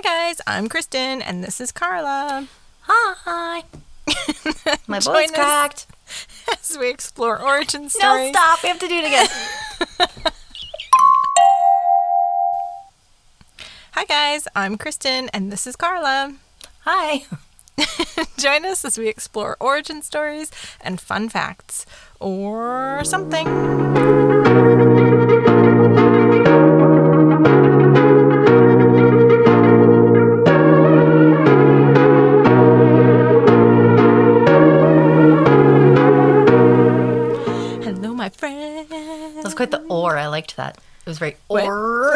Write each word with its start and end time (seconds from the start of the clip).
Hi, 0.00 0.28
guys. 0.28 0.40
I'm 0.46 0.68
Kristen, 0.68 1.20
and 1.20 1.42
this 1.42 1.60
is 1.60 1.72
Carla. 1.72 2.46
Hi. 2.82 3.64
My 4.86 5.00
voice 5.00 5.32
cracked. 5.32 5.88
As 6.52 6.78
we 6.78 6.88
explore 6.88 7.42
origin 7.42 7.90
stories. 7.90 8.26
No, 8.26 8.30
stop. 8.30 8.62
We 8.62 8.68
have 8.68 8.78
to 8.78 8.86
do 8.86 8.94
it 8.94 9.06
again. 9.06 9.26
Hi, 13.94 14.04
guys. 14.04 14.46
I'm 14.54 14.78
Kristen, 14.78 15.30
and 15.30 15.50
this 15.50 15.66
is 15.66 15.74
Carla. 15.74 16.36
Hi. 16.82 17.24
Join 18.38 18.64
us 18.66 18.84
as 18.84 18.98
we 18.98 19.08
explore 19.08 19.56
origin 19.58 20.02
stories 20.02 20.52
and 20.80 21.00
fun 21.00 21.28
facts, 21.28 21.86
or 22.20 23.00
something. 23.02 24.46
Liked 40.38 40.56
that. 40.56 40.76
It 40.76 41.08
was 41.10 41.18
very 41.18 41.36
What? 41.48 41.64
or. 41.64 42.12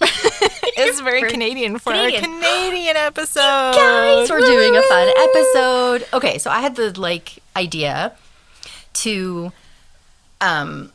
It's 0.80 1.00
very 1.00 1.28
Canadian 1.28 1.78
for 1.80 1.92
Canadian. 1.92 2.22
a 2.22 2.26
Canadian 2.26 2.96
episode. 3.10 3.72
Guys, 3.74 4.30
we're 4.30 4.38
doing 4.38 4.76
a 4.76 4.82
fun 4.82 5.08
episode. 5.28 6.06
Okay, 6.12 6.38
so 6.38 6.50
I 6.52 6.60
had 6.60 6.76
the 6.76 6.98
like 7.00 7.38
idea 7.56 8.12
to 9.04 9.50
um 10.40 10.92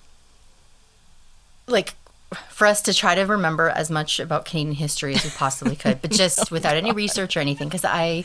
like 1.68 1.96
for 2.50 2.66
us 2.66 2.82
to 2.84 2.94
try 2.94 3.14
to 3.14 3.24
remember 3.24 3.68
as 3.70 3.90
much 3.92 4.22
about 4.22 4.46
Canadian 4.46 4.76
history 4.76 5.16
as 5.16 5.24
we 5.26 5.32
possibly 5.32 5.76
could, 5.76 6.02
but 6.02 6.12
just 6.24 6.50
without 6.50 6.78
any 6.78 6.94
research 6.94 7.36
or 7.36 7.42
anything 7.42 7.68
because 7.68 7.84
I 7.86 8.24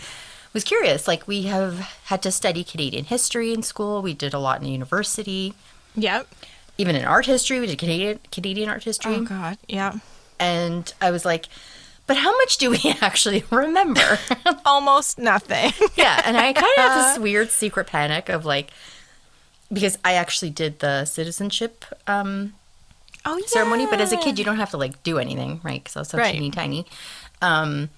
was 0.52 0.62
curious. 0.62 1.08
Like 1.08 1.26
we 1.26 1.42
have 1.44 1.80
had 2.04 2.22
to 2.22 2.30
study 2.30 2.62
Canadian 2.62 3.04
history 3.06 3.52
in 3.52 3.64
school. 3.64 4.00
We 4.00 4.14
did 4.14 4.32
a 4.32 4.38
lot 4.38 4.62
in 4.62 4.68
university. 4.68 5.54
Yep. 5.96 6.28
Even 6.78 6.94
in 6.96 7.04
art 7.04 7.26
history, 7.26 7.58
we 7.60 7.66
did 7.66 7.78
Canadian 7.78 8.20
Canadian 8.30 8.68
art 8.68 8.84
history. 8.84 9.14
Oh 9.16 9.22
God. 9.24 9.58
Yeah. 9.68 9.94
and 10.40 10.92
I 11.00 11.10
was 11.10 11.24
like, 11.24 11.46
but 12.06 12.16
how 12.16 12.30
much 12.38 12.56
do 12.58 12.70
we 12.70 12.78
actually 13.00 13.44
remember? 13.50 14.18
Almost 14.64 15.18
nothing. 15.18 15.72
yeah, 15.96 16.22
and 16.24 16.36
I 16.36 16.52
kind 16.52 16.66
of 16.78 16.84
have 16.84 16.94
this 17.16 17.18
weird 17.22 17.50
secret 17.50 17.86
panic 17.88 18.28
of 18.28 18.44
like, 18.46 18.70
because 19.72 19.98
I 20.04 20.14
actually 20.14 20.50
did 20.50 20.78
the 20.78 21.04
citizenship 21.04 21.84
um, 22.06 22.54
Oh 23.26 23.36
yeah. 23.36 23.46
ceremony, 23.46 23.86
but 23.90 24.00
as 24.00 24.12
a 24.12 24.16
kid, 24.16 24.38
you 24.38 24.44
don't 24.44 24.56
have 24.56 24.70
to 24.70 24.76
like 24.78 25.02
do 25.02 25.18
anything, 25.18 25.60
right? 25.64 25.82
Because 25.82 25.96
I 25.96 25.98
was 26.00 26.08
so 26.08 26.18
Right. 26.18 26.32
teeny 26.32 26.50
tiny. 26.50 26.86
Um, 27.42 27.90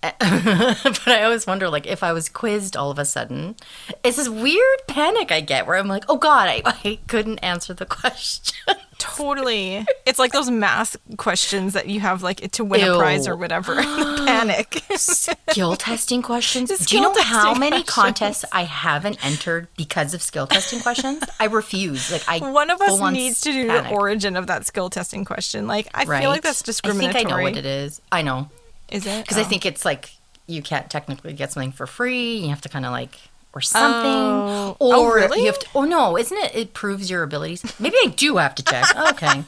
but 0.00 1.08
I 1.08 1.22
always 1.24 1.46
wonder, 1.46 1.68
like, 1.68 1.86
if 1.86 2.02
I 2.04 2.12
was 2.12 2.28
quizzed 2.28 2.76
all 2.76 2.90
of 2.90 2.98
a 3.00 3.04
sudden, 3.04 3.56
it's 4.04 4.16
this 4.16 4.28
weird 4.28 4.78
panic 4.86 5.32
I 5.32 5.40
get 5.40 5.66
where 5.66 5.76
I'm 5.76 5.88
like, 5.88 6.04
oh 6.08 6.16
God, 6.16 6.48
I, 6.48 6.62
I 6.84 6.98
couldn't 7.08 7.38
answer 7.40 7.74
the 7.74 7.86
question. 7.86 8.54
Totally. 8.98 9.84
It's 10.06 10.18
like 10.18 10.32
those 10.32 10.50
math 10.50 10.96
questions 11.18 11.72
that 11.74 11.88
you 11.88 12.00
have 12.00 12.22
like 12.24 12.50
to 12.52 12.64
win 12.64 12.80
a 12.80 12.96
prize 12.96 13.28
or 13.28 13.36
whatever. 13.36 13.74
panic. 13.82 14.82
skill 14.96 15.76
testing 15.76 16.20
questions. 16.20 16.68
The 16.70 16.84
Do 16.84 16.96
you 16.96 17.02
know 17.02 17.14
how 17.22 17.54
many 17.54 17.82
questions. 17.84 17.90
contests 17.94 18.44
I 18.52 18.64
haven't 18.64 19.24
entered 19.24 19.68
because 19.76 20.14
of 20.14 20.22
skill 20.22 20.48
testing 20.48 20.80
questions? 20.80 21.22
I 21.38 21.46
refuse. 21.46 22.10
Like 22.10 22.24
I 22.28 22.38
One 22.50 22.70
of 22.70 22.80
us 22.80 23.00
needs 23.12 23.40
to 23.42 23.52
do 23.52 23.68
panic. 23.68 23.84
the 23.90 23.96
origin 23.96 24.36
of 24.36 24.48
that 24.48 24.66
skill 24.66 24.90
testing 24.90 25.24
question. 25.24 25.66
Like 25.68 25.88
I 25.94 26.04
Right? 26.04 26.20
feel 26.20 26.30
like 26.30 26.42
that's 26.42 26.62
discriminatory. 26.62 27.10
I 27.10 27.12
think 27.18 27.32
I 27.32 27.36
know 27.36 27.42
what 27.42 27.56
it 27.56 27.66
is. 27.66 28.00
I 28.10 28.22
know 28.22 28.48
Is 28.90 29.06
it? 29.06 29.22
because 29.24 29.38
I 29.38 29.42
Oh. 29.42 29.44
think 29.44 29.66
it's 29.66 29.84
like 29.84 30.10
you 30.46 30.62
can't 30.62 30.88
technically 30.90 31.32
get 31.34 31.52
something 31.52 31.72
for 31.72 31.86
free. 31.86 32.36
You 32.38 32.48
have 32.48 32.60
to 32.62 32.68
kind 32.68 32.86
of 32.86 32.92
like 32.92 33.18
or 33.54 33.60
something. 33.60 34.10
Oh. 34.10 34.76
oh 34.80 35.02
or 35.02 35.10
Oh, 35.10 35.14
really? 35.14 35.40
you 35.40 35.46
have 35.46 35.58
to. 35.58 35.66
Oh 35.74 35.84
no, 35.84 36.16
isn't 36.16 36.36
it? 36.36 36.54
It 36.54 36.74
proves 36.74 37.10
your 37.10 37.22
abilities. 37.22 37.62
Maybe 37.78 37.96
I 38.04 38.08
do 38.08 38.36
have 38.36 38.54
to 38.56 38.62
check. 38.62 38.84
Oh, 38.96 39.10
okay. 39.10 39.44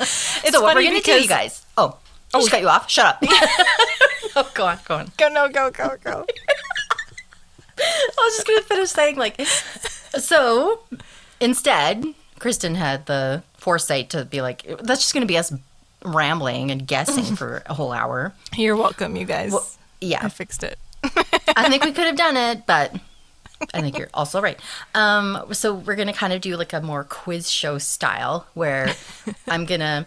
it's 0.00 0.50
so 0.50 0.62
what 0.62 0.74
we're 0.74 0.82
gonna 0.82 0.96
do, 0.96 1.00
because 1.02 1.22
you 1.22 1.28
guys? 1.28 1.64
Oh, 1.76 1.96
I 2.34 2.38
just 2.38 2.48
oh, 2.48 2.50
cut 2.50 2.60
you 2.60 2.68
off. 2.68 2.90
Shut 2.90 3.06
up. 3.06 3.18
oh, 4.36 4.50
go 4.54 4.66
on, 4.66 4.78
go 4.86 4.94
on. 4.96 5.12
go 5.16 5.28
no 5.28 5.48
go 5.48 5.70
go 5.70 5.96
go. 6.02 6.26
I 7.78 8.14
was 8.18 8.34
just 8.36 8.46
gonna 8.46 8.62
finish 8.62 8.90
saying 8.90 9.16
like, 9.16 9.40
so 9.46 10.80
instead, 11.40 12.04
Kristen 12.38 12.74
had 12.74 13.06
the 13.06 13.42
foresight 13.56 14.10
to 14.10 14.24
be 14.24 14.40
like, 14.42 14.64
that's 14.82 15.00
just 15.00 15.14
gonna 15.14 15.26
be 15.26 15.38
us 15.38 15.52
rambling 16.04 16.70
and 16.70 16.86
guessing 16.86 17.24
for 17.36 17.62
a 17.66 17.74
whole 17.74 17.92
hour. 17.92 18.32
You're 18.56 18.76
welcome, 18.76 19.16
you 19.16 19.24
guys. 19.24 19.54
I 19.54 19.58
Yeah, 20.00 20.20
I 20.22 20.28
fixed 20.28 20.62
it. 20.62 20.78
I 21.56 21.68
think 21.68 21.84
we 21.84 21.92
could 21.92 22.06
have 22.06 22.16
done 22.16 22.36
it, 22.36 22.66
but 22.66 22.94
I 23.74 23.80
think 23.80 23.98
you're 23.98 24.10
also 24.14 24.40
right. 24.40 24.58
Um, 24.94 25.44
so 25.52 25.74
we're 25.74 25.96
gonna 25.96 26.12
kind 26.12 26.32
of 26.32 26.40
do 26.40 26.56
like 26.56 26.72
a 26.72 26.80
more 26.80 27.04
quiz 27.04 27.50
show 27.50 27.78
style 27.78 28.46
where 28.54 28.94
I'm 29.48 29.64
gonna 29.64 30.06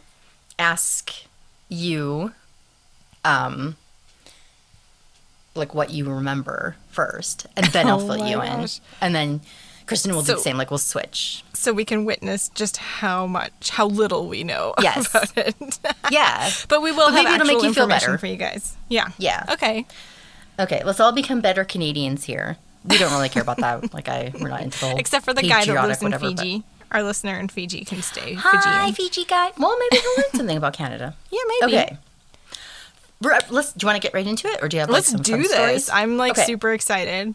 ask 0.60 1.14
you, 1.70 2.32
um, 3.24 3.76
like 5.54 5.74
what 5.74 5.90
you 5.92 6.10
remember 6.12 6.76
first, 6.90 7.48
and 7.56 7.66
then 7.68 7.88
I'll 7.88 8.02
Oh 8.02 8.08
fill 8.16 8.28
you 8.28 8.42
in, 8.42 8.68
and 9.02 9.16
then 9.16 9.42
Kristen 9.86 10.14
will 10.14 10.22
do 10.22 10.36
the 10.36 10.40
same. 10.40 10.58
Like 10.58 10.72
we'll 10.72 10.78
switch. 10.78 11.44
So 11.56 11.74
we 11.74 11.86
can 11.86 12.06
witness 12.06 12.50
just 12.50 12.78
how 12.78 13.26
much, 13.28 13.70
how 13.72 13.88
little 13.88 14.28
we 14.28 14.44
know 14.44 14.74
Yes. 14.82 15.10
about 15.10 15.38
it. 15.38 15.80
Yeah. 16.12 16.50
but 16.70 16.82
we 16.82 16.92
will 16.92 17.08
But 17.12 17.16
have 17.16 17.24
maybe 17.26 17.36
it'll 17.36 17.48
make 17.48 17.64
you 17.64 17.74
feel 17.74 17.88
better. 17.88 18.18
for 18.18 18.28
you 18.28 18.36
guys. 18.38 18.76
Yeah. 18.90 19.10
Yeah. 19.18 19.46
Okay. 19.52 19.86
Okay. 20.60 20.82
Let's 20.86 21.00
all 21.00 21.12
become 21.12 21.42
better 21.42 21.64
Canadians 21.64 22.26
here. 22.26 22.58
We 22.86 22.98
don't 22.98 23.12
really 23.12 23.30
care 23.30 23.42
about 23.42 23.58
that. 23.58 23.94
Like 23.94 24.08
I, 24.10 24.32
we're 24.40 24.50
not 24.50 24.62
into 24.62 24.80
the 24.80 24.86
whole 24.88 24.98
Except 25.00 25.26
for 25.26 25.34
the 25.34 25.42
guy 25.42 25.66
that 25.66 25.88
lives 25.88 26.02
in 26.02 26.06
whatever, 26.12 26.30
but- 26.30 26.40
Fiji. 26.40 26.64
Our 26.92 27.02
listener 27.02 27.38
in 27.40 27.50
Fiji 27.50 27.84
can 27.84 28.02
stay 28.04 28.36
Hi, 28.36 28.86
Fijian. 28.92 28.94
Fiji 28.94 29.26
guy. 29.26 29.52
Well, 29.58 29.76
maybe 29.80 30.02
he'll 30.02 30.16
learn 30.24 30.32
something 30.36 30.56
about 30.58 30.74
Canada. 30.74 31.16
Yeah, 31.32 31.40
maybe. 31.62 31.74
Okay. 31.78 31.98
Let's. 33.22 33.74
Do 33.74 33.84
you 33.84 33.88
want 33.88 33.96
to 33.96 34.06
get 34.06 34.14
right 34.14 34.28
into 34.28 34.48
it, 34.48 34.62
or 34.62 34.68
do 34.68 34.78
you 34.78 34.82
have 34.82 34.90
like 34.90 34.98
Let's 34.98 35.10
some 35.12 35.22
do 35.22 35.38
this. 35.38 35.52
stories? 35.52 35.90
I'm 35.90 36.18
like 36.18 36.34
Okay. 36.34 36.46
super 36.46 36.74
excited. 36.74 37.34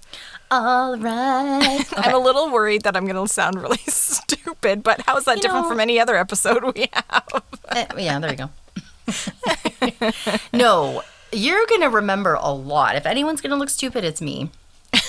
All 0.51 0.97
right. 0.99 1.85
I'm 1.97 2.15
a 2.15 2.19
little 2.19 2.51
worried 2.51 2.83
that 2.83 2.97
I'm 2.97 3.07
going 3.07 3.17
to 3.27 3.33
sound 3.33 3.61
really 3.61 3.77
stupid, 3.87 4.83
but 4.83 5.01
how 5.03 5.17
is 5.17 5.25
that 5.25 5.37
You 5.37 5.43
different 5.43 5.65
know- 5.65 5.71
from 5.71 5.81
any 5.81 5.99
other 5.99 6.17
episode 6.17 6.63
we 6.75 6.89
have? 6.93 7.25
Eh, 7.73 7.87
yeah, 7.99 8.19
there 8.19 8.31
you 8.33 8.37
go. 8.37 10.11
no, 10.53 11.03
you're 11.33 11.65
gonna 11.67 11.89
remember 11.89 12.35
a 12.35 12.51
lot. 12.53 12.97
If 12.97 13.07
anyone's 13.07 13.41
gonna 13.41 13.55
look 13.57 13.71
stupid, 13.71 14.03
it's 14.05 14.21
me. 14.21 14.51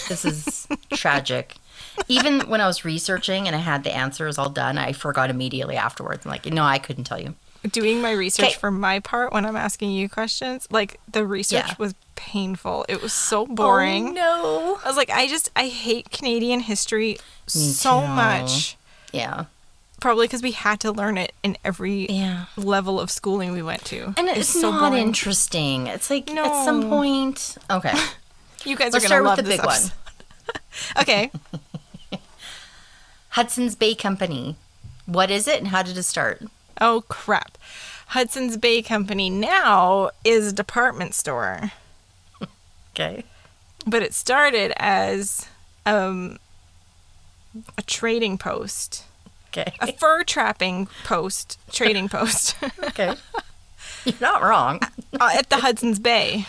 This 0.07 0.23
is 0.25 0.67
tragic. 0.93 1.55
Even 2.07 2.41
when 2.41 2.61
I 2.61 2.67
was 2.67 2.85
researching 2.85 3.47
and 3.47 3.55
I 3.55 3.59
had 3.59 3.83
the 3.83 3.91
answers 3.95 4.37
all 4.37 4.49
done, 4.49 4.77
I 4.77 4.93
forgot 4.93 5.29
immediately 5.31 5.75
afterwards. 5.75 6.23
I'm 6.25 6.31
like, 6.31 6.45
no, 6.45 6.63
I 6.63 6.77
couldn't 6.77 7.05
tell 7.05 7.19
you. 7.19 7.33
Doing 7.69 8.01
my 8.01 8.11
research 8.11 8.45
Okay. 8.45 8.53
for 8.55 8.71
my 8.71 8.99
part 8.99 9.31
when 9.33 9.45
I'm 9.45 9.55
asking 9.55 9.91
you 9.91 10.09
questions, 10.09 10.67
like 10.71 10.99
the 11.11 11.25
research 11.25 11.67
Yeah. 11.67 11.75
was 11.77 11.93
painful. 12.15 12.85
It 12.89 13.01
was 13.01 13.13
so 13.13 13.41
oh, 13.43 13.45
boring. 13.45 14.09
Oh, 14.09 14.11
no. 14.13 14.79
I 14.83 14.87
was 14.87 14.97
like, 14.97 15.09
I 15.11 15.27
just, 15.27 15.51
I 15.55 15.67
hate 15.67 16.09
Canadian 16.11 16.61
history 16.61 17.17
so 17.47 18.01
too. 18.01 18.07
much. 18.07 18.77
Yeah. 19.13 19.45
Probably 19.99 20.25
because 20.25 20.41
we 20.41 20.53
had 20.53 20.79
to 20.79 20.91
learn 20.91 21.19
it 21.19 21.33
in 21.43 21.55
every 21.63 22.07
Yeah. 22.09 22.45
level 22.57 22.99
of 22.99 23.11
schooling 23.11 23.51
we 23.51 23.61
went 23.61 23.85
to. 23.85 24.15
And 24.17 24.27
it's, 24.29 24.49
so 24.49 24.71
not 24.71 24.89
boring. 24.91 25.03
interesting. 25.05 25.85
It's 25.85 26.09
like 26.09 26.31
at 26.31 26.65
some 26.65 26.89
point. 26.89 27.57
Okay. 27.69 27.93
You 28.63 28.75
guys 28.75 28.93
Let's 28.93 29.05
are 29.05 29.07
start 29.07 29.23
gonna 29.23 29.29
love 29.29 29.37
with 29.37 29.45
the 29.45 29.51
big 29.57 29.65
one. 29.65 29.81
okay. 31.01 31.31
Hudson's 33.29 33.75
Bay 33.75 33.95
Company. 33.95 34.55
What 35.07 35.31
is 35.31 35.47
it 35.47 35.57
and 35.59 35.69
how 35.69 35.81
did 35.83 35.97
it 35.97 36.03
start? 36.03 36.43
Oh 36.79 37.03
crap. 37.07 37.57
Hudson's 38.07 38.57
Bay 38.57 38.81
Company 38.81 39.29
now 39.29 40.11
is 40.25 40.47
a 40.47 40.53
department 40.55 41.13
store, 41.13 41.71
Okay. 42.93 43.23
but 43.87 44.03
it 44.03 44.13
started 44.13 44.73
as 44.77 45.47
um, 45.85 46.37
a 47.77 47.81
trading 47.83 48.37
post, 48.37 49.05
Okay. 49.49 49.73
a 49.79 49.93
fur 49.93 50.23
trapping 50.23 50.87
post, 51.05 51.57
trading 51.71 52.09
post 52.09 52.55
Okay. 52.83 53.15
You're 54.05 54.15
not 54.19 54.41
wrong. 54.43 54.81
uh, 55.19 55.29
at 55.33 55.49
the 55.49 55.57
Hudson's 55.57 55.99
Bay. 55.99 56.45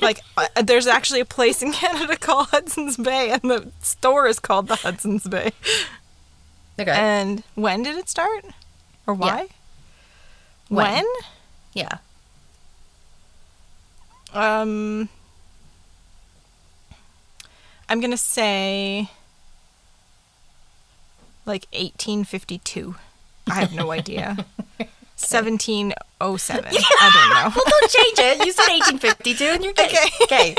Like, 0.00 0.20
uh, 0.36 0.46
there's 0.62 0.86
actually 0.86 1.20
a 1.20 1.24
place 1.24 1.60
in 1.62 1.72
Canada 1.82 2.16
called 2.16 2.48
Hudson's 2.48 2.96
Bay, 2.96 3.30
and 3.30 3.42
the 3.42 3.70
store 3.80 4.26
is 4.28 4.38
called 4.38 4.68
the 4.68 4.76
Hudson's 4.76 5.24
Bay. 5.26 5.52
Okay. 6.78 6.90
And 6.90 7.42
when 7.54 7.82
did 7.82 7.96
it 7.96 8.08
start? 8.08 8.44
Or 9.06 9.14
why? 9.14 9.48
When? 10.68 10.94
when? 10.94 11.04
yeah. 11.74 11.98
Um, 14.32 15.08
I'm 17.88 18.00
gonna 18.00 18.16
say 18.16 19.10
like 21.46 21.66
1852. 21.72 22.96
I 23.46 23.54
have 23.54 23.72
no 23.74 23.90
idea. 23.90 24.44
1707. 25.16 26.64
I 26.66 27.10
don't 27.12 27.30
know. 27.30 27.52
Well, 27.54 27.64
don't 27.68 27.90
change 27.90 28.18
it. 28.18 28.46
You 28.46 28.52
said 28.52 28.68
1852 28.68 29.44
and 29.44 29.64
you're 29.64 29.72
good. 29.72 29.86
Okay. 29.86 30.08
Okay. 30.22 30.56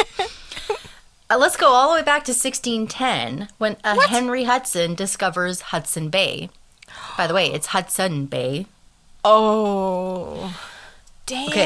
Uh, 1.30 1.38
let's 1.38 1.58
go 1.58 1.68
all 1.68 1.90
the 1.90 1.96
way 1.96 2.04
back 2.04 2.24
to 2.26 2.32
1610 2.32 3.50
when 3.58 3.78
uh, 3.84 4.00
Henry 4.08 4.44
Hudson 4.44 4.94
discovers 4.94 5.62
Hudson 5.62 6.10
Bay. 6.10 6.50
By 7.18 7.28
the 7.28 7.34
way, 7.34 7.52
it's 7.52 7.68
Hudson 7.68 8.26
Bay. 8.26 8.66
Oh. 9.24 10.56
Damn. 11.26 11.48
Okay, 11.50 11.66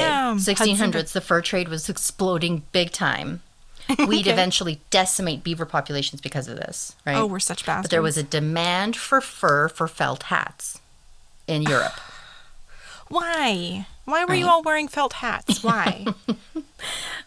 Hudson- 0.53 0.55
1600s, 0.55 1.11
the 1.11 1.21
fur 1.21 1.41
trade 1.41 1.67
was 1.67 1.89
exploding 1.89 2.63
big 2.71 2.91
time. 2.91 3.41
We'd 4.07 4.21
Okay. 4.21 4.31
eventually 4.31 4.79
decimate 4.91 5.43
beaver 5.43 5.65
populations 5.65 6.21
because 6.21 6.47
of 6.47 6.57
this, 6.57 6.95
right? 7.05 7.17
Oh, 7.17 7.25
we're 7.25 7.39
such 7.39 7.65
bastards. 7.65 7.85
but 7.85 7.91
there 7.91 8.01
was 8.03 8.17
a 8.17 8.23
demand 8.23 8.95
for 8.95 9.19
fur 9.19 9.67
for 9.67 9.87
felt 9.87 10.23
hats 10.23 10.79
in 11.47 11.63
Europe. 11.73 11.99
Why? 13.07 13.87
Why 14.05 14.25
were 14.25 14.35
you 14.35 14.47
all 14.47 14.61
wearing 14.61 14.87
felt 14.87 15.13
hats? 15.13 15.63
Why? 15.63 16.05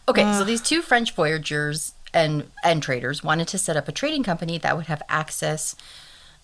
Okay, 0.05 0.23
so 0.33 0.43
these 0.43 0.61
two 0.61 0.81
French 0.81 1.13
voyagers 1.13 1.93
and 2.13 2.49
and 2.63 2.83
traders 2.83 3.23
wanted 3.23 3.47
to 3.49 3.57
set 3.57 3.77
up 3.77 3.87
a 3.87 3.91
trading 3.93 4.21
company 4.23 4.57
that 4.57 4.75
would 4.75 4.87
have 4.87 5.01
access 5.07 5.75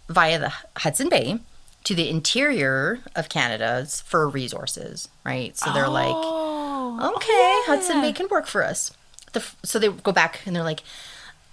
via 0.08 0.40
the 0.40 0.54
Hudson 0.78 1.10
Bay 1.10 1.40
to 1.84 1.96
the 1.96 2.10
interior 2.10 3.00
of 3.16 3.30
Canada's 3.30 4.02
fur 4.02 4.28
resources, 4.28 5.08
right? 5.26 5.58
So 5.58 5.72
they're 5.74 5.88
like, 5.88 6.14
oh. 6.14 7.14
okay, 7.16 7.62
Hudson 7.66 8.02
Bay 8.02 8.14
can 8.14 8.28
work 8.30 8.48
for 8.48 8.64
us. 8.64 8.92
The, 9.34 9.46
so 9.64 9.80
they 9.80 9.90
go 9.90 10.12
back 10.12 10.42
and 10.46 10.56
they're 10.56 10.64
like 10.64 10.84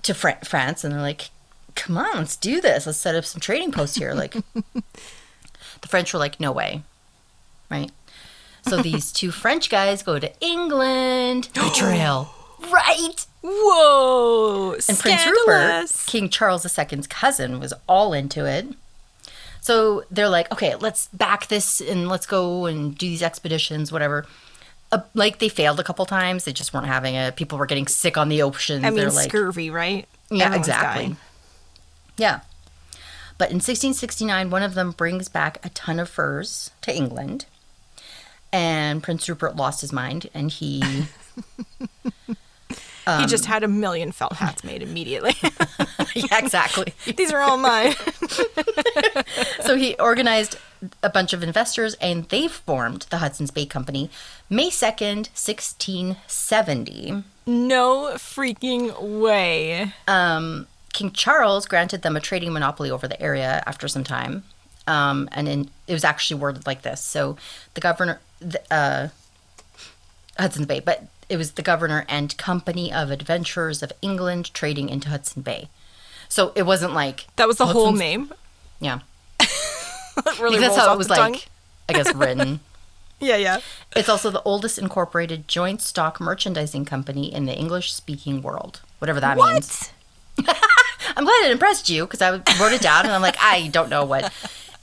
to 0.02 0.14
Fran- 0.14 0.40
France 0.44 0.84
and 0.84 0.92
they're 0.92 1.00
like, 1.00 1.30
come 1.74 1.96
on, 1.96 2.16
let's 2.16 2.36
do 2.36 2.60
this. 2.60 2.86
Let's 2.86 2.98
set 2.98 3.14
up 3.14 3.24
some 3.24 3.40
trading 3.40 3.70
posts 3.70 3.96
here. 3.96 4.14
Like 4.14 4.32
the 4.72 5.88
French 5.88 6.12
were 6.12 6.18
like, 6.18 6.40
no 6.40 6.52
way, 6.52 6.82
right? 7.70 7.90
So 8.68 8.82
these 8.82 9.12
two 9.12 9.30
French 9.30 9.70
guys 9.70 10.02
go 10.02 10.18
to 10.18 10.32
England. 10.40 11.50
Betrayal, 11.54 12.28
right? 12.70 13.26
Whoa. 13.42 14.72
And 14.88 14.98
Prince 14.98 15.24
Rupert, 15.24 16.06
King 16.06 16.28
Charles 16.28 16.66
II's 16.66 17.06
cousin, 17.06 17.60
was 17.60 17.72
all 17.88 18.12
into 18.12 18.44
it. 18.44 18.66
So 19.66 20.04
they're 20.12 20.28
like, 20.28 20.52
okay, 20.52 20.76
let's 20.76 21.08
back 21.08 21.48
this 21.48 21.80
and 21.80 22.08
let's 22.08 22.24
go 22.24 22.66
and 22.66 22.96
do 22.96 23.08
these 23.08 23.20
expeditions, 23.20 23.90
whatever. 23.90 24.24
Uh, 24.92 25.00
like 25.12 25.40
they 25.40 25.48
failed 25.48 25.80
a 25.80 25.82
couple 25.82 26.06
times. 26.06 26.44
They 26.44 26.52
just 26.52 26.72
weren't 26.72 26.86
having 26.86 27.16
it. 27.16 27.34
People 27.34 27.58
were 27.58 27.66
getting 27.66 27.88
sick 27.88 28.16
on 28.16 28.28
the 28.28 28.42
oceans. 28.42 28.84
I 28.84 28.90
mean, 28.90 28.98
they're 29.00 29.10
like, 29.10 29.28
scurvy, 29.28 29.70
right? 29.70 30.06
yeah, 30.30 30.44
Everyone's 30.44 30.68
exactly. 30.68 31.02
dying. 31.02 31.16
Yeah. 32.16 32.40
But 33.38 33.50
in 33.50 33.56
1669, 33.56 34.50
one 34.50 34.62
of 34.62 34.74
them 34.74 34.92
brings 34.92 35.28
back 35.28 35.58
a 35.66 35.70
ton 35.70 35.98
of 35.98 36.08
furs 36.08 36.70
to 36.82 36.94
England. 36.94 37.46
And 38.52 39.02
Prince 39.02 39.28
Rupert 39.28 39.56
lost 39.56 39.80
his 39.80 39.92
mind 39.92 40.30
and 40.32 40.48
he. 40.48 40.80
he 43.06 43.26
just 43.26 43.46
had 43.46 43.62
a 43.62 43.68
million 43.68 44.10
felt 44.12 44.34
hats 44.34 44.64
made 44.64 44.82
immediately. 44.82 45.34
yeah, 46.14 46.38
exactly. 46.38 46.92
These 47.16 47.32
are 47.32 47.40
all 47.40 47.56
mine. 47.56 47.94
So 49.60 49.76
he 49.76 49.94
organized 49.96 50.56
a 51.02 51.10
bunch 51.10 51.32
of 51.32 51.42
investors 51.42 51.94
and 51.94 52.28
they 52.28 52.46
formed 52.46 53.02
the 53.10 53.18
Hudson's 53.18 53.50
Bay 53.50 53.66
Company 53.66 54.10
May 54.48 54.70
2nd, 54.70 55.28
1670. 55.34 57.24
no 57.46 58.12
freaking 58.14 59.20
way. 59.20 59.92
Um, 60.06 60.66
King 60.92 61.10
Charles 61.10 61.66
granted 61.66 62.02
them 62.02 62.16
a 62.16 62.20
trading 62.20 62.52
monopoly 62.52 62.90
over 62.90 63.08
the 63.08 63.20
area 63.20 63.62
after 63.66 63.88
some 63.88 64.04
time. 64.04 64.44
Um, 64.86 65.28
and 65.32 65.48
in, 65.48 65.70
it 65.88 65.92
was 65.92 66.04
actually 66.04 66.40
worded 66.40 66.66
like 66.66 66.82
this. 66.82 67.00
So 67.00 67.36
the 67.74 67.80
governor, 67.80 68.20
the, 68.40 68.60
uh, 68.70 69.08
Hudson's 70.38 70.66
Bay, 70.66 70.80
but 70.80 71.04
it 71.28 71.36
was 71.36 71.52
the 71.52 71.62
governor 71.62 72.04
and 72.08 72.36
Company 72.36 72.92
of 72.92 73.10
Adventurers 73.10 73.82
of 73.82 73.92
England 74.02 74.52
trading 74.54 74.88
into 74.88 75.08
Hudson 75.08 75.42
Bay. 75.42 75.68
So 76.28 76.52
it 76.54 76.64
wasn't 76.64 76.92
like, 76.92 77.26
That 77.36 77.48
was 77.48 77.56
the 77.58 77.66
whole 77.66 77.92
name. 77.92 78.32
yeah. 78.80 79.00
It 80.18 80.40
really 80.40 80.58
That's 80.58 80.76
how 80.76 80.94
it 80.94 80.98
was 80.98 81.08
the 81.08 81.14
tongue. 81.14 81.32
like, 81.32 81.48
I 81.88 81.92
guess, 81.92 82.14
written. 82.14 82.60
Yeah, 83.18 83.36
yeah. 83.36 83.60
It's 83.94 84.10
also 84.10 84.30
the 84.30 84.42
oldest 84.42 84.76
incorporated 84.78 85.48
joint 85.48 85.80
stock 85.80 86.20
merchandising 86.20 86.84
company 86.84 87.32
in 87.32 87.46
the 87.46 87.56
English 87.56 87.94
speaking 87.94 88.42
world, 88.42 88.82
whatever 88.98 89.20
that 89.20 89.38
means. 89.38 89.90
I'm 90.38 91.24
glad 91.24 91.46
it 91.46 91.50
impressed 91.50 91.88
you 91.88 92.04
because 92.04 92.20
I 92.20 92.32
wrote 92.60 92.72
it 92.72 92.82
down 92.82 93.06
and 93.06 93.14
I'm 93.14 93.22
like, 93.22 93.38
I 93.40 93.68
don't 93.68 93.88
know 93.88 94.04
what 94.04 94.30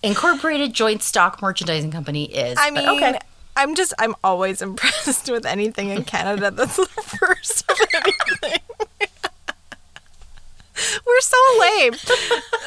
incorporated 0.02 0.74
joint 0.74 1.04
stock 1.04 1.44
merchandising 1.44 1.92
company 1.92 2.26
is. 2.26 2.58
I 2.58 2.72
but 2.72 2.86
mean, 2.86 2.90
okay. 3.04 3.20
I'm 3.56 3.76
just, 3.76 3.94
I'm 4.00 4.16
always 4.24 4.62
impressed 4.68 5.30
with 5.30 5.46
anything 5.46 5.90
in 5.90 6.04
Canada 6.04 6.52
that's 6.52 6.78
the 6.78 6.86
first 7.20 7.70
of 7.70 7.78
anything. 7.94 8.60
We're 11.06 11.22
so 11.22 11.38
lame. 11.60 11.94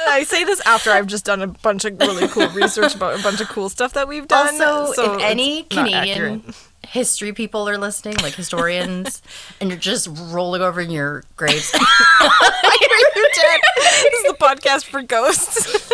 I 0.08 0.24
say 0.26 0.44
this 0.44 0.60
after 0.64 0.90
I've 0.90 1.08
just 1.08 1.24
done 1.24 1.42
a 1.42 1.48
bunch 1.48 1.84
of 1.84 1.98
really 1.98 2.28
cool 2.28 2.48
research 2.50 2.94
about 2.94 3.18
a 3.18 3.22
bunch 3.22 3.40
of 3.40 3.48
cool 3.48 3.68
stuff 3.68 3.94
that 3.94 4.06
we've 4.06 4.28
done. 4.28 4.54
Also, 4.60 4.92
so 4.92 5.14
if 5.14 5.22
any 5.22 5.64
Canadian 5.64 6.54
history 6.86 7.32
people 7.32 7.68
are 7.68 7.76
listening, 7.76 8.16
like 8.18 8.34
historians, 8.34 9.22
and 9.60 9.70
you're 9.70 9.78
just 9.78 10.08
rolling 10.28 10.62
over 10.62 10.80
in 10.80 10.90
your 10.90 11.24
graves, 11.36 11.72
I 11.74 12.76
hear 12.80 13.22
you 13.22 13.28
dead. 13.34 13.60
This 13.76 14.14
is 14.14 14.22
the 14.24 14.36
podcast 14.38 14.84
for 14.84 15.02
ghosts. 15.02 15.90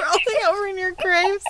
Rolling 0.00 0.42
over 0.48 0.66
in 0.68 0.78
your 0.78 0.92
graves. 0.92 1.44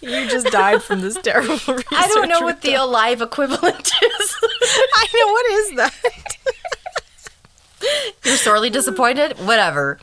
You 0.00 0.28
just 0.28 0.46
died 0.46 0.82
from 0.82 1.00
this 1.00 1.16
terrible 1.16 1.54
research. 1.54 1.86
I 1.92 2.08
don't 2.08 2.28
know 2.28 2.40
what 2.40 2.62
the 2.62 2.74
alive 2.74 3.22
equivalent 3.22 3.86
is. 4.02 4.36
I 4.42 5.06
know 5.14 5.32
what 5.32 5.46
is 5.46 5.76
that. 5.76 6.38
You're 8.24 8.36
sorely 8.36 8.70
disappointed? 8.70 9.38
Whatever. 9.38 9.98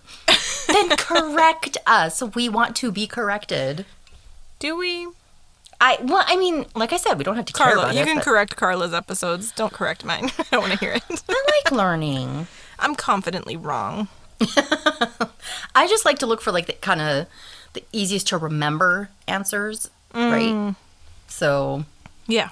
then 0.67 0.89
correct 0.97 1.77
us. 1.85 2.21
We 2.35 2.49
want 2.49 2.75
to 2.77 2.91
be 2.91 3.07
corrected. 3.07 3.85
Do 4.59 4.77
we? 4.77 5.07
I 5.79 5.97
well, 6.03 6.23
I 6.27 6.37
mean, 6.37 6.67
like 6.75 6.93
I 6.93 6.97
said, 6.97 7.15
we 7.17 7.23
don't 7.23 7.35
have 7.37 7.45
to 7.45 7.53
care 7.53 7.67
Carla, 7.67 7.83
about 7.83 7.95
you 7.95 8.01
it. 8.01 8.05
can 8.05 8.15
but 8.17 8.25
correct 8.25 8.55
Carla's 8.55 8.93
episodes. 8.93 9.51
Don't 9.51 9.73
correct 9.73 10.05
mine. 10.05 10.31
I 10.37 10.45
don't 10.51 10.61
want 10.61 10.73
to 10.73 10.79
hear 10.79 10.93
it. 10.93 11.03
I 11.09 11.61
like 11.63 11.71
learning. 11.71 12.47
I'm 12.77 12.93
confidently 12.95 13.57
wrong. 13.57 14.07
I 15.75 15.87
just 15.87 16.05
like 16.05 16.19
to 16.19 16.25
look 16.25 16.41
for 16.41 16.51
like 16.51 16.67
the 16.67 16.73
kind 16.73 17.01
of 17.01 17.27
the 17.73 17.83
easiest 17.91 18.27
to 18.27 18.37
remember 18.37 19.09
answers, 19.27 19.89
Mm. 20.13 20.31
right? 20.31 20.75
So, 21.27 21.85
Yeah. 22.27 22.49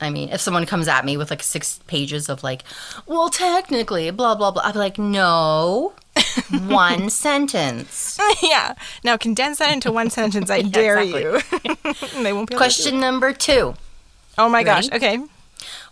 I 0.00 0.10
mean, 0.10 0.28
if 0.30 0.40
someone 0.40 0.66
comes 0.66 0.86
at 0.88 1.04
me 1.04 1.16
with 1.16 1.30
like 1.30 1.42
six 1.42 1.78
pages 1.86 2.28
of 2.28 2.42
like, 2.42 2.62
well, 3.06 3.30
technically, 3.30 4.10
blah 4.10 4.34
blah 4.34 4.50
blah, 4.50 4.62
I'd 4.64 4.72
be 4.74 4.78
like, 4.78 4.98
no, 4.98 5.94
one 6.66 7.08
sentence. 7.10 8.18
yeah. 8.42 8.74
Now 9.02 9.16
condense 9.16 9.58
that 9.58 9.72
into 9.72 9.90
one 9.92 10.10
sentence. 10.10 10.50
I 10.50 10.62
dare 10.78 11.00
you. 11.02 11.40
They 12.22 12.32
won't 12.32 12.48
be 12.50 12.54
able 12.54 12.56
to 12.56 12.56
Question 12.56 13.00
number 13.00 13.32
two. 13.32 13.74
Oh 14.36 14.48
my 14.48 14.62
gosh. 14.62 14.90
Okay. 14.92 15.18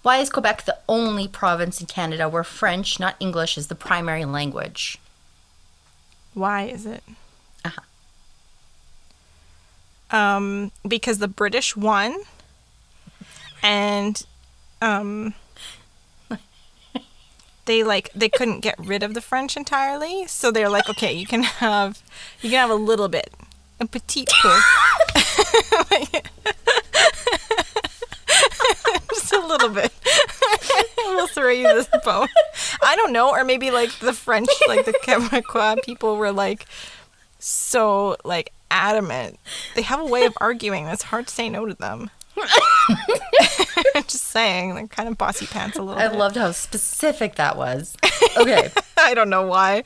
Why 0.02 0.18
is 0.18 0.28
Quebec 0.28 0.64
the 0.64 0.76
only 0.88 1.28
province 1.28 1.80
in 1.80 1.86
Canada 1.86 2.28
where 2.28 2.44
French, 2.44 2.98
not 3.00 3.14
English, 3.20 3.56
is 3.56 3.68
the 3.68 3.76
primary 3.76 4.24
language? 4.24 4.98
Why 6.34 6.64
is 6.64 6.84
it? 6.86 7.02
Um, 10.12 10.70
because 10.86 11.18
the 11.18 11.28
British 11.28 11.74
won, 11.74 12.14
and 13.62 14.22
um, 14.82 15.34
they 17.64 17.82
like 17.84 18.10
they 18.14 18.28
couldn't 18.28 18.60
get 18.60 18.74
rid 18.78 19.02
of 19.02 19.14
the 19.14 19.20
French 19.20 19.56
entirely, 19.56 20.26
so 20.26 20.50
they're 20.50 20.68
like, 20.68 20.88
okay, 20.88 21.12
you 21.12 21.26
can 21.26 21.42
have 21.42 22.02
you 22.40 22.50
can 22.50 22.58
have 22.58 22.70
a 22.70 22.74
little 22.74 23.08
bit, 23.08 23.32
a 23.80 23.86
petit 23.86 24.26
peu, 24.42 24.58
just 29.14 29.32
a 29.32 29.46
little 29.46 29.68
bit. 29.68 29.92
we'll 30.98 31.28
throw 31.28 31.50
you 31.50 31.72
this 31.72 31.88
bone. 32.04 32.28
I 32.82 32.96
don't 32.96 33.12
know, 33.12 33.30
or 33.30 33.44
maybe 33.44 33.70
like 33.70 33.98
the 34.00 34.12
French, 34.12 34.48
like 34.68 34.84
the 34.84 34.92
Quebecois 34.92 35.82
people 35.82 36.16
were 36.16 36.32
like 36.32 36.66
so 37.38 38.16
like 38.24 38.52
adamant. 38.72 39.38
They 39.76 39.82
have 39.82 40.00
a 40.00 40.04
way 40.06 40.24
of 40.24 40.34
arguing. 40.40 40.86
It's 40.86 41.02
hard 41.04 41.26
to 41.28 41.34
say 41.34 41.48
no 41.48 41.66
to 41.66 41.74
them. 41.74 42.10
Just 43.94 44.24
saying, 44.24 44.74
they're 44.74 44.86
kind 44.86 45.08
of 45.08 45.18
bossy 45.18 45.46
pants 45.46 45.76
a 45.78 45.82
little 45.82 46.00
I 46.00 46.08
bit. 46.08 46.18
loved 46.18 46.36
how 46.36 46.50
specific 46.52 47.36
that 47.36 47.56
was. 47.56 47.94
Okay, 48.36 48.70
I 48.96 49.14
don't 49.14 49.30
know 49.30 49.46
why. 49.46 49.84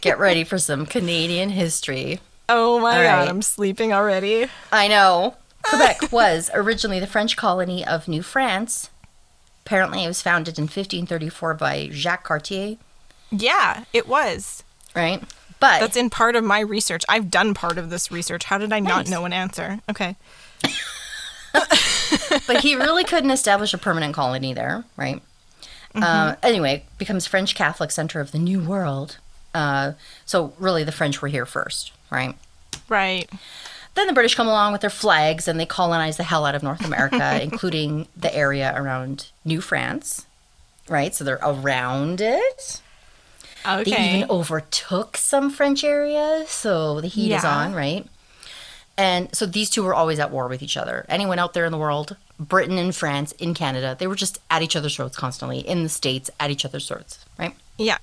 get 0.00 0.18
ready 0.18 0.44
for 0.44 0.58
some 0.58 0.86
Canadian 0.86 1.50
history. 1.50 2.20
Oh 2.48 2.80
my 2.80 2.96
All 2.96 3.02
god, 3.02 3.18
right. 3.20 3.28
I'm 3.28 3.42
sleeping 3.42 3.92
already. 3.92 4.46
I 4.72 4.88
know. 4.88 5.36
Quebec 5.62 6.12
was 6.12 6.50
originally 6.54 7.00
the 7.00 7.06
French 7.06 7.36
colony 7.36 7.86
of 7.86 8.08
New 8.08 8.22
France. 8.22 8.90
Apparently, 9.64 10.04
it 10.04 10.08
was 10.08 10.20
founded 10.20 10.58
in 10.58 10.64
1534 10.64 11.54
by 11.54 11.88
Jacques 11.90 12.24
Cartier, 12.24 12.76
Yeah, 13.30 13.84
it 13.94 14.06
was. 14.06 14.62
right? 14.94 15.22
But 15.64 15.80
That's 15.80 15.96
in 15.96 16.10
part 16.10 16.36
of 16.36 16.44
my 16.44 16.60
research. 16.60 17.04
I've 17.08 17.30
done 17.30 17.54
part 17.54 17.78
of 17.78 17.88
this 17.88 18.12
research. 18.12 18.44
How 18.44 18.58
did 18.58 18.70
I 18.70 18.80
not 18.80 19.08
know 19.08 19.24
an 19.24 19.32
answer? 19.32 19.80
Okay. 19.88 20.14
but 22.46 22.60
he 22.60 22.76
really 22.76 23.02
couldn't 23.02 23.30
establish 23.30 23.72
a 23.72 23.78
permanent 23.78 24.14
colony 24.14 24.52
there, 24.52 24.84
right? 24.98 25.22
Uh, 25.94 26.34
anyway, 26.42 26.84
becomes 26.98 27.26
French 27.26 27.54
Catholic 27.54 27.90
center 27.90 28.20
of 28.20 28.30
the 28.30 28.38
New 28.38 28.60
World. 28.60 29.16
Uh, 29.54 29.92
so 30.26 30.52
really, 30.58 30.84
the 30.84 30.92
French 30.92 31.22
were 31.22 31.28
here 31.28 31.46
first, 31.46 31.92
right? 32.10 32.34
Right. 32.90 33.30
Then 33.94 34.06
the 34.06 34.12
British 34.12 34.34
come 34.34 34.48
along 34.48 34.72
with 34.72 34.82
their 34.82 34.90
flags 34.90 35.48
and 35.48 35.58
they 35.58 35.64
colonize 35.64 36.18
the 36.18 36.24
hell 36.24 36.44
out 36.44 36.54
of 36.54 36.62
North 36.62 36.84
America, 36.84 37.38
including 37.42 38.06
the 38.14 38.34
area 38.36 38.74
around 38.76 39.30
New 39.46 39.62
France, 39.62 40.26
right? 40.90 41.14
So 41.14 41.24
they're 41.24 41.38
around 41.42 42.20
it. 42.20 42.82
Okay. 43.66 43.90
They 43.90 44.16
even 44.18 44.30
overtook 44.30 45.16
some 45.16 45.50
French 45.50 45.84
areas, 45.84 46.48
so 46.50 47.00
the 47.00 47.08
heat 47.08 47.32
is 47.32 47.44
on, 47.44 47.74
right? 47.74 48.06
And 48.96 49.34
so 49.34 49.46
these 49.46 49.70
two 49.70 49.82
were 49.82 49.94
always 49.94 50.18
at 50.20 50.30
war 50.30 50.46
with 50.48 50.62
each 50.62 50.76
other. 50.76 51.04
Anyone 51.08 51.38
out 51.38 51.52
there 51.54 51.64
in 51.64 51.72
the 51.72 51.78
world, 51.78 52.16
Britain 52.38 52.78
and 52.78 52.94
France, 52.94 53.32
in 53.32 53.52
Canada, 53.54 53.96
they 53.98 54.06
were 54.06 54.14
just 54.14 54.38
at 54.50 54.62
each 54.62 54.76
other's 54.76 54.94
throats 54.94 55.16
constantly. 55.16 55.58
In 55.60 55.82
the 55.82 55.88
States, 55.88 56.30
at 56.38 56.50
each 56.50 56.64
other's 56.64 56.86
throats, 56.86 57.24
right? 57.38 57.54
yeah. 57.78 57.98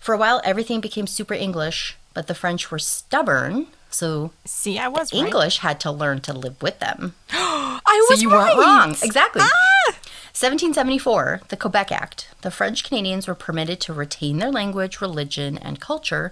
For 0.00 0.14
a 0.14 0.18
while, 0.18 0.40
everything 0.44 0.80
became 0.80 1.06
super 1.06 1.34
English, 1.34 1.96
but 2.14 2.26
the 2.28 2.34
French 2.34 2.70
were 2.70 2.78
stubborn, 2.78 3.66
so 3.90 4.32
See, 4.44 4.78
I 4.78 4.88
was 4.88 5.12
right. 5.12 5.18
English 5.24 5.58
had 5.58 5.80
to 5.80 5.90
learn 5.90 6.20
to 6.22 6.32
live 6.32 6.60
with 6.62 6.78
them. 6.80 7.14
I 7.30 8.04
So 8.08 8.12
was 8.14 8.22
you 8.22 8.30
right. 8.30 8.54
weren't 8.56 8.58
wrong. 8.66 8.90
Exactly. 9.02 9.42
Ah! 9.44 9.94
1774, 10.38 11.40
the 11.48 11.56
Quebec 11.56 11.90
Act. 11.90 12.28
The 12.42 12.50
French 12.50 12.84
Canadians 12.84 13.26
were 13.26 13.34
permitted 13.34 13.80
to 13.80 13.94
retain 13.94 14.36
their 14.38 14.52
language, 14.52 15.00
religion, 15.00 15.56
and 15.56 15.80
culture 15.80 16.30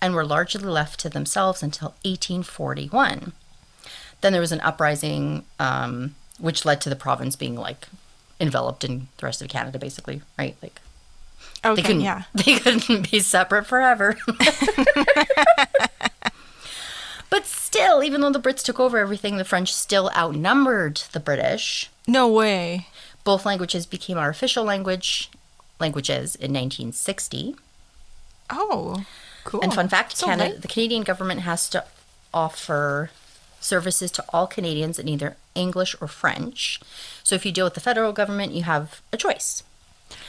and 0.00 0.14
were 0.14 0.24
largely 0.24 0.62
left 0.64 0.98
to 1.00 1.10
themselves 1.10 1.62
until 1.62 1.88
1841. 2.02 3.32
Then 4.22 4.32
there 4.32 4.40
was 4.40 4.52
an 4.52 4.60
uprising, 4.62 5.44
um, 5.60 6.14
which 6.38 6.64
led 6.64 6.80
to 6.80 6.88
the 6.88 6.96
province 6.96 7.36
being 7.36 7.54
like 7.54 7.88
enveloped 8.40 8.84
in 8.84 9.08
the 9.18 9.26
rest 9.26 9.42
of 9.42 9.48
Canada, 9.50 9.78
basically, 9.78 10.22
right? 10.38 10.56
Like 10.62 10.80
Okay. 11.64 11.74
they 11.74 11.86
couldn't, 11.86 12.00
yeah. 12.00 12.22
they 12.34 12.58
couldn't 12.58 13.10
be 13.10 13.20
separate 13.20 13.66
forever. 13.66 14.16
but 17.30 17.46
still, 17.46 18.02
even 18.02 18.20
though 18.22 18.30
the 18.32 18.40
Brits 18.40 18.62
took 18.64 18.80
over 18.80 18.98
everything, 18.98 19.36
the 19.36 19.44
French 19.44 19.72
still 19.74 20.10
outnumbered 20.16 21.02
the 21.12 21.20
British. 21.20 21.90
No 22.08 22.26
way. 22.28 22.86
Both 23.24 23.46
languages 23.46 23.86
became 23.86 24.18
our 24.18 24.28
official 24.30 24.64
language 24.64 25.30
languages 25.78 26.34
in 26.36 26.52
1960. 26.52 27.56
Oh. 28.50 29.04
Cool. 29.44 29.60
And 29.62 29.74
fun 29.74 29.88
fact, 29.88 30.16
So 30.16 30.26
Canada, 30.26 30.58
the 30.58 30.68
Canadian 30.68 31.02
government 31.02 31.40
has 31.40 31.68
to 31.70 31.84
offer 32.32 33.10
services 33.60 34.10
to 34.12 34.24
all 34.32 34.46
Canadians 34.46 34.98
in 34.98 35.08
either 35.08 35.36
English 35.54 35.96
or 36.00 36.06
French. 36.08 36.80
So 37.24 37.34
if 37.34 37.44
you 37.44 37.52
deal 37.52 37.66
with 37.66 37.74
the 37.74 37.80
federal 37.80 38.12
government, 38.12 38.52
you 38.52 38.62
have 38.64 39.00
a 39.12 39.16
choice. 39.16 39.62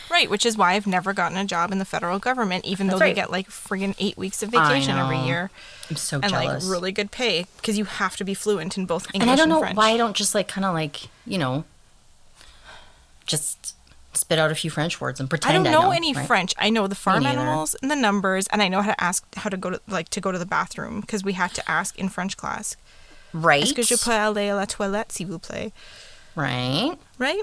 Right, 0.10 0.30
which 0.30 0.46
is 0.46 0.58
why 0.58 0.74
I've 0.74 0.88
never 0.88 1.14
gotten 1.14 1.38
a 1.38 1.46
job 1.46 1.72
in 1.72 1.78
the 1.80 1.86
federal 1.86 2.18
government, 2.20 2.66
even 2.66 2.88
That's 2.88 3.00
though 3.00 3.06
right. 3.06 3.16
they 3.16 3.22
get 3.22 3.32
like 3.32 3.50
friggin' 3.50 3.96
eight 4.00 4.18
weeks 4.18 4.42
of 4.42 4.50
vacation 4.50 4.96
every 4.98 5.18
year 5.20 5.50
I'm 5.90 5.96
so 5.96 6.20
and 6.22 6.30
jealous. 6.32 6.64
like 6.64 6.72
really 6.72 6.92
good 6.92 7.12
pay 7.12 7.46
because 7.58 7.78
you 7.78 7.86
have 7.86 8.16
to 8.18 8.24
be 8.24 8.34
fluent 8.34 8.78
in 8.78 8.86
both 8.86 9.08
English 9.14 9.22
and 9.24 9.32
I 9.32 9.36
don't 9.36 9.50
know 9.50 9.60
French. 9.60 9.76
why 9.76 9.90
I 9.92 9.98
don't 9.98 10.16
just 10.16 10.34
like 10.36 10.48
kind 10.48 10.66
of 10.66 10.74
like, 10.74 11.02
you 11.26 11.38
know, 11.38 11.66
just 13.26 13.76
spit 14.14 14.38
out 14.38 14.52
a 14.52 14.56
few 14.56 14.70
French 14.70 15.02
words 15.02 15.20
and 15.20 15.30
pretend 15.30 15.54
I 15.54 15.58
don't 15.58 15.68
I 15.68 15.72
know, 15.72 15.92
any 15.92 16.14
right? 16.14 16.28
French. 16.28 16.54
I 16.58 16.70
know 16.70 16.88
the 16.88 16.96
farm 16.96 17.26
animals 17.26 17.76
and 17.82 17.90
the 17.90 17.96
numbers, 17.96 18.48
and 18.48 18.62
I 18.62 18.68
know 18.68 18.82
how 18.82 18.92
to 18.92 19.04
ask 19.04 19.24
how 19.36 19.50
to 19.50 19.58
go 19.58 19.72
to 19.72 19.82
like 19.88 20.10
to 20.10 20.22
go 20.22 20.32
to 20.32 20.38
the 20.38 20.46
bathroom 20.46 21.02
because 21.02 21.24
we 21.24 21.34
had 21.34 21.54
to 21.56 21.70
ask 21.70 21.98
in 21.98 22.10
French 22.10 22.38
class. 22.38 22.76
Right. 23.34 23.64
Est-ce 23.64 23.74
que 23.74 23.84
je 23.84 23.96
peux 23.96 24.12
aller 24.12 24.50
à 24.50 24.56
la 24.56 24.66
toilette, 24.66 25.12
s'il 25.12 25.28
vous 25.28 25.40
plaît? 25.40 25.72
Right. 26.36 26.94
Right? 27.18 27.42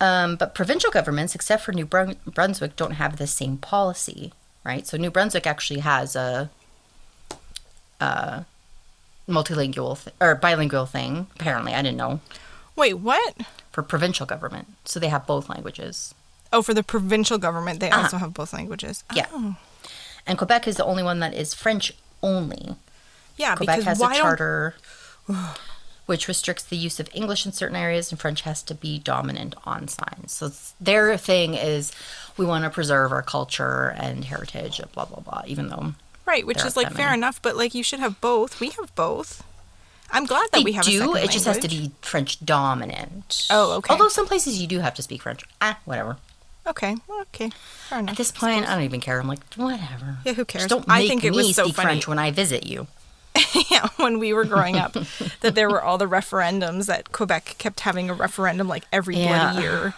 Um, 0.00 0.34
but 0.34 0.52
provincial 0.54 0.90
governments, 0.90 1.36
except 1.36 1.62
for 1.62 1.72
New 1.72 1.86
Brun- 1.86 2.16
Brunswick, 2.26 2.74
don't 2.74 2.92
have 2.94 3.18
the 3.18 3.26
same 3.28 3.56
policy, 3.56 4.32
right? 4.64 4.84
So 4.84 4.96
New 4.96 5.12
Brunswick 5.12 5.46
actually 5.46 5.78
has 5.78 6.16
a, 6.16 6.50
a 8.00 8.44
multilingual 9.28 10.02
th- 10.02 10.16
or 10.20 10.34
bilingual 10.34 10.86
thing. 10.86 11.28
Apparently, 11.36 11.72
I 11.72 11.82
didn't 11.82 11.98
know 11.98 12.20
Wait, 12.74 12.94
what? 12.94 13.36
For 13.72 13.82
provincial 13.82 14.26
government. 14.26 14.68
So 14.84 15.00
they 15.00 15.08
have 15.08 15.26
both 15.26 15.48
languages. 15.48 16.14
Oh, 16.52 16.62
for 16.62 16.74
the 16.74 16.82
provincial 16.82 17.38
government, 17.38 17.80
they 17.80 17.90
Uh-huh. 17.90 18.02
also 18.02 18.18
have 18.18 18.34
both 18.34 18.52
languages. 18.52 19.02
Yeah. 19.14 19.26
Oh. 19.32 19.56
And 20.26 20.38
Quebec 20.38 20.68
is 20.68 20.76
the 20.76 20.84
only 20.84 21.02
one 21.02 21.18
that 21.20 21.34
is 21.34 21.54
French 21.54 21.92
only. 22.22 22.76
Yeah, 23.36 23.56
Quebec 23.56 23.78
because 23.78 23.98
has 24.00 24.00
a 24.00 24.14
charter 24.14 24.74
which 26.06 26.28
restricts 26.28 26.64
the 26.64 26.76
use 26.76 26.98
of 27.00 27.08
English 27.14 27.46
in 27.46 27.52
certain 27.52 27.76
areas, 27.76 28.10
and 28.10 28.20
French 28.20 28.42
has 28.42 28.62
to 28.64 28.74
be 28.74 28.98
dominant 28.98 29.54
on 29.64 29.88
signs. 29.88 30.32
So 30.32 30.50
their 30.80 31.16
thing 31.16 31.54
is 31.54 31.92
we 32.36 32.44
want 32.44 32.64
to 32.64 32.70
preserve 32.70 33.12
our 33.12 33.22
culture 33.22 33.94
and 33.96 34.24
heritage, 34.24 34.78
and 34.80 34.90
blah 34.92 35.04
blah 35.06 35.20
blah. 35.20 35.42
Even 35.46 35.68
though 35.68 35.94
right, 36.26 36.46
which 36.46 36.64
is 36.64 36.76
like 36.76 36.92
fair 36.92 37.12
enough, 37.14 37.40
but 37.40 37.56
like 37.56 37.74
you 37.74 37.82
should 37.82 38.00
have 38.00 38.20
both. 38.20 38.60
We 38.60 38.70
have 38.70 38.94
both. 38.94 39.42
I'm 40.12 40.26
glad 40.26 40.42
that 40.52 40.58
they 40.58 40.62
we 40.64 40.72
have 40.72 40.84
do, 40.84 41.16
it 41.16 41.30
just 41.30 41.46
has 41.46 41.58
to 41.58 41.68
be 41.68 41.90
French 42.02 42.44
dominant. 42.44 43.46
Oh, 43.50 43.72
okay. 43.78 43.92
Although 43.92 44.08
some 44.08 44.26
places 44.26 44.60
you 44.60 44.66
do 44.66 44.80
have 44.80 44.94
to 44.94 45.02
speak 45.02 45.22
French. 45.22 45.42
Ah, 45.60 45.78
whatever. 45.84 46.18
Okay, 46.66 46.96
well, 47.08 47.22
okay, 47.22 47.50
fair 47.88 47.98
enough. 47.98 48.12
At 48.12 48.16
this 48.18 48.30
point, 48.30 48.68
I 48.68 48.74
don't 48.74 48.84
even 48.84 49.00
care. 49.00 49.18
I'm 49.18 49.26
like, 49.26 49.40
whatever. 49.54 50.18
Yeah, 50.24 50.34
who 50.34 50.44
cares? 50.44 50.64
Just 50.64 50.68
don't 50.68 50.84
I 50.88 51.00
make 51.00 51.08
think 51.08 51.24
it 51.24 51.30
me 51.32 51.38
was 51.38 51.56
so 51.56 51.64
speak 51.64 51.74
funny. 51.76 51.86
French 51.86 52.06
when 52.06 52.18
I 52.20 52.30
visit 52.30 52.66
you. 52.66 52.86
yeah, 53.70 53.88
when 53.96 54.18
we 54.20 54.32
were 54.32 54.44
growing 54.44 54.76
up, 54.76 54.92
that 55.40 55.54
there 55.56 55.68
were 55.68 55.82
all 55.82 55.98
the 55.98 56.06
referendums 56.06 56.86
that 56.86 57.10
Quebec 57.10 57.56
kept 57.58 57.80
having 57.80 58.10
a 58.10 58.14
referendum 58.14 58.68
like 58.68 58.84
every 58.92 59.16
Yeah. 59.16 59.50
bloody 59.54 59.62
year 59.62 59.94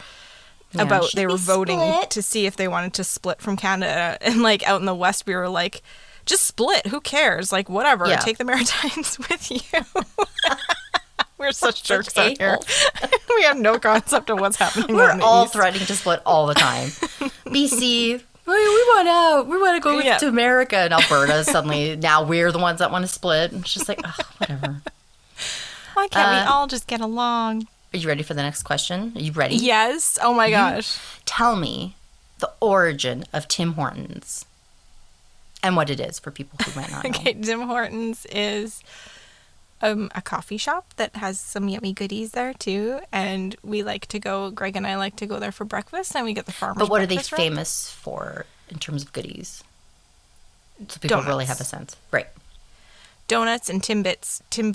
Yeah, 0.73 0.83
about 0.83 1.13
they 1.15 1.27
were 1.27 1.37
voting 1.37 1.81
split? 1.81 2.11
to 2.13 2.23
see 2.23 2.47
if 2.47 2.57
they 2.57 2.69
wanted 2.69 2.95
to 2.95 3.05
split 3.05 3.43
from 3.43 3.57
Canada. 3.59 4.17
And 4.23 4.41
like 4.43 4.63
out 4.67 4.81
in 4.81 4.87
the 4.87 4.95
West, 4.95 5.27
we 5.27 5.35
were 5.35 5.49
like, 5.51 5.83
just 6.27 6.45
split. 6.45 6.87
Who 6.89 7.01
cares? 7.01 7.53
Like 7.53 7.69
whatever. 7.69 8.07
Yeah. 8.07 8.17
Take 8.19 8.39
the 8.39 8.45
Maritimes 8.45 9.19
with 9.31 9.51
you. 9.51 9.61
we're 11.39 11.53
such 11.53 11.83
jerks 11.83 12.17
out 12.17 12.39
here. 12.39 12.59
we 13.37 13.43
have 13.43 13.59
no 13.59 13.79
concept 13.79 14.31
of 14.31 14.41
what's 14.41 14.57
happening. 14.57 14.95
We're 14.97 15.19
all 15.21 15.45
East. 15.45 15.53
threatening 15.53 15.87
to 15.87 15.95
split 15.95 16.21
all 16.25 16.47
the 16.47 16.55
time. 16.55 16.89
BC, 17.47 18.21
we, 18.47 18.53
we 18.55 18.55
want 18.55 19.09
out. 19.09 19.47
We 19.47 19.59
want 19.59 19.77
to 19.77 19.81
go 19.81 19.99
Yeah. 20.01 20.19
to 20.19 20.29
America. 20.29 20.77
And 20.77 20.93
Alberta 20.95 21.45
suddenly 21.45 21.97
now 21.97 22.23
we're 22.25 22.53
the 22.53 22.59
ones 22.59 22.79
that 22.79 22.91
want 22.91 23.03
to 23.05 23.09
split. 23.13 23.53
And 23.53 23.63
it's 23.63 23.75
just 23.75 23.89
like, 23.89 24.01
ugh, 24.05 24.27
whatever. 24.39 24.81
Why 25.95 26.09
can't 26.09 26.31
we 26.31 26.37
Uh, 26.49 26.51
all 26.53 26.67
just 26.67 26.87
get 26.87 27.01
along? 27.01 27.67
Are 27.93 27.97
you 27.97 28.09
ready 28.09 28.23
for 28.25 28.35
the 28.35 28.43
next 28.43 28.63
question? 28.65 29.13
Are 29.15 29.21
you 29.21 29.31
ready? 29.33 29.55
Yes. 29.57 30.19
Oh 30.23 30.35
my 30.35 30.51
gosh. 30.51 30.99
Tell 31.27 31.55
me 31.57 31.95
the 32.41 32.51
origin 32.61 33.25
of 33.33 33.47
Tim 33.47 33.75
Hortons 33.75 34.45
and 35.65 35.77
what 35.77 35.91
it 35.91 35.99
is 35.99 36.19
for 36.19 36.31
people 36.31 36.59
who 36.65 36.81
might 36.81 36.91
not 36.91 37.05
know. 37.05 37.11
Okay, 37.11 37.33
Tim 37.35 37.63
Hortons 37.63 38.27
is 38.27 38.83
um, 39.81 40.11
a 40.15 40.23
coffee 40.23 40.59
shop 40.59 40.95
that 40.97 41.17
has 41.17 41.41
some 41.41 41.69
yummy 41.69 41.93
goodies 41.93 42.33
there 42.33 42.53
too, 42.53 43.01
and 43.11 43.57
we 43.65 43.83
like 43.83 44.07
to 44.09 44.19
go. 44.19 44.51
Greg 44.51 44.77
and 44.77 44.87
I 44.87 44.97
like 44.97 45.17
to 45.17 45.27
go 45.27 45.39
there 45.39 45.53
for 45.53 45.65
breakfast, 45.65 46.15
and 46.15 46.25
we 46.25 46.35
get 46.35 46.47
the 46.47 46.53
farmers. 46.53 46.79
But 46.79 46.91
what 46.91 47.01
are 47.01 47.07
they 47.07 47.19
famous 47.19 47.91
for 47.91 48.47
in 48.69 48.79
terms 48.79 49.03
of 49.03 49.13
goodies? 49.13 49.65
So 50.89 51.01
people 51.01 51.19
really 51.19 51.45
Donuts. 51.45 51.49
have 51.49 51.61
a 51.61 51.65
sense. 51.65 51.97
Right. 52.11 52.27
Donuts 53.27 53.71
and 53.71 53.83
Timbits, 53.83 54.43
Tim 54.51 54.73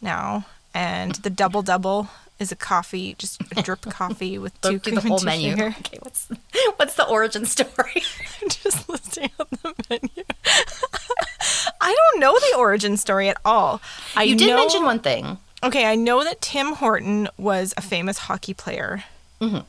now, 0.00 0.46
and 0.72 1.14
the 1.16 1.30
double 1.30 1.62
double 1.62 2.08
is 2.38 2.50
a 2.52 2.56
coffee, 2.56 3.14
just 3.18 3.40
a 3.56 3.62
drip 3.62 3.80
coffee 3.90 4.38
with 4.38 4.58
two 4.60 4.80
cream 4.80 4.96
the 4.96 5.00
whole 5.02 5.16
and 5.16 5.24
menu. 5.24 5.50
sugar. 5.52 5.74
Okay, 5.78 5.98
what's 6.02 6.28
what's 6.76 6.94
the 6.94 7.06
origin 7.08 7.44
story? 7.46 8.02
just 8.48 8.88
listing 8.88 9.30
out 9.40 9.50
the 9.50 9.74
menu. 9.90 10.24
I 11.80 11.94
don't 11.94 12.20
know 12.20 12.32
the 12.38 12.56
origin 12.58 12.96
story 12.96 13.28
at 13.28 13.36
all. 13.44 13.80
I 14.16 14.24
you 14.24 14.36
did 14.36 14.48
know- 14.48 14.56
mention 14.56 14.82
one 14.84 15.00
thing. 15.00 15.38
Okay, 15.62 15.86
I 15.86 15.94
know 15.94 16.22
that 16.24 16.42
Tim 16.42 16.74
Horton 16.74 17.28
was 17.38 17.72
a 17.76 17.80
famous 17.80 18.18
hockey 18.18 18.52
player 18.52 19.04
Mhm. 19.40 19.64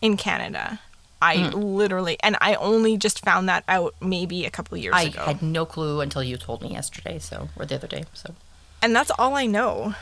in 0.00 0.16
Canada. 0.16 0.80
I 1.20 1.36
literally, 1.50 2.16
and 2.20 2.36
I 2.40 2.54
only 2.54 2.96
just 2.96 3.22
found 3.24 3.48
that 3.48 3.62
out 3.68 3.94
maybe 4.00 4.44
a 4.46 4.50
couple 4.50 4.76
years 4.78 4.94
I 4.96 5.02
ago. 5.02 5.22
I 5.22 5.26
had 5.34 5.42
no 5.42 5.64
clue 5.66 6.00
until 6.00 6.22
you 6.22 6.36
told 6.36 6.62
me 6.62 6.72
yesterday, 6.72 7.18
so 7.18 7.48
or 7.56 7.66
the 7.66 7.74
other 7.76 7.86
day. 7.86 8.04
So 8.14 8.34
and 8.80 8.96
that's 8.96 9.10
all 9.18 9.34
I 9.36 9.46
know. 9.46 9.94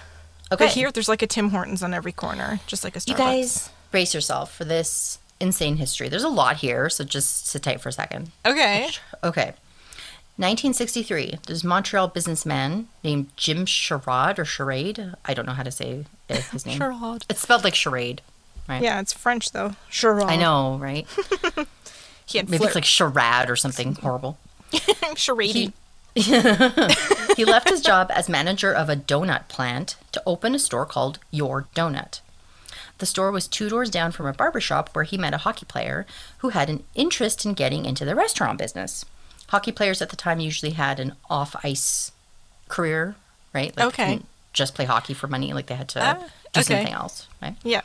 Okay, 0.53 0.65
But 0.67 0.69
here, 0.75 0.91
there's 0.91 1.09
like 1.09 1.23
a 1.23 1.27
Tim 1.27 1.51
Hortons 1.51 1.83
on 1.83 1.95
every 1.95 2.13
corner, 2.13 2.61
just 2.67 2.85
like 2.85 2.97
a 2.97 2.99
Starbucks. 3.01 3.09
you 3.09 3.15
guys 3.17 3.71
brace 3.91 4.15
yourself 4.15 4.55
for 4.55 4.65
this 4.65 5.19
insane 5.41 5.77
history. 5.77 6.09
There's 6.09 6.23
a 6.25 6.29
lot 6.29 6.57
here, 6.59 6.89
so 6.91 7.03
just 7.05 7.47
sit 7.47 7.63
tight 7.63 7.81
for 7.81 7.89
a 7.89 7.93
second. 7.93 8.31
Okay. 8.47 8.89
Okay. 9.25 9.55
1963, 10.37 11.39
there's 11.47 11.65
a 11.65 11.67
Montreal 11.67 12.09
businessman 12.09 12.89
named 13.05 13.29
Jim 13.37 13.67
Sherrod 13.67 14.39
or 14.39 14.45
Charade. 14.47 15.13
I 15.25 15.35
don't 15.35 15.45
know 15.45 15.53
how 15.53 15.63
to 15.63 15.71
say 15.71 16.07
it- 16.31 16.37
his 16.45 16.65
name. 16.67 16.79
Sherrod. 16.79 17.25
It's 17.29 17.41
spelled 17.43 17.63
like 17.65 17.75
charade, 17.75 18.23
right? 18.69 18.83
Yeah, 18.83 19.01
it's 19.01 19.13
French 19.13 19.53
though. 19.53 19.75
Sherrod. 19.91 20.31
I 20.31 20.37
know, 20.37 20.79
right? 20.79 21.07
He 22.27 22.39
had 22.39 22.49
Maybe 22.49 22.65
it's 22.65 22.77
like 22.77 22.85
charade 22.85 23.51
or 23.51 23.57
something 23.57 23.97
horrible. 23.97 24.39
charade. 25.17 25.53
He 25.53 25.73
left 27.45 27.69
his 27.69 27.81
job 27.81 28.11
as 28.15 28.29
manager 28.29 28.73
of 28.73 28.89
a 28.89 28.97
donut 28.97 29.49
plant 29.49 29.97
to 30.13 30.23
open 30.27 30.55
a 30.55 30.59
store 30.59 30.87
called 30.87 31.19
Your 31.31 31.67
Donut. 31.75 32.21
The 32.99 33.07
store 33.07 33.31
was 33.31 33.49
two 33.49 33.69
doors 33.71 33.91
down 33.91 34.13
from 34.13 34.27
a 34.27 34.33
barber 34.33 34.61
shop 34.61 34.91
where 34.93 35.05
he 35.05 35.17
met 35.17 35.33
a 35.35 35.39
hockey 35.39 35.65
player 35.67 36.07
who 36.39 36.51
had 36.51 36.69
an 36.69 36.85
interest 36.95 37.47
in 37.47 37.55
getting 37.55 37.85
into 37.87 38.05
the 38.05 38.15
restaurant 38.15 38.59
business. 38.59 39.05
Hockey 39.49 39.73
players 39.73 40.03
at 40.03 40.11
the 40.11 40.17
time 40.17 40.39
usually 40.41 40.73
had 40.73 41.01
an 41.01 41.15
off 41.31 41.57
ice 41.65 42.13
career, 42.69 43.15
right? 43.55 43.75
Like 43.77 43.87
Okay. 43.87 44.21
just 44.53 44.75
play 44.75 44.85
hockey 44.85 45.15
for 45.15 45.29
money, 45.29 45.53
like 45.53 45.67
they 45.67 45.75
had 45.77 45.89
to 45.91 46.03
Ah, 46.05 46.15
do 46.53 46.61
okay. 46.61 46.63
something 46.63 46.93
else, 46.93 47.27
right? 47.41 47.57
Yeah. 47.63 47.81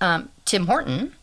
Um, 0.00 0.30
Tim 0.44 0.66
Horton 0.66 1.14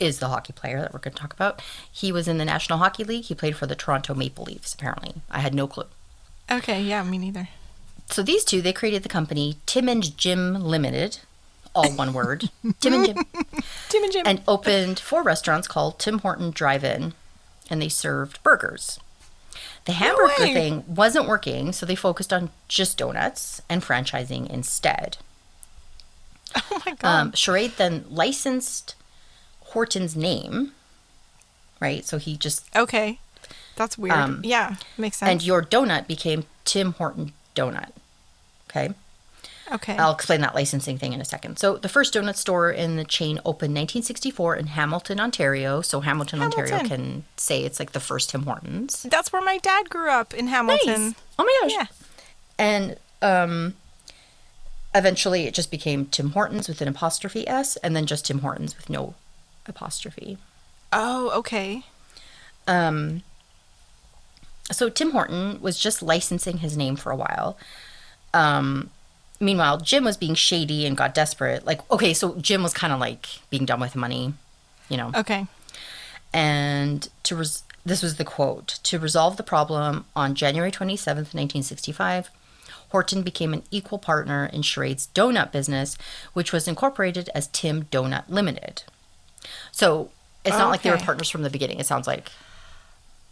is 0.00 0.18
the 0.18 0.28
hockey 0.28 0.52
player 0.52 0.80
that 0.80 0.92
we're 0.92 1.00
going 1.00 1.14
to 1.14 1.20
talk 1.20 1.32
about. 1.32 1.62
He 1.90 2.12
was 2.12 2.28
in 2.28 2.38
the 2.38 2.44
National 2.44 2.78
Hockey 2.78 3.04
League. 3.04 3.24
He 3.24 3.34
played 3.34 3.56
for 3.56 3.66
the 3.66 3.74
Toronto 3.74 4.14
Maple 4.14 4.44
Leafs, 4.44 4.74
apparently. 4.74 5.14
I 5.30 5.40
had 5.40 5.54
no 5.54 5.66
clue. 5.66 5.86
Okay. 6.50 6.80
Yeah. 6.82 7.02
Me 7.02 7.18
neither. 7.18 7.48
So 8.10 8.22
these 8.22 8.44
two, 8.44 8.62
they 8.62 8.72
created 8.72 9.02
the 9.02 9.08
company 9.08 9.58
Tim 9.66 9.88
and 9.88 10.16
Jim 10.16 10.54
Limited, 10.54 11.18
all 11.74 11.90
one 11.92 12.12
word, 12.14 12.50
Tim 12.80 12.94
and 12.94 13.04
Jim, 13.06 13.16
Tim 13.88 14.02
and 14.04 14.12
Jim. 14.12 14.22
and 14.24 14.42
opened 14.48 14.98
four 14.98 15.22
restaurants 15.22 15.68
called 15.68 15.98
Tim 15.98 16.20
Horton 16.20 16.50
Drive-In, 16.50 17.12
and 17.68 17.82
they 17.82 17.90
served 17.90 18.42
burgers. 18.42 18.98
The 19.84 19.92
hamburger 19.92 20.42
way. 20.42 20.54
thing 20.54 20.84
wasn't 20.86 21.28
working, 21.28 21.72
so 21.72 21.84
they 21.84 21.94
focused 21.94 22.32
on 22.32 22.50
just 22.66 22.96
donuts 22.98 23.60
and 23.68 23.82
franchising 23.82 24.48
instead. 24.50 25.18
oh 26.56 26.82
my 26.84 26.94
god. 26.94 27.04
Um, 27.20 27.32
Charade 27.32 27.72
then 27.76 28.04
licensed 28.08 28.94
Horton's 29.70 30.16
name, 30.16 30.72
right? 31.80 32.04
So 32.04 32.18
he 32.18 32.36
just 32.36 32.64
okay. 32.74 33.18
That's 33.76 33.96
weird. 33.96 34.16
um, 34.16 34.40
yeah. 34.44 34.76
Makes 34.96 35.18
sense. 35.18 35.30
and 35.30 35.42
your 35.42 35.62
donut 35.62 36.06
became 36.08 36.44
Tim 36.64 36.94
Horton 36.94 37.32
Donut. 37.54 37.90
Okay. 38.68 38.90
okay. 39.72 39.96
I'll 39.96 40.12
explain 40.12 40.40
that 40.40 40.54
licensing 40.54 40.98
thing 40.98 41.12
in 41.12 41.20
a 41.20 41.24
second. 41.24 41.58
So 41.58 41.76
the 41.76 41.88
first 41.88 42.12
donut 42.12 42.36
store 42.36 42.70
in 42.70 42.96
the 42.96 43.04
chain 43.04 43.38
opened 43.44 43.74
1964 43.74 44.56
in 44.56 44.66
Hamilton, 44.68 45.20
Ontario. 45.20 45.80
So 45.80 46.00
Hamilton, 46.00 46.42
Ontario 46.42 46.80
can 46.80 47.24
say 47.36 47.62
it's 47.62 47.78
like 47.78 47.92
the 47.92 48.00
first 48.00 48.30
Tim 48.30 48.42
Hortons. 48.42 49.04
That's 49.04 49.32
where 49.32 49.40
my 49.42 49.58
dad 49.58 49.88
grew 49.88 50.10
up 50.10 50.34
in 50.34 50.48
Hamilton. 50.48 51.14
Oh 51.38 51.44
my 51.44 51.58
gosh. 51.62 51.72
Yeah. 51.72 51.86
And 52.58 52.96
um 53.22 53.74
eventually 54.94 55.46
it 55.46 55.54
just 55.54 55.70
became 55.70 56.06
Tim 56.06 56.30
Hortons 56.30 56.68
with 56.68 56.80
an 56.80 56.88
apostrophe 56.88 57.46
S 57.46 57.76
and 57.76 57.94
then 57.94 58.06
just 58.06 58.26
Tim 58.26 58.40
Hortons 58.40 58.76
with 58.76 58.90
no 58.90 59.14
apostrophe. 59.68 60.38
Oh, 60.92 61.30
okay. 61.38 61.82
Um, 62.66 63.22
so 64.70 64.88
Tim 64.88 65.10
Horton 65.10 65.60
was 65.60 65.78
just 65.78 66.02
licensing 66.02 66.58
his 66.58 66.76
name 66.76 66.96
for 66.96 67.10
a 67.10 67.16
while. 67.16 67.56
Um, 68.34 68.90
meanwhile, 69.40 69.78
Jim 69.78 70.04
was 70.04 70.16
being 70.16 70.34
shady 70.34 70.86
and 70.86 70.96
got 70.96 71.14
desperate. 71.14 71.64
Like, 71.64 71.88
okay, 71.90 72.12
so 72.12 72.36
Jim 72.36 72.62
was 72.62 72.74
kind 72.74 72.92
of 72.92 73.00
like 73.00 73.26
being 73.50 73.64
done 73.64 73.80
with 73.80 73.96
money, 73.96 74.34
you 74.88 74.96
know. 74.96 75.12
Okay. 75.14 75.46
And 76.32 77.08
to 77.22 77.36
res- 77.36 77.62
this 77.84 78.02
was 78.02 78.16
the 78.16 78.24
quote 78.24 78.78
to 78.82 78.98
resolve 78.98 79.36
the 79.36 79.42
problem 79.42 80.04
on 80.14 80.34
January 80.34 80.70
27th, 80.70 81.34
1965. 81.34 82.30
Horton 82.90 83.22
became 83.22 83.52
an 83.52 83.62
equal 83.70 83.98
partner 83.98 84.46
in 84.52 84.62
Charade's 84.62 85.08
donut 85.14 85.52
business, 85.52 85.96
which 86.32 86.52
was 86.52 86.68
incorporated 86.68 87.28
as 87.34 87.48
Tim 87.48 87.84
Donut 87.84 88.24
Limited. 88.28 88.82
So 89.72 90.10
it's 90.44 90.56
not 90.56 90.70
like 90.70 90.82
they 90.82 90.90
were 90.90 90.96
partners 90.98 91.28
from 91.28 91.42
the 91.42 91.50
beginning. 91.50 91.78
It 91.80 91.86
sounds 91.86 92.06
like 92.06 92.30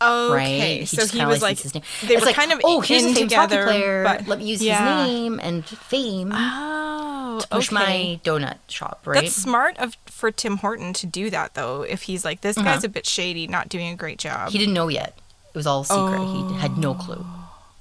Okay. 0.02 0.78
right? 0.80 0.88
So 0.88 1.06
he 1.06 1.24
was 1.24 1.40
like, 1.40 1.58
his 1.58 1.72
name. 1.72 1.82
they 2.02 2.14
It's 2.14 2.20
were 2.20 2.26
like, 2.26 2.36
kind 2.36 2.52
of 2.52 2.60
oh, 2.64 2.82
here's 2.82 3.02
in 3.04 3.14
together, 3.14 3.64
player. 3.64 4.04
but 4.04 4.26
Let 4.28 4.40
me 4.40 4.44
use 4.44 4.62
yeah. 4.62 5.04
his 5.04 5.10
name 5.12 5.40
and 5.42 5.64
fame 5.64 6.32
Oh, 6.34 7.38
to 7.40 7.48
push 7.48 7.72
okay. 7.72 7.74
my 7.74 8.20
donut 8.22 8.58
shop, 8.68 9.00
right? 9.06 9.22
That's 9.22 9.34
smart 9.34 9.78
of 9.78 9.96
for 10.04 10.30
Tim 10.30 10.58
Horton 10.58 10.92
to 10.94 11.06
do 11.06 11.30
that 11.30 11.54
though. 11.54 11.80
If 11.82 12.02
he's 12.02 12.26
like, 12.26 12.42
this 12.42 12.56
guy's 12.56 12.84
a 12.84 12.90
bit 12.90 13.06
shady, 13.06 13.46
not 13.46 13.70
doing 13.70 13.88
a 13.88 13.96
great 13.96 14.18
job. 14.18 14.36
Uh-huh. 14.36 14.50
he 14.50 14.58
didn't 14.58 14.74
know 14.74 14.88
yet. 14.88 15.16
It 15.48 15.56
was 15.56 15.66
all 15.66 15.82
secret. 15.84 16.20
He 16.26 16.54
had 16.60 16.76
no 16.76 16.92
clue. 16.92 17.24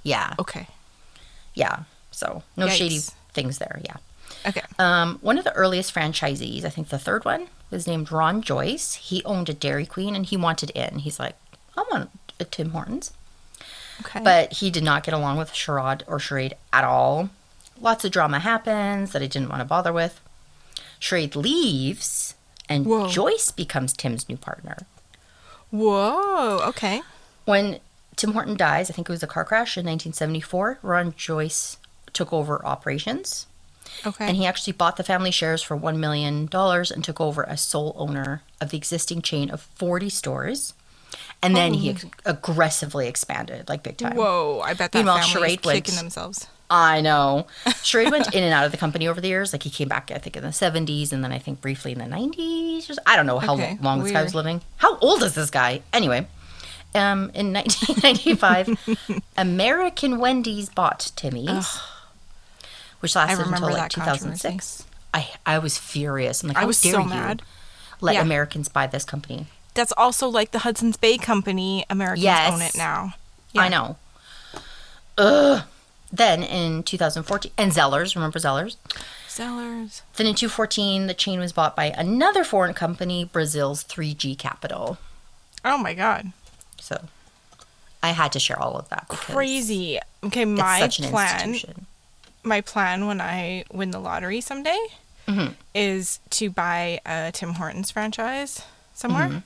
Yeah, 0.04 0.36
okay. 0.40 0.68
yeah. 1.54 1.80
So 2.12 2.44
no 2.56 2.70
shady 2.70 3.00
things 3.34 3.58
there. 3.58 3.82
Yeah. 3.84 3.98
Okay. 4.48 4.62
Um, 4.78 5.18
one 5.22 5.38
of 5.38 5.44
the 5.44 5.54
earliest 5.54 5.94
franchisees, 5.94 6.64
I 6.64 6.70
think 6.70 6.90
the 6.90 7.00
third 7.00 7.26
one, 7.26 7.48
was 7.72 7.88
named 7.88 8.12
Ron 8.12 8.42
Joyce. 8.42 8.94
He 8.96 9.24
owned 9.24 9.50
a 9.50 9.54
Dairy 9.54 9.86
Queen 9.86 10.16
and 10.16 10.26
he 10.26 10.38
wanted 10.38 10.70
in. 10.72 11.00
He's 11.00 11.20
like, 11.20 11.36
I 11.78 11.84
want 11.92 12.12
a 12.40 12.46
Tim 12.46 12.72
Hortons. 12.72 13.14
Okay. 14.02 14.22
But 14.24 14.54
he 14.54 14.70
did 14.70 14.84
not 14.84 15.04
get 15.04 15.14
along 15.14 15.38
with 15.38 15.54
Charade 15.54 16.04
or 16.08 16.20
Charade 16.20 16.56
at 16.72 16.84
all. 16.84 17.30
Lots 17.80 18.06
of 18.06 18.12
drama 18.12 18.40
happens 18.40 19.12
that 19.12 19.22
I 19.22 19.28
didn't 19.28 19.50
want 19.50 19.62
to 19.62 19.66
bother 19.66 19.94
with. 19.94 20.22
Charade 21.00 21.36
leaves, 21.36 22.36
and 22.70 22.86
Whoa. 22.86 23.08
Joyce 23.08 23.52
becomes 23.52 23.94
Tim's 23.94 24.28
new 24.30 24.38
partner. 24.38 24.78
Whoa. 25.72 26.60
Okay. 26.68 27.02
When 27.46 27.80
Tim 28.16 28.34
Horton 28.34 28.56
dies, 28.56 28.90
I 28.90 28.94
think 28.94 29.10
it 29.10 29.12
was 29.12 29.24
a 29.24 29.28
car 29.28 29.44
crash 29.44 29.78
in 29.78 29.86
1974, 29.86 30.80
Ron 30.82 31.14
Joyce 31.18 31.78
took 32.14 32.32
over 32.32 32.66
operations. 32.66 33.48
Okay. 34.06 34.28
And 34.28 34.36
he 34.38 34.46
actually 34.46 34.74
bought 34.74 34.98
the 34.98 35.04
family 35.04 35.32
shares 35.32 35.62
for 35.62 35.78
$1 35.78 35.98
million 35.98 36.50
and 36.52 37.04
took 37.04 37.22
over 37.22 37.48
as 37.48 37.62
sole 37.62 37.94
owner 37.98 38.42
of 38.60 38.70
the 38.72 38.78
existing 38.78 39.22
chain 39.22 39.50
of 39.52 39.62
40 39.62 40.10
stores. 40.10 40.74
And 41.44 41.56
then 41.56 41.74
he 41.76 41.92
ex- 41.92 42.06
aggressively 42.26 43.08
expanded, 43.08 43.70
like 43.70 43.84
big 43.84 43.98
time. 43.98 44.16
Whoa. 44.16 44.62
I 44.64 44.74
bet 44.74 44.92
that 44.92 45.00
Meanwhile, 45.00 45.18
family 45.18 45.28
is 45.28 45.32
Charade 45.34 45.66
went- 45.66 45.86
kicking 45.86 45.98
themselves. 46.00 46.48
I 46.68 47.00
know. 47.02 47.46
Charade 47.84 48.10
went 48.10 48.34
in 48.34 48.44
and 48.44 48.52
out 48.52 48.66
of 48.66 48.72
the 48.72 48.78
company 48.80 49.08
over 49.08 49.22
the 49.22 49.28
years. 49.28 49.54
Like 49.54 49.62
he 49.62 49.70
came 49.70 49.88
back, 49.88 50.10
I 50.10 50.18
think, 50.18 50.36
in 50.36 50.42
the 50.42 50.50
70s 50.50 51.12
and 51.14 51.24
then 51.24 51.32
I 51.32 51.38
think 51.38 51.62
briefly 51.62 51.92
in 51.92 52.00
the 52.00 52.06
90s. 52.06 52.90
Or 52.90 52.94
s- 52.94 53.00
I 53.06 53.16
don't 53.16 53.28
know 53.28 53.38
how 53.38 53.54
Okay, 53.54 53.78
long 53.84 54.02
this 54.02 54.12
guy 54.12 54.24
was 54.24 54.34
living. 54.34 54.62
How 54.78 54.98
old 54.98 55.22
is 55.22 55.36
this 55.36 55.52
guy? 55.52 55.84
Anyway, 55.94 56.26
um, 56.96 57.30
in 57.36 57.54
1995, 57.54 59.22
American 59.38 60.18
Wendy's 60.18 60.70
bought 60.70 61.12
Timmy's, 61.16 61.78
which 63.06 63.16
lasted 63.16 63.46
until 63.48 63.70
like 63.72 63.90
2006. 63.90 64.84
I, 65.14 65.30
I 65.46 65.60
was 65.60 65.78
furious. 65.78 66.44
I'm 66.44 66.50
like, 66.50 66.58
I 66.58 66.66
was 66.66 66.78
so 66.78 67.04
mad. 67.04 67.42
let 68.02 68.16
Yeah. 68.16 68.22
Americans 68.22 68.68
buy 68.68 68.88
this 68.88 69.06
company? 69.06 69.48
That's 69.74 69.94
also 69.98 70.28
like 70.28 70.52
the 70.52 70.60
Hudson's 70.60 70.98
Bay 70.98 71.18
Company. 71.18 71.86
Americans 71.90 72.24
Yes. 72.24 72.54
own 72.54 72.62
it 72.62 72.76
now. 72.76 73.14
I 73.56 73.70
know. 73.70 73.98
Ugh. 75.18 75.64
Then 76.12 76.44
in 76.44 76.84
2014, 76.84 77.52
and 77.58 77.72
Zellers, 77.72 78.16
remember 78.16 78.40
Zellers? 78.40 78.76
Zellers. 79.28 80.02
Then 80.16 80.28
in 80.28 80.36
2014, 80.36 81.08
the 81.08 81.14
chain 81.14 81.40
was 81.40 81.52
bought 81.52 81.76
by 81.76 81.86
another 81.86 82.44
foreign 82.44 82.74
company, 82.74 83.26
Brazil's 83.26 83.84
3G 83.84 84.38
Capital. 84.38 84.98
Oh 85.66 85.78
my 85.78 85.94
god. 85.94 86.32
So 86.80 87.06
I 88.04 88.12
had 88.12 88.32
to 88.34 88.40
share 88.40 88.60
all 88.62 88.78
of 88.78 88.88
that. 88.90 89.08
Crazy. 89.10 90.00
Okay, 90.24 90.46
my 90.46 90.88
plan. 90.88 91.56
My 92.46 92.62
plan 92.62 93.08
when 93.08 93.20
I 93.22 93.64
win 93.72 93.92
the 93.92 94.00
lottery 94.00 94.42
someday 94.42 94.78
Mm-hmm. 95.28 95.54
is 95.74 96.20
to 96.30 96.52
buy 96.52 97.00
a 97.04 97.32
Tim 97.32 97.54
Hortons 97.56 97.90
franchise 97.90 98.62
somewhere. 98.94 99.28
Mm-hmm. 99.30 99.38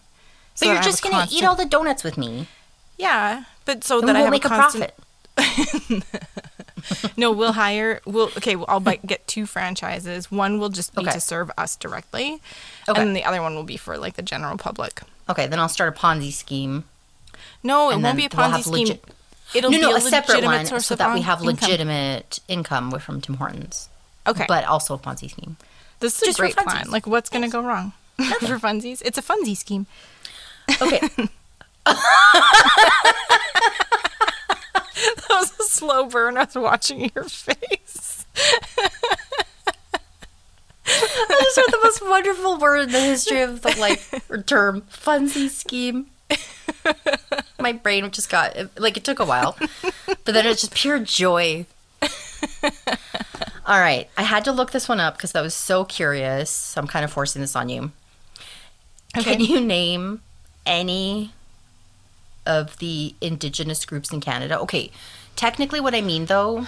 So 0.55 0.65
But 0.67 0.73
you're 0.73 0.81
just 0.83 1.01
going 1.01 1.25
to 1.27 1.33
eat 1.33 1.45
all 1.45 1.55
the 1.55 1.63
donuts 1.63 2.03
with 2.03 2.17
me. 2.17 2.47
Yeah, 2.97 3.45
but 3.63 3.85
so 3.85 4.01
Then 4.01 4.07
that 4.07 4.15
I 4.17 4.19
we'll 4.19 4.25
have 4.25 4.31
make 4.31 4.43
a, 4.43 4.47
a 4.47 4.51
profit. 4.51 4.93
No, 7.17 7.31
we'll 7.31 7.51
hire. 7.53 7.99
We'll 8.05 8.27
okay. 8.37 8.55
Well, 8.55 8.65
I'll 8.69 8.79
buy, 8.79 8.99
get 9.05 9.27
two 9.27 9.45
franchises. 9.45 10.31
One 10.31 10.59
will 10.59 10.69
just 10.69 10.95
be 10.95 11.01
Okay. 11.03 11.11
to 11.11 11.19
serve 11.19 11.51
us 11.57 11.75
directly, 11.75 12.41
Okay. 12.87 13.01
and 13.01 13.15
the 13.15 13.23
other 13.25 13.41
one 13.41 13.53
will 13.55 13.63
be 13.63 13.77
for 13.77 13.97
like 13.97 14.15
the 14.15 14.21
general 14.21 14.57
public. 14.57 15.01
Okay, 15.29 15.45
then 15.45 15.59
I'll 15.59 15.69
start 15.69 15.95
a 15.95 15.99
Ponzi 15.99 16.31
scheme. 16.31 16.85
No, 17.61 17.89
it 17.91 17.99
won't 17.99 18.17
be 18.17 18.25
a 18.25 18.29
we'll 18.35 18.47
Ponzi 18.49 18.61
scheme. 18.63 18.73
legit- 18.87 19.03
It'll 19.55 19.71
no, 19.71 19.77
be 19.77 19.81
no, 19.81 19.93
a, 19.93 19.97
a 19.97 20.01
separate 20.01 20.43
one 20.43 20.65
so 20.79 20.95
that 20.95 21.13
we 21.13 21.21
have 21.21 21.39
income. 21.41 21.55
legitimate 21.69 22.39
income 22.47 22.91
from 22.99 23.21
Tim 23.21 23.35
Hortons. 23.35 23.89
Okay, 24.27 24.45
But 24.47 24.65
also 24.65 24.93
a 24.93 24.97
Ponzi 24.99 25.29
scheme. 25.31 25.57
this 26.01 26.17
is 26.17 26.21
a 26.21 26.25
just 26.27 26.37
for 26.37 26.43
great 26.43 26.55
plan. 26.55 26.89
Like, 26.91 27.07
what's 27.07 27.29
gonna 27.29 27.49
go 27.49 27.61
wrong 27.61 27.93
for 28.17 28.59
funsies? 28.59 29.01
It's 29.03 29.17
a 29.17 29.21
funsie 29.23 29.57
scheme. 29.57 29.87
Okay. 30.81 31.01
That 35.01 35.29
was 35.29 35.59
a 35.59 35.63
slow 35.63 36.05
burn. 36.05 36.37
I 36.37 36.43
was 36.43 36.55
watching 36.55 37.09
your 37.15 37.23
face. 37.23 38.25
Those 40.85 41.57
are 41.57 41.71
the 41.71 41.79
most 41.83 42.01
wonderful 42.01 42.57
word 42.57 42.81
in 42.81 42.91
the 42.91 42.99
history 42.99 43.41
of 43.41 43.61
the 43.61 43.75
like 43.79 44.45
term 44.45 44.81
funzy 44.91 45.47
scheme. 45.49 46.07
My 47.59 47.73
brain 47.73 48.09
just 48.11 48.29
got 48.29 48.55
like 48.77 48.97
it 48.97 49.03
took 49.03 49.19
a 49.19 49.25
while, 49.25 49.57
but 50.05 50.33
then 50.33 50.45
it's 50.45 50.61
just 50.61 50.73
pure 50.73 50.99
joy. 50.99 51.65
All 53.65 53.79
right, 53.79 54.09
I 54.17 54.23
had 54.23 54.45
to 54.45 54.51
look 54.51 54.71
this 54.71 54.89
one 54.89 54.99
up 54.99 55.17
because 55.17 55.35
I 55.35 55.41
was 55.41 55.53
so 55.53 55.85
curious. 55.85 56.49
So 56.49 56.81
I'm 56.81 56.87
kind 56.87 57.05
of 57.05 57.11
forcing 57.11 57.41
this 57.41 57.55
on 57.55 57.69
you. 57.69 57.91
Can 59.13 59.39
you 59.41 59.59
name 59.59 60.21
any 60.65 61.33
of 62.49 62.77
the 62.77 63.15
indigenous 63.21 63.85
groups 63.85 64.11
in 64.11 64.19
Canada. 64.19 64.59
Okay, 64.59 64.91
technically, 65.35 65.79
what 65.79 65.95
I 65.95 66.01
mean 66.01 66.25
though, 66.25 66.65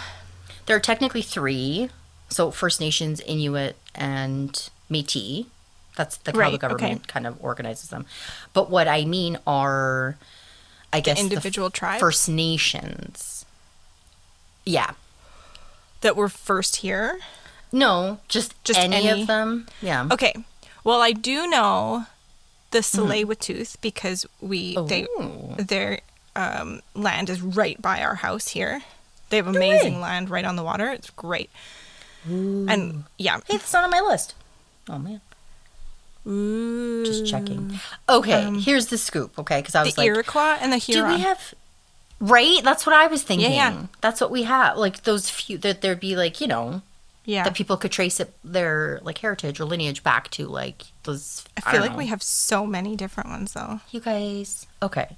there 0.66 0.76
are 0.76 0.82
technically 0.82 1.22
three. 1.22 1.90
So 2.30 2.52
First 2.52 2.80
Nations, 2.80 3.20
Inuit, 3.22 3.76
and 3.94 4.70
Métis. 4.90 5.48
That's 5.96 6.18
the 6.18 6.32
how 6.32 6.38
Right, 6.40 6.50
the 6.52 6.56
okay. 6.66 6.68
government 6.76 7.08
kind 7.08 7.28
of 7.28 7.38
organizes 7.44 7.90
them. 7.90 8.06
But 8.54 8.70
what 8.70 8.88
I 8.88 9.06
mean 9.06 9.38
are, 9.46 10.18
I 10.94 11.00
guess, 11.02 11.18
the 11.18 11.24
individual 11.24 11.70
tribes? 11.70 12.00
First 12.00 12.30
Nations. 12.30 13.46
Yeah. 14.66 14.92
that 16.02 16.16
were 16.16 16.30
first 16.30 16.78
here. 16.78 17.20
No, 17.72 18.20
just, 18.28 18.62
Just 18.64 18.80
any, 18.80 18.96
any? 19.08 19.22
of 19.22 19.28
them. 19.28 19.68
Yeah. 19.82 20.08
Okay. 20.12 20.34
Well, 20.84 21.00
I 21.02 21.12
do 21.12 21.48
know 21.48 22.06
the 22.72 22.80
Tsleil-Waututh 22.80 23.80
because 23.82 24.26
we 24.42 24.76
they 24.88 25.04
Ooh. 25.20 25.56
their 25.58 26.00
um, 26.36 26.82
land 26.96 27.30
is 27.30 27.42
right 27.42 27.80
by 27.82 28.02
our 28.02 28.16
house 28.16 28.50
here. 28.50 28.82
They 29.30 29.38
have 29.38 29.48
amazing 29.48 29.96
way. 29.96 30.00
land 30.02 30.30
right 30.30 30.44
on 30.44 30.56
the 30.56 30.64
water. 30.64 30.90
It's 30.90 31.10
great. 31.12 31.50
And 32.26 33.04
yeah, 33.18 33.40
Hey, 33.48 33.56
it's 33.56 33.72
not 33.74 33.84
on 33.84 33.90
my 33.92 34.02
list. 34.02 34.34
Oh 34.90 34.98
man. 35.00 35.22
Just 36.26 37.26
checking. 37.26 37.80
Okay, 38.08 38.52
here's 38.60 38.88
the 38.88 38.98
scoop. 38.98 39.38
Okay, 39.40 39.60
because 39.60 39.76
I 39.76 39.84
was 39.84 39.94
Mm. 39.94 39.96
the 39.96 40.02
like, 40.02 40.08
Iroquois 40.08 40.58
and 40.62 40.72
the 40.72 40.78
Huron. 40.78 41.12
do 41.12 41.18
we 41.18 41.22
have? 41.22 41.54
Right, 42.20 42.64
that's 42.64 42.86
what 42.86 42.96
I 42.96 43.08
was 43.08 43.24
thinking. 43.24 43.52
yeah. 43.52 43.72
yeah. 43.72 43.86
That's 44.02 44.22
what 44.22 44.30
we 44.30 44.44
have. 44.44 44.78
Like 44.78 45.04
those 45.04 45.30
few 45.30 45.58
that 45.60 45.82
there'd 45.82 46.00
be 46.00 46.16
like 46.16 46.40
you 46.40 46.48
know 46.48 46.84
yeah, 47.26 47.44
that 47.44 47.56
people 47.56 47.78
could 47.78 47.92
trace 47.92 48.20
it 48.20 48.34
their 48.44 49.00
like 49.04 49.18
heritage 49.20 49.60
or 49.60 49.66
lineage 49.66 50.04
back 50.04 50.30
to 50.32 50.48
like 50.48 50.86
those. 51.04 51.44
I 51.58 51.72
feel 51.72 51.82
like 51.82 51.92
know. 51.92 51.98
we 51.98 52.08
have 52.08 52.22
so 52.22 52.66
many 52.68 52.96
different 52.96 53.30
ones 53.30 53.54
though. 53.54 53.80
You 53.90 54.00
guys. 54.00 54.68
Okay. 54.82 55.18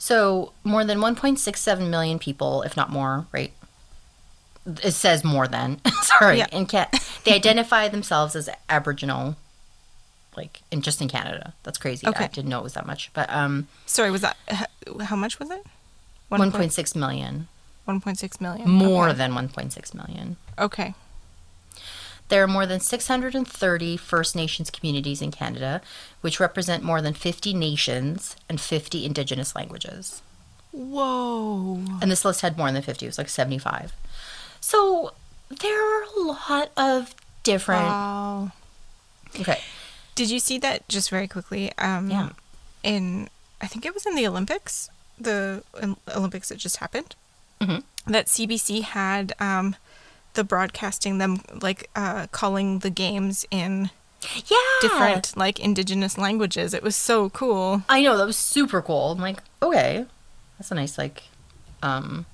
So, 0.00 0.52
more 0.62 0.84
than 0.84 0.98
1.67 1.00 1.90
million 1.90 2.20
people, 2.20 2.62
if 2.62 2.76
not 2.76 2.88
more, 2.88 3.26
right? 3.32 3.52
It 4.84 4.92
says 4.92 5.24
more 5.24 5.48
than. 5.48 5.80
Sorry. 6.02 6.38
Yeah. 6.38 6.46
In 6.52 6.68
they 7.24 7.34
identify 7.34 7.88
themselves 7.88 8.36
as 8.36 8.48
Aboriginal 8.68 9.34
like 10.38 10.62
in 10.70 10.80
just 10.82 11.02
in 11.02 11.08
Canada. 11.08 11.52
That's 11.64 11.78
crazy. 11.78 12.06
I 12.06 12.26
didn't 12.28 12.48
know 12.48 12.60
it 12.60 12.64
was 12.64 12.74
that 12.74 12.86
much. 12.86 13.10
But 13.12 13.28
um 13.30 13.68
Sorry, 13.86 14.10
was 14.10 14.22
that 14.22 14.36
how 15.10 15.16
much 15.16 15.38
was 15.38 15.50
it? 15.50 15.64
1.6 16.30 16.94
million. 16.96 17.48
one 17.84 18.00
point 18.00 18.18
six 18.18 18.40
million. 18.40 18.68
More 18.70 19.08
Okay. 19.08 19.18
than 19.18 19.32
1.6 19.32 19.94
million. 19.94 20.36
Okay. 20.58 20.94
There 22.28 22.42
are 22.42 22.46
more 22.46 22.66
than 22.66 22.80
630 22.80 23.96
First 23.96 24.36
Nations 24.36 24.68
communities 24.70 25.22
in 25.22 25.30
Canada, 25.30 25.80
which 26.20 26.38
represent 26.38 26.82
more 26.84 27.00
than 27.00 27.14
50 27.14 27.54
nations 27.54 28.36
and 28.50 28.60
50 28.60 29.06
Indigenous 29.06 29.56
languages. 29.56 30.20
Whoa. 30.72 31.76
And 32.02 32.10
this 32.10 32.24
list 32.26 32.42
had 32.42 32.58
more 32.58 32.70
than 32.70 32.82
50, 32.82 33.06
it 33.06 33.08
was 33.08 33.16
like 33.18 33.30
75. 33.30 33.94
So 34.60 35.14
there 35.48 35.80
are 35.82 36.04
a 36.04 36.20
lot 36.20 36.70
of 36.76 37.14
different. 37.42 37.88
Wow. 37.88 38.52
Okay. 39.40 39.60
Did 40.18 40.30
you 40.30 40.40
see 40.40 40.58
that 40.58 40.88
just 40.88 41.10
very 41.10 41.28
quickly? 41.28 41.72
Um, 41.78 42.10
Yeah. 42.10 42.30
In, 42.82 43.28
I 43.60 43.66
think 43.68 43.86
it 43.86 43.94
was 43.94 44.04
in 44.04 44.16
the 44.16 44.26
Olympics, 44.26 44.90
the 45.18 45.62
Olympics 46.16 46.48
that 46.48 46.58
just 46.58 46.78
happened, 46.78 47.14
Mhm. 47.60 47.84
that 48.06 48.26
CBC 48.28 48.80
had 48.82 49.32
um, 49.38 49.76
the 50.34 50.42
broadcasting 50.42 51.18
them 51.18 51.40
like 51.62 51.88
uh, 51.94 52.26
calling 52.32 52.80
the 52.80 52.90
games 52.90 53.46
in 53.52 53.90
Yeah. 54.46 54.56
different 54.80 55.36
like 55.36 55.60
indigenous 55.60 56.18
languages. 56.18 56.74
It 56.74 56.82
was 56.82 56.96
so 56.96 57.30
cool. 57.30 57.82
I 57.88 58.02
know, 58.02 58.16
that 58.16 58.26
was 58.26 58.36
super 58.36 58.82
cool. 58.82 59.12
I'm 59.12 59.18
like, 59.20 59.38
okay. 59.62 60.04
That's 60.58 60.72
a 60.72 60.74
nice, 60.74 60.98
like, 60.98 61.22
um, 61.80 62.26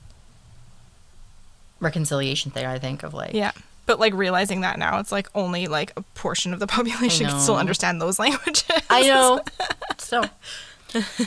reconciliation 1.80 2.50
thing, 2.50 2.64
I 2.64 2.78
think, 2.78 3.02
of 3.02 3.12
like. 3.12 3.34
Yeah. 3.34 3.52
But 3.86 4.00
like 4.00 4.14
realizing 4.14 4.62
that 4.62 4.78
now, 4.78 4.98
it's 4.98 5.12
like 5.12 5.28
only 5.34 5.66
like 5.66 5.92
a 5.96 6.02
portion 6.14 6.54
of 6.54 6.60
the 6.60 6.66
population 6.76 7.26
can 7.26 7.38
still 7.40 7.56
understand 7.56 8.00
those 8.00 8.18
languages. 8.18 8.64
I 8.88 9.02
know. 9.02 9.40
so, 9.98 10.24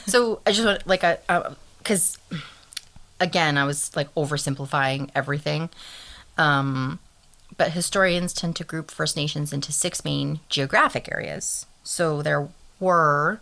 so 0.07 0.41
I 0.45 0.51
just 0.51 0.65
want 0.65 0.87
like 0.87 1.03
a 1.03 1.55
because 1.79 2.17
again 3.19 3.57
I 3.57 3.63
was 3.63 3.95
like 3.95 4.13
oversimplifying 4.15 5.09
everything, 5.13 5.69
um, 6.37 6.99
but 7.57 7.71
historians 7.71 8.33
tend 8.33 8.55
to 8.57 8.63
group 8.63 8.89
First 8.91 9.15
Nations 9.15 9.53
into 9.53 9.71
six 9.71 10.03
main 10.03 10.39
geographic 10.49 11.09
areas. 11.11 11.65
So 11.83 12.21
there 12.21 12.47
were 12.79 13.39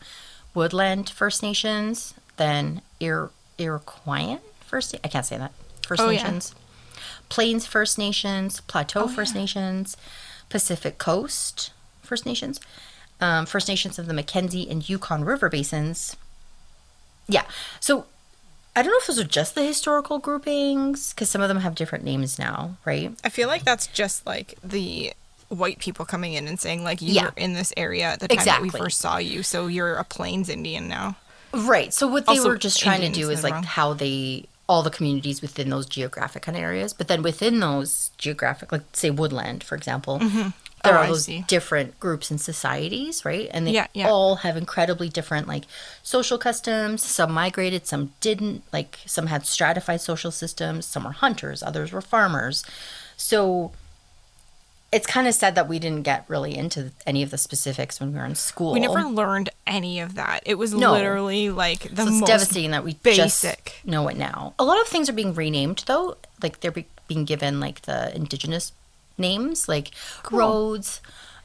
woodland 0.53 1.09
First 1.09 1.41
Nations, 1.41 2.13
then 2.37 2.81
Ir- 2.99 3.31
Iroquoian 3.57 4.39
First. 4.65 4.95
I 5.03 5.07
can't 5.07 5.25
say 5.25 5.37
that 5.37 5.53
First 5.87 6.01
Oh, 6.01 6.09
yeah. 6.09 6.39
Plains 7.29 7.65
First 7.65 7.97
Nations, 7.97 8.61
Plateau 8.61 9.03
Oh, 9.03 9.07
First 9.07 9.33
yeah. 9.35 9.41
Nations, 9.41 9.97
Pacific 10.49 10.97
Coast 10.97 11.71
First 12.03 12.25
Nations, 12.25 12.59
um, 13.19 13.45
First 13.45 13.67
Nations 13.67 13.97
of 13.97 14.05
the 14.05 14.13
Mackenzie 14.13 14.69
and 14.69 14.87
Yukon 14.87 15.23
River 15.25 15.49
basins. 15.49 16.15
Yeah. 17.27 17.43
So 17.79 18.05
I 18.75 18.83
don't 18.83 18.91
know 18.91 18.97
if 18.99 19.07
those 19.07 19.19
are 19.19 19.23
just 19.23 19.55
the 19.55 19.63
historical 19.63 20.19
groupings 20.19 21.13
because 21.13 21.29
some 21.29 21.41
of 21.41 21.47
them 21.47 21.59
have 21.61 21.75
different 21.75 22.03
names 22.03 22.37
now, 22.37 22.77
right? 22.85 23.11
I 23.23 23.29
feel 23.29 23.47
like 23.47 23.63
that's 23.63 23.87
just 23.87 24.25
like 24.27 24.55
the 24.63 25.13
white 25.49 25.79
people 25.79 26.05
coming 26.05 26.33
in 26.33 26.47
and 26.47 26.59
saying 26.59 26.83
like 26.83 27.01
you 27.01 27.13
Yeah. 27.13 27.25
were 27.25 27.33
in 27.37 27.53
this 27.53 27.71
area 27.77 28.05
at 28.11 28.19
the 28.19 28.27
time 28.27 28.45
that 28.45 28.61
we 28.61 28.69
first 28.69 28.99
saw 28.99 29.17
you, 29.17 29.43
so 29.43 29.67
you're 29.67 29.95
a 29.95 30.03
Plains 30.03 30.49
Indian 30.49 30.87
now. 30.87 31.15
Right. 31.53 31.93
So 31.93 32.05
what 32.07 32.25
they 32.25 32.33
Also, 32.33 32.49
were 32.49 32.57
just 32.57 32.79
trying 32.79 33.01
Indians 33.01 33.15
to 33.17 33.21
do 33.21 33.29
is 33.31 33.43
like 33.43 33.53
wrong. 33.53 33.63
how 33.63 33.93
they 33.93 34.45
all 34.67 34.81
the 34.81 34.89
communities 34.89 35.41
within 35.41 35.69
those 35.69 35.85
geographic 35.85 36.43
kind 36.43 36.57
of 36.57 36.63
areas, 36.63 36.93
but 36.93 37.07
then 37.07 37.21
within 37.21 37.59
those 37.59 38.11
geographic, 38.17 38.71
like 38.71 38.81
say 38.93 39.11
woodland, 39.11 39.63
for 39.63 39.75
example, 39.75 40.19
mm-hmm. 40.19 40.49
there 40.83 40.97
Oh, 40.97 41.01
are 41.01 41.07
those 41.07 41.29
different 41.47 41.99
groups 41.99 42.31
and 42.31 42.41
societies, 42.41 43.23
right? 43.23 43.47
And 43.51 43.67
they 43.67 43.71
Yeah, 43.71 43.87
yeah. 43.93 44.09
all 44.09 44.37
have 44.37 44.57
incredibly 44.57 45.09
different 45.09 45.47
like 45.47 45.65
social 46.01 46.37
customs. 46.37 47.03
Some 47.05 47.31
migrated, 47.31 47.85
some 47.85 48.13
didn't. 48.21 48.63
Like 48.73 48.99
some 49.05 49.27
had 49.27 49.45
stratified 49.45 50.01
social 50.01 50.31
systems. 50.31 50.85
Some 50.85 51.03
were 51.03 51.11
hunters, 51.11 51.61
others 51.61 51.91
were 51.91 52.01
farmers. 52.01 52.63
So 53.17 53.71
it's 54.95 55.05
kind 55.07 55.27
of 55.27 55.33
sad 55.35 55.55
that 55.55 55.67
we 55.67 55.77
didn't 55.79 56.03
get 56.03 56.23
really 56.29 56.55
into 56.55 56.91
any 57.05 57.21
of 57.21 57.29
the 57.29 57.37
specifics 57.37 57.99
when 57.99 58.13
we 58.13 58.19
were 58.19 58.25
in 58.25 58.35
school. 58.35 58.71
We 58.73 58.79
never 58.79 59.03
learned 59.03 59.49
any 59.67 59.99
of 59.99 60.15
that. 60.15 60.39
It 60.45 60.55
was 60.55 60.73
No. 60.73 60.93
literally 60.93 61.49
like 61.49 61.81
the 61.93 62.03
So 62.03 62.07
it's 62.09 62.19
most 62.21 62.27
devastating 62.27 62.71
that 62.71 62.83
we 62.83 62.93
basic. 62.95 63.65
just 63.65 63.85
know 63.85 64.07
it 64.07 64.15
now. 64.17 64.53
A 64.57 64.63
lot 64.63 64.79
of 64.81 64.87
things 64.87 65.09
are 65.09 65.13
being 65.13 65.33
renamed 65.33 65.83
though, 65.85 66.15
like 66.41 66.61
they're 66.61 66.71
be- 66.71 66.87
being 67.07 67.25
given 67.25 67.59
like 67.59 67.81
the 67.83 68.15
indigenous 68.15 68.71
names, 69.17 69.67
like 69.67 69.91
roads. 70.31 71.01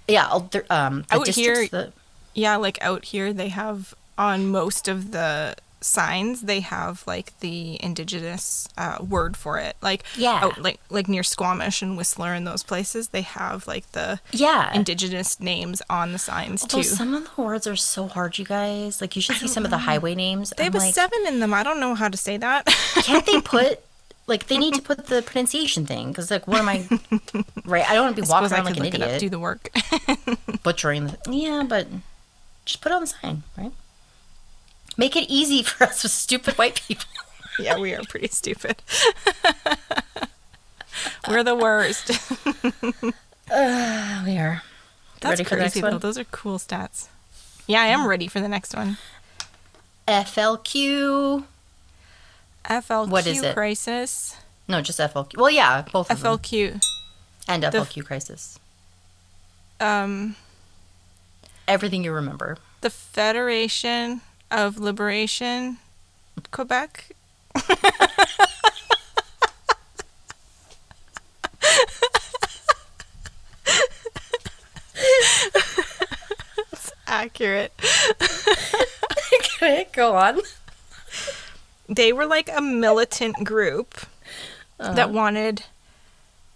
Yeah, 0.07 0.27
um, 0.71 1.05
Out 1.11 1.29
here- 1.29 1.67
that- 1.69 1.93
Yeah, 2.35 2.57
like 2.57 2.79
out 2.81 3.05
here 3.07 3.33
they 3.33 3.49
have 3.49 3.95
on 4.17 4.47
most 4.49 4.87
of 4.87 5.11
the 5.11 5.57
signs 5.83 6.43
they 6.43 6.61
have 6.61 7.03
like 7.07 7.33
the 7.41 7.83
indigenous 7.83 8.69
uh, 8.77 8.99
word 9.01 9.37
for 9.37 9.59
it. 9.59 9.77
Like 9.81 10.05
Yeah. 10.17 10.41
out, 10.45 10.61
like 10.61 10.79
like 10.91 11.09
near 11.09 11.23
Squamish 11.23 11.81
and 11.83 11.97
Whistler 11.97 12.35
and 12.35 12.47
those 12.47 12.63
places 12.63 13.09
they 13.09 13.23
have 13.23 13.67
like 13.67 13.91
the 13.93 14.21
yeah. 14.33 14.73
indigenous 14.75 15.41
names 15.41 15.81
on 15.89 16.13
the 16.13 16.19
signs 16.19 16.63
Although 16.63 16.79
too. 16.79 16.83
some 16.83 17.15
of 17.15 17.35
the 17.35 17.43
words 17.43 17.67
are 17.67 17.77
so 17.77 18.07
hard, 18.09 18.39
you 18.39 18.45
guys. 18.45 19.01
Like 19.01 19.17
you 19.17 19.23
should 19.23 19.37
see 19.37 19.49
some 19.49 19.65
of 19.65 19.71
the 19.71 19.79
highway 19.79 20.15
names. 20.15 20.53
They 20.57 20.67
I'm 20.67 20.73
have 20.73 20.83
a 20.83 20.93
seven 20.93 21.19
in 21.27 21.41
them. 21.41 21.55
I 21.55 21.63
don't 21.63 21.81
know 21.81 21.95
how 21.95 22.09
to 22.09 22.17
say 22.17 22.37
that. 22.37 22.67
Can't 23.03 23.25
they 23.27 23.41
put? 23.45 23.81
Like 24.27 24.47
they 24.47 24.59
need 24.59 24.75
to 24.75 24.83
put 24.83 25.07
the 25.07 25.23
pronunciation 25.23 25.87
thing 25.87 26.09
because 26.09 26.31
like 26.31 26.47
what 26.47 26.59
am 26.59 26.69
I? 26.69 26.87
Right, 27.65 27.89
I 27.89 27.95
don't 27.95 28.05
want 28.07 28.17
to 28.17 28.23
be 28.23 28.29
walking 28.29 28.53
I 28.53 28.57
around 28.57 28.67
could 28.75 28.81
like 28.81 28.95
an 28.95 29.03
it 29.03 29.05
up, 29.05 29.09
idiot 29.11 29.21
do 29.21 29.29
the 29.29 29.39
work. 29.39 29.71
butchering 30.63 31.07
the. 31.07 31.19
Yeah, 31.31 31.65
but 31.69 31.87
just 32.65 32.81
put 32.81 32.91
it 32.93 32.95
on 32.97 33.01
the 33.03 33.07
sign, 33.07 33.43
right? 33.57 33.73
Make 34.97 35.17
it 35.17 35.29
easy 35.29 35.63
for 35.65 35.85
us 35.85 36.03
with 36.03 36.13
stupid 36.13 36.59
white 36.59 36.81
people. 36.87 37.07
yeah, 37.59 37.79
we 37.79 37.95
are 37.95 38.03
pretty 38.09 38.29
stupid. 38.29 38.83
We're 41.29 41.45
the 41.45 41.55
worst. 41.57 42.11
we 42.63 44.39
are. 44.39 44.63
That's 45.21 45.33
Ready 45.41 45.45
for 45.45 45.57
the 45.57 45.63
next 45.63 45.73
crazy 45.75 45.81
though. 45.81 45.99
Those 45.99 46.19
are 46.19 46.25
cool 46.25 46.59
stats. 46.59 47.09
Yeah, 47.67 47.83
I 47.83 47.87
am 47.87 48.07
ready 48.07 48.27
for 48.27 48.41
the 48.41 48.49
next 48.49 48.75
one. 48.75 48.97
FLQ. 50.09 51.45
FLQ 52.65 53.09
What 53.09 53.27
is 53.27 53.43
it? 53.43 53.55
crisis. 53.55 54.37
No, 54.67 54.81
just 54.83 54.99
FLQ. 54.99 55.37
Well, 55.37 55.51
yeah, 55.51 55.83
both 55.93 56.11
of 56.11 56.21
them. 56.21 56.39
FLQ. 56.39 56.85
And 57.49 57.63
FLQ 57.63 58.05
crisis. 58.05 58.59
Um, 59.81 60.37
Everything 61.69 62.05
you 62.05 62.13
remember. 62.13 62.59
the 62.81 62.91
Federation 62.91 64.21
of 64.51 64.79
Liberation, 64.79 65.79
Quebec. 66.51 67.11
accurate. 77.07 77.73
okay, 79.41 79.87
go 79.93 80.17
on. 80.17 80.41
They 81.89 82.13
were 82.13 82.27
like 82.27 82.49
a 82.55 82.61
militant 82.61 83.45
group 83.45 84.07
Uh-huh. 84.79 84.95
that 84.95 85.11
wanted 85.11 85.65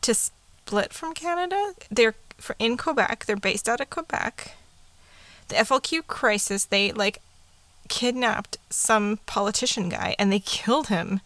to 0.03 0.15
split 0.15 0.93
from 0.93 1.13
Canada. 1.13 1.75
They're 1.91 2.15
for 2.39 2.57
in 2.59 2.77
Quebec. 2.77 3.25
They're 3.27 3.37
based 3.37 3.69
out 3.69 3.81
of 3.81 3.91
Quebec. 3.91 4.57
The 5.49 5.57
FLQ 5.57 6.07
crisis. 6.07 6.65
They 6.65 6.93
like 6.93 7.21
kidnapped 7.89 8.57
some 8.71 9.19
politician 9.27 9.89
guy 9.89 10.15
and 10.19 10.33
they 10.33 10.41
killed 10.41 10.89
him. 10.89 11.21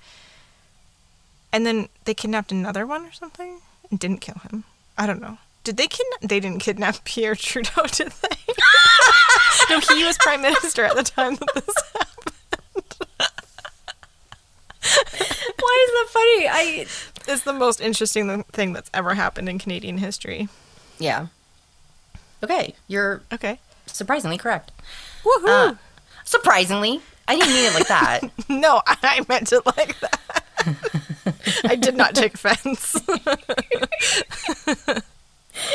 And 1.53 1.65
then 1.65 1.89
they 2.05 2.15
kidnapped 2.15 2.53
another 2.53 2.87
one 2.87 3.05
or 3.07 3.13
something 3.13 3.61
and 3.91 3.99
didn't 3.99 4.21
kill 4.21 4.41
him. 4.51 4.65
I 4.97 5.07
don't 5.07 5.21
know. 5.21 5.39
Did 5.65 5.77
they 5.77 5.87
kidnap? 5.87 6.21
They 6.21 6.41
didn't 6.41 6.61
kidnap 6.61 6.97
Pierre 7.05 7.35
Trudeau, 7.35 7.83
did 7.91 8.09
they? 8.13 8.55
no, 9.71 9.81
he 9.81 10.05
was 10.05 10.19
prime 10.19 10.43
minister 10.43 10.85
at 10.85 10.97
the 10.97 11.03
time 11.03 11.37
that 11.37 11.49
this 11.55 11.65
happened. 11.95 13.09
Why 15.61 15.87
is 15.87 15.93
that 15.93 16.09
funny? 16.11 16.49
I 16.49 16.87
It's 17.33 17.43
the 17.43 17.53
most 17.53 17.81
interesting 17.81 18.43
thing 18.45 18.73
that's 18.73 18.91
ever 18.95 19.15
happened 19.15 19.49
in 19.49 19.59
Canadian 19.59 19.99
history. 19.99 20.49
yeah. 20.99 21.27
Okay, 22.43 22.75
you're 22.87 23.21
Okay. 23.33 23.59
surprisingly 23.87 24.39
correct. 24.39 24.71
Woohoo! 25.25 25.73
Uh, 25.73 25.75
surprisingly, 26.29 27.01
I 27.27 27.37
didn't 27.37 27.53
mean 27.55 27.65
it 27.71 27.75
like 27.75 27.89
that. 27.89 28.21
no, 28.49 28.83
I 28.87 29.25
meant 29.29 29.53
it 29.53 29.65
like 29.67 29.99
that. 30.01 30.21
I 31.65 31.75
did 31.77 31.97
not 31.97 32.15
take 32.15 32.35
offense. 32.35 32.97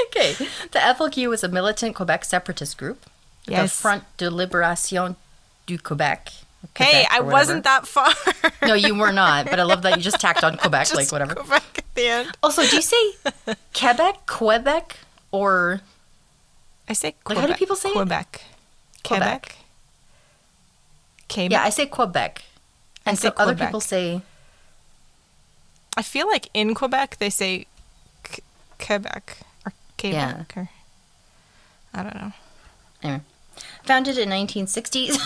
okay, 0.07 0.33
the 0.71 0.79
FLQ 0.79 1.29
was 1.29 1.43
a 1.43 1.47
militant 1.49 1.95
Quebec 1.95 2.25
separatist 2.25 2.77
group. 2.77 3.05
The 3.45 3.51
Yes. 3.51 3.79
Front 3.81 4.03
de 4.17 4.29
Libération 4.29 5.15
du 5.65 5.77
Quebec. 5.77 6.31
hey, 6.77 7.05
I 7.11 7.19
wasn't 7.19 7.65
that 7.65 7.85
far. 7.87 8.13
No, 8.61 8.73
you 8.73 8.95
were 8.95 9.11
not. 9.11 9.45
But 9.49 9.59
I 9.59 9.63
love 9.63 9.81
that 9.81 9.97
you 9.97 10.01
just 10.03 10.19
tacked 10.21 10.43
on 10.45 10.55
Quebec, 10.57 10.87
Just 10.87 10.95
like 10.95 11.11
whatever. 11.11 11.35
Go 11.35 11.43
back 11.43 11.77
at 11.79 11.95
the 11.95 12.07
end. 12.07 12.31
Also, 12.41 12.63
do 12.65 12.75
you 12.77 12.81
say 12.81 13.13
Quebec, 13.73 14.25
Quebec, 14.25 14.97
or 15.31 15.81
I 16.87 16.93
say 16.93 17.07
Like, 17.07 17.23
Quebec. 17.25 17.41
how 17.41 17.47
do 17.47 17.53
people 17.55 17.75
say 17.75 17.89
it? 17.89 17.93
Quebec. 17.93 18.41
Quebec. 19.03 19.29
Quebec. 19.49 19.57
Quebec. 21.29 21.51
yeah? 21.51 21.63
I 21.63 21.69
say 21.69 21.86
Quebec, 21.86 22.43
and 23.05 23.17
so 23.17 23.33
other 23.38 23.55
people 23.55 23.79
say 23.81 24.21
I 25.95 26.01
feel 26.01 26.27
like 26.27 26.49
in 26.53 26.73
Quebec 26.73 27.17
they 27.19 27.29
say 27.29 27.67
Quebec 28.79 29.38
or 29.65 29.73
Quebec 29.97 30.53
or 30.55 30.69
I 31.93 32.03
don't 32.03 32.15
know. 32.15 32.31
Anyway, 33.03 33.21
founded 33.83 34.17
in 34.17 34.29
1960s 34.29 35.19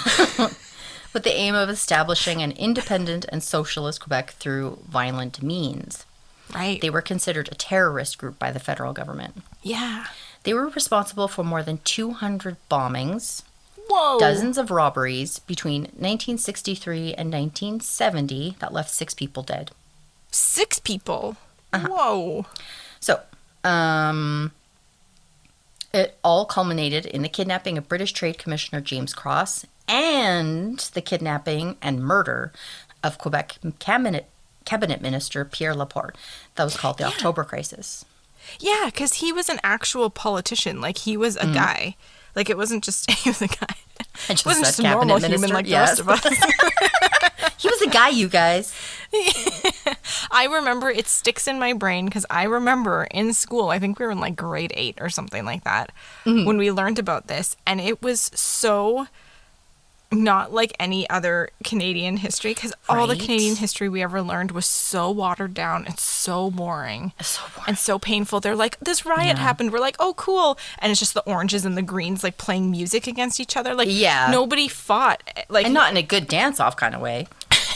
with 1.13 1.23
the 1.23 1.33
aim 1.33 1.55
of 1.55 1.69
establishing 1.69 2.41
an 2.41 2.51
independent 2.51 3.25
and 3.29 3.41
socialist 3.41 4.01
Quebec 4.01 4.31
through 4.33 4.79
violent 4.89 5.41
means. 5.41 6.05
Right. 6.53 6.79
They 6.81 6.89
were 6.89 7.01
considered 7.01 7.49
a 7.51 7.55
terrorist 7.55 8.17
group 8.17 8.39
by 8.39 8.51
the 8.51 8.59
federal 8.59 8.93
government. 8.93 9.43
yeah. 9.63 10.07
They 10.43 10.53
were 10.53 10.69
responsible 10.69 11.27
for 11.27 11.43
more 11.43 11.61
than 11.61 11.79
200 11.79 12.55
bombings, 12.71 13.41
Whoa. 13.89 14.19
dozens 14.19 14.57
of 14.57 14.71
robberies 14.71 15.39
between 15.39 15.83
1963 15.83 17.13
and 17.13 17.31
1970 17.31 18.55
that 18.59 18.73
left 18.73 18.89
six 18.89 19.13
people 19.13 19.43
dead. 19.43 19.71
Six 20.31 20.79
people. 20.79 21.37
Uh-huh. 21.73 21.87
Whoa. 21.89 22.45
So, 22.99 23.21
um, 23.63 24.51
it 25.93 26.17
all 26.23 26.45
culminated 26.45 27.05
in 27.05 27.21
the 27.21 27.29
kidnapping 27.29 27.77
of 27.77 27.87
British 27.87 28.11
Trade 28.13 28.37
Commissioner 28.37 28.81
James 28.81 29.13
Cross 29.13 29.65
and 29.87 30.79
the 30.93 31.01
kidnapping 31.01 31.77
and 31.81 32.03
murder 32.03 32.51
of 33.03 33.17
Quebec 33.17 33.57
cabinet 33.79 34.27
cabinet 34.65 35.01
minister 35.01 35.45
Pierre 35.45 35.73
Laporte. 35.75 36.15
That 36.55 36.65
was 36.65 36.75
called 36.75 36.97
the 36.97 37.05
October 37.05 37.43
Crisis. 37.45 38.03
Yeah, 38.59 38.83
because 38.87 39.15
he 39.15 39.31
was 39.31 39.47
an 39.49 39.59
actual 39.63 40.09
politician. 40.09 40.81
Like 40.81 40.99
he 40.99 41.15
was 41.15 41.35
a 41.37 41.41
Mm-hmm. 41.41 41.53
guy. 41.53 41.95
Like 42.37 42.49
it 42.49 42.55
wasn't 42.55 42.83
just 42.85 43.09
he 43.23 43.29
was 43.29 43.41
a 43.41 43.47
guy. 43.47 43.75
I 44.29 44.31
It 44.31 44.35
just 44.35 44.45
wasn't 44.45 44.65
just 44.67 44.79
a 44.79 44.83
normal 44.83 45.19
cabinet 45.19 45.35
human 45.41 45.51
minister, 45.51 45.55
like 45.55 45.65
the 45.65 45.73
rest 45.73 45.99
of 45.99 46.07
us. 46.09 46.23
He 47.59 47.67
was 47.69 47.81
a 47.81 47.89
guy, 47.89 48.09
you 48.09 48.27
guys. 48.29 48.71
I 50.31 50.47
remember 50.51 50.89
it 50.91 51.07
sticks 51.07 51.47
in 51.47 51.57
my 51.57 51.73
brain 51.73 52.05
because 52.05 52.25
I 52.29 52.43
remember 52.43 53.07
in 53.09 53.33
school, 53.33 53.69
I 53.69 53.79
think 53.79 53.97
we 53.97 54.05
were 54.05 54.11
in 54.11 54.19
like 54.19 54.35
grade 54.35 54.71
eight 54.75 54.99
or 55.01 55.09
something 55.09 55.43
like 55.43 55.63
that, 55.63 55.91
Mm-hmm. 56.25 56.45
when 56.45 56.57
we 56.57 56.71
learned 56.71 56.99
about 56.99 57.25
this. 57.27 57.55
And 57.65 57.81
it 57.81 58.01
was 58.03 58.29
so 58.35 59.07
not 60.11 60.53
like 60.53 60.73
any 60.79 61.09
other 61.09 61.49
Canadian 61.65 62.17
history 62.17 62.53
because 62.53 62.73
all 62.87 63.07
the 63.07 63.15
Canadian 63.15 63.57
history 63.57 63.89
we 63.89 64.01
ever 64.01 64.21
learned 64.21 64.51
was 64.51 64.65
so 64.65 65.11
watered 65.11 65.53
down 65.53 65.85
and 65.85 65.99
so 65.99 66.49
boring. 66.49 67.11
So 67.21 67.41
boring. 67.55 67.63
And 67.67 67.77
so 67.77 67.99
painful. 67.99 68.39
They're 68.39 68.55
like, 68.55 68.79
this 68.79 69.05
riot 69.05 69.37
happened. 69.37 69.73
We're 69.73 69.79
like, 69.79 69.97
oh, 69.99 70.13
cool. 70.15 70.57
And 70.79 70.91
it's 70.91 70.99
just 70.99 71.13
the 71.13 71.21
oranges 71.23 71.65
and 71.65 71.75
the 71.77 71.81
greens 71.81 72.23
like 72.23 72.37
playing 72.37 72.71
music 72.71 73.05
against 73.05 73.39
each 73.41 73.57
other. 73.57 73.73
Like, 73.75 73.89
Yeah. 73.91 74.29
nobody 74.31 74.67
fought. 74.69 75.21
Like, 75.49 75.65
And 75.65 75.73
not 75.73 75.91
in 75.91 75.97
a 75.97 76.03
good 76.03 76.27
dance 76.27 76.59
off 76.61 76.77
kind 76.77 76.95
of 76.95 77.01
way. 77.01 77.27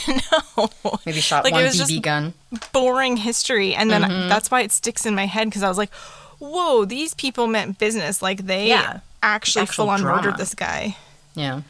no. 0.56 0.70
Maybe 1.04 1.20
shot 1.20 1.44
Like, 1.44 1.52
one 1.52 1.64
BB 1.64 1.72
just- 1.76 2.02
gun. 2.02 2.32
boring 2.72 3.18
history 3.18 3.74
and 3.74 3.90
then 3.90 4.02
Mm-hmm. 4.02 4.28
that's 4.28 4.50
why 4.50 4.62
it 4.62 4.72
sticks 4.72 5.06
in 5.06 5.14
my 5.14 5.26
head 5.26 5.48
because 5.48 5.62
i 5.62 5.68
was 5.68 5.78
like 5.78 5.90
whoa 6.38 6.84
these 6.84 7.14
people 7.14 7.46
meant 7.46 7.78
business 7.78 8.20
like 8.20 8.46
they 8.46 8.68
Yeah. 8.68 9.00
actually 9.22 9.62
Actual 9.62 9.84
full 9.86 9.90
on 9.90 10.02
murdered 10.02 10.36
this 10.36 10.54
guy 10.54 10.96
Yeah. 11.34 11.62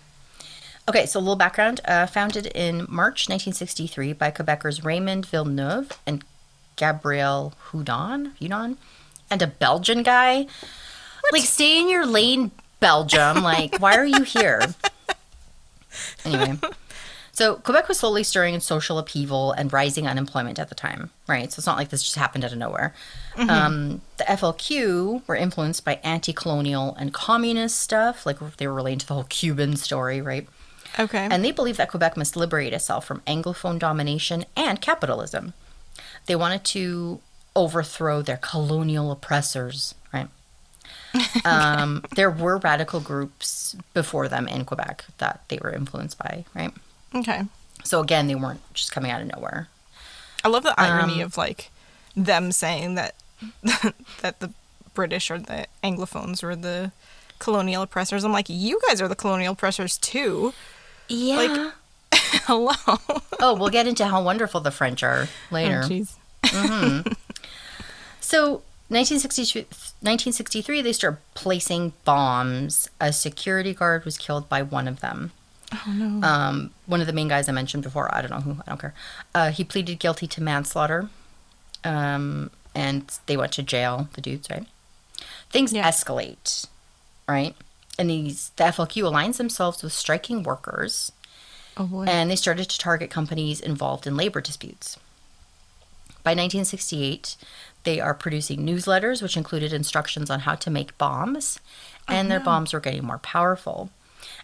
Okay, 0.89 1.07
so 1.07 1.19
a 1.19 1.23
little 1.23 1.37
background. 1.37 1.81
Uh, 1.85 2.07
founded 2.07 2.47
in 2.47 2.87
March 2.89 3.29
1963 3.29 4.13
by 4.15 4.31
Quebecers 4.31 4.85
Raymond 4.85 5.27
Villeneuve 5.27 5.93
and 6.07 6.25
Gabriel 6.77 7.55
Hudon, 7.71 8.33
Hudon, 8.41 8.77
and 9.31 9.43
a 9.43 9.47
Belgian 9.47 10.03
guy. 10.03 10.47
Like, 11.31 11.43
stay 11.43 11.81
in 11.81 11.89
your 11.89 12.05
lane, 12.05 12.51
Belgium. 12.81 13.43
Like, 13.43 13.79
why 13.79 13.97
are 13.97 14.07
you 14.07 14.23
here? 14.23 14.63
Anyway, 16.25 16.59
so 17.33 17.57
Quebec 17.57 17.87
was 17.87 17.99
slowly 17.99 18.23
stirring 18.23 18.55
in 18.55 18.61
social 18.61 18.99
upheaval 18.99 19.53
and 19.53 19.71
rising 19.73 20.07
unemployment 20.07 20.59
at 20.59 20.69
the 20.71 20.75
time, 20.75 21.11
right? 21.27 21.53
So 21.53 21.61
it's 21.61 21.67
not 21.67 21.77
like 21.77 21.91
this 21.91 22.03
just 22.03 22.17
happened 22.17 22.45
out 22.45 22.53
of 22.53 22.59
nowhere. 22.59 22.95
Um, 23.37 24.01
the 24.17 24.25
FLQ 24.25 25.27
were 25.27 25.37
influenced 25.37 25.85
by 25.85 26.01
anti 26.03 26.33
colonial 26.33 26.95
and 26.99 27.13
communist 27.13 27.79
stuff, 27.79 28.25
like 28.25 28.39
they 28.57 28.67
were 28.67 28.75
related 28.75 29.01
to 29.01 29.07
the 29.09 29.15
whole 29.15 29.25
Cuban 29.25 29.77
story, 29.77 30.21
right? 30.21 30.49
Okay 30.99 31.29
And 31.31 31.45
they 31.45 31.51
believed 31.53 31.79
that 31.79 31.91
Quebec 31.91 32.17
must 32.17 32.37
liberate 32.37 32.73
itself 32.73 33.05
from 33.07 33.21
Anglophone 33.27 33.79
domination 33.79 34.45
and 34.57 34.81
capitalism. 34.81 35.55
They 36.27 36.37
wanted 36.37 36.65
to 36.65 37.21
overthrow 37.57 38.23
their 38.23 38.37
colonial 38.39 39.11
oppressors, 39.11 39.95
right? 40.13 40.29
um, 41.45 42.05
there 42.17 42.31
were 42.31 42.59
radical 42.59 43.01
groups 43.01 43.77
before 43.95 44.29
them 44.29 44.49
in 44.49 44.65
Quebec 44.65 45.05
that 45.19 45.43
they 45.49 45.59
were 45.63 45.71
influenced 45.73 46.19
by, 46.19 46.45
right? 46.55 46.73
okay 47.15 47.43
So 47.85 48.01
again, 48.01 48.27
they 48.29 48.35
weren't 48.35 48.61
just 48.75 48.93
coming 48.93 49.11
out 49.11 49.21
of 49.21 49.29
nowhere. 49.29 49.69
i 50.45 50.49
love 50.49 50.63
the 50.63 50.79
irony 50.81 51.21
Um, 51.21 51.27
of 51.27 51.37
like 51.37 51.71
them 52.17 52.53
saying 52.53 52.95
that 52.95 53.15
that 54.23 54.41
the 54.41 54.51
british 54.95 55.31
or 55.31 55.39
the 55.39 55.67
anglophones 55.83 56.43
were 56.43 56.55
the 56.57 56.93
colonial 57.39 57.83
oppressors 57.83 58.25
i'm 58.25 58.33
like 58.33 58.49
you 58.49 58.79
guys 58.87 59.01
are 59.01 59.09
the 59.09 59.17
colonial 59.17 59.53
oppressors 59.55 59.97
too 59.99 60.53
Yeah. 61.13 61.73
hello 62.45 62.73
oh, 63.41 63.55
we'll 63.59 63.69
get 63.71 63.87
into 63.87 64.05
how 64.07 64.23
wonderful 64.23 64.61
the 64.61 64.71
French 64.71 65.03
are 65.03 65.29
later. 65.51 65.83
Oh, 65.85 65.89
jeez 65.89 66.15
So, 68.21 68.63
1963, 68.89 69.63
1963, 69.63 70.83
they 70.83 70.93
start 70.93 71.21
placing 71.35 71.93
bombs. 72.05 72.89
A 73.01 73.13
security 73.13 73.75
guard 73.75 74.05
was 74.05 74.17
killed 74.19 74.49
by 74.49 74.63
one 74.63 74.87
of 74.89 75.01
them. 75.01 75.33
oh 75.73 75.93
no 75.93 76.27
Um, 76.27 76.71
one 76.87 77.01
of 77.01 77.07
the 77.07 77.13
main 77.13 77.29
guys 77.29 77.49
I 77.49 77.53
mentioned 77.53 77.83
before, 77.83 78.15
I 78.15 78.21
don't 78.23 78.31
know 78.31 78.41
who, 78.41 78.63
I 78.67 78.71
don't 78.71 78.81
care. 78.81 78.95
Uh, 79.35 79.51
he 79.51 79.65
pleaded 79.65 79.99
guilty 79.99 80.27
to 80.29 80.43
manslaughter. 80.43 81.09
Um, 81.85 82.51
and 82.75 83.05
they 83.27 83.37
went 83.37 83.53
to 83.53 83.63
jail, 83.63 84.09
the 84.15 84.21
dudes, 84.21 84.49
right? 84.51 84.67
Things 85.51 85.73
Yeah. 85.73 85.89
escalate, 85.89 86.67
right? 87.29 87.55
And 87.99 88.09
these, 88.09 88.51
the 88.57 88.65
FLQ 88.65 89.03
aligns 89.03 89.37
themselves 89.37 89.83
with 89.83 89.93
striking 89.93 90.43
workers 90.43 91.13
oh 91.77 92.05
and 92.07 92.31
they 92.31 92.37
started 92.37 92.69
to 92.71 92.79
target 92.79 93.11
companies 93.11 93.61
involved 93.61 94.07
in 94.07 94.17
labor 94.17 94.41
disputes. 94.41 94.99
By 96.25 96.31
1968, 96.31 97.37
they 97.85 98.01
are 98.01 98.15
producing 98.15 98.65
newsletters 98.65 99.23
which 99.23 99.37
included 99.37 99.73
instructions 99.73 100.31
on 100.31 100.41
how 100.41 100.55
to 100.55 100.71
make 100.71 100.97
bombs, 100.99 101.59
and 102.07 102.31
their 102.31 102.41
bombs 102.41 102.73
were 102.73 102.81
getting 102.81 103.05
more 103.05 103.19
powerful. 103.19 103.91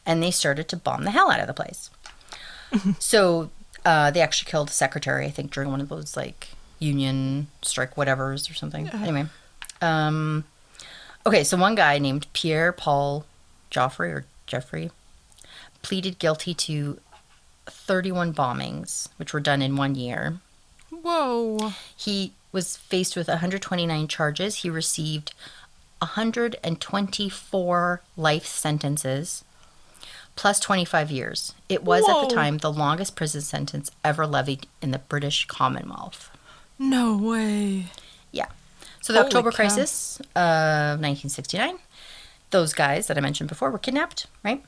And 0.04 0.22
they 0.22 0.30
started 0.30 0.68
to 0.68 0.76
bomb 0.76 1.04
the 1.04 1.12
hell 1.12 1.30
out 1.30 1.40
of 1.40 1.46
the 1.46 1.54
place. 1.54 1.90
so 2.98 3.50
uh, 3.84 4.10
they 4.10 4.20
actually 4.20 4.50
killed 4.50 4.70
a 4.70 4.72
secretary, 4.72 5.26
I 5.26 5.30
think, 5.30 5.52
during 5.52 5.70
one 5.70 5.80
of 5.80 5.88
those 5.88 6.16
like 6.16 6.48
union 6.78 7.46
strike 7.62 7.94
whatevers 7.94 8.50
or 8.50 8.54
something. 8.54 8.88
Anyway, 8.88 9.26
um, 9.80 10.44
okay, 11.24 11.44
so 11.44 11.56
one 11.56 11.74
guy 11.74 11.98
named 11.98 12.26
Pierre 12.32 12.72
Paul 12.72 13.24
Geoffroy 13.70 14.08
or 14.08 14.24
Jeffrey, 14.46 14.90
pleaded 15.82 16.18
guilty 16.18 16.54
to 16.54 16.98
31 17.66 18.34
bombings, 18.34 19.08
which 19.16 19.32
were 19.32 19.40
done 19.40 19.62
in 19.62 19.76
one 19.76 19.94
year. 19.94 20.38
Whoa. 20.90 21.72
He 21.96 22.32
was 22.50 22.76
faced 22.76 23.16
with 23.16 23.28
129 23.28 24.08
charges. 24.08 24.56
He 24.56 24.70
received 24.70 25.32
124 26.00 28.02
life 28.16 28.46
sentences 28.46 29.44
plus 30.36 30.60
25 30.60 31.10
years. 31.10 31.54
It 31.68 31.82
was 31.82 32.08
at 32.08 32.28
the 32.28 32.34
time 32.34 32.58
the 32.58 32.72
longest 32.72 33.16
prison 33.16 33.40
sentence 33.40 33.90
ever 34.04 34.26
levied 34.26 34.66
in 34.80 34.92
the 34.92 35.00
British 35.00 35.46
Commonwealth. 35.46 36.30
No 36.78 37.16
way. 37.16 37.86
Yeah. 38.30 38.46
So 39.00 39.12
the 39.12 39.18
Holy 39.18 39.26
October 39.26 39.50
cow. 39.50 39.56
crisis 39.56 40.20
of 40.36 41.00
1969, 41.00 41.78
those 42.50 42.72
guys 42.72 43.06
that 43.06 43.18
I 43.18 43.20
mentioned 43.20 43.48
before 43.48 43.70
were 43.70 43.78
kidnapped, 43.78 44.26
right? 44.44 44.62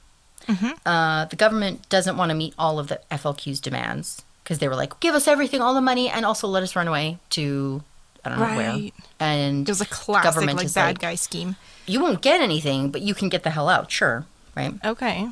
Mm-hmm. 0.47 0.71
Uh, 0.87 1.27
the 1.27 1.37
government 1.37 1.88
doesn't 1.88 2.16
want 2.16 2.31
to 2.31 2.35
meet 2.35 2.55
all 2.59 2.79
of 2.79 2.88
the 2.88 3.01
FLQ's 3.11 3.61
demands 3.61 4.23
because 4.43 4.59
they 4.59 4.69
were 4.69 4.77
like, 4.77 4.99
give 5.01 5.14
us 5.14 5.29
everything, 5.29 5.61
all 5.61 5.75
the 5.75 5.81
money, 5.81 6.09
and 6.09 6.25
also 6.25 6.49
let 6.49 6.62
us 6.62 6.75
run 6.75 6.88
away 6.88 7.19
to, 7.31 7.83
I 8.25 8.31
don't 8.31 8.38
know 8.38 8.45
where. 8.57 8.71
Right. 8.71 8.95
And 9.19 9.69
It 9.69 9.71
was 9.71 9.81
a 9.81 9.87
classic 9.87 10.25
government 10.25 10.59
like 10.59 10.73
bad 10.75 10.87
like, 10.87 10.99
guy 10.99 11.14
scheme. 11.14 11.57
you 11.87 12.01
won't 12.01 12.23
get 12.23 12.40
anything, 12.40 12.90
but 12.90 13.03
you 13.03 13.14
can 13.14 13.29
get 13.29 13.43
the 13.43 13.51
hell 13.51 13.69
out, 13.69 13.90
sure, 13.90 14.25
right? 14.57 14.75
Okay. 14.85 15.29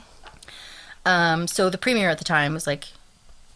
Um, 1.06 1.46
so 1.46 1.70
the 1.70 1.78
premier 1.78 2.10
at 2.10 2.18
the 2.18 2.24
time 2.24 2.52
was 2.54 2.66
like, 2.66 2.88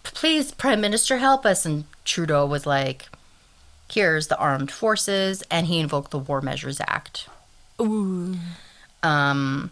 please, 0.04 0.52
Prime 0.52 0.80
Minister, 0.80 1.18
help 1.18 1.44
us. 1.44 1.66
And 1.66 1.84
Trudeau 2.04 2.46
was 2.46 2.66
like, 2.66 3.08
here's 3.90 4.28
the 4.28 4.38
armed 4.38 4.70
forces. 4.70 5.42
And 5.50 5.66
he 5.66 5.78
invoked 5.78 6.10
the 6.12 6.18
War 6.18 6.40
Measures 6.40 6.80
Act. 6.80 7.28
Ooh. 7.80 8.36
Um, 9.02 9.70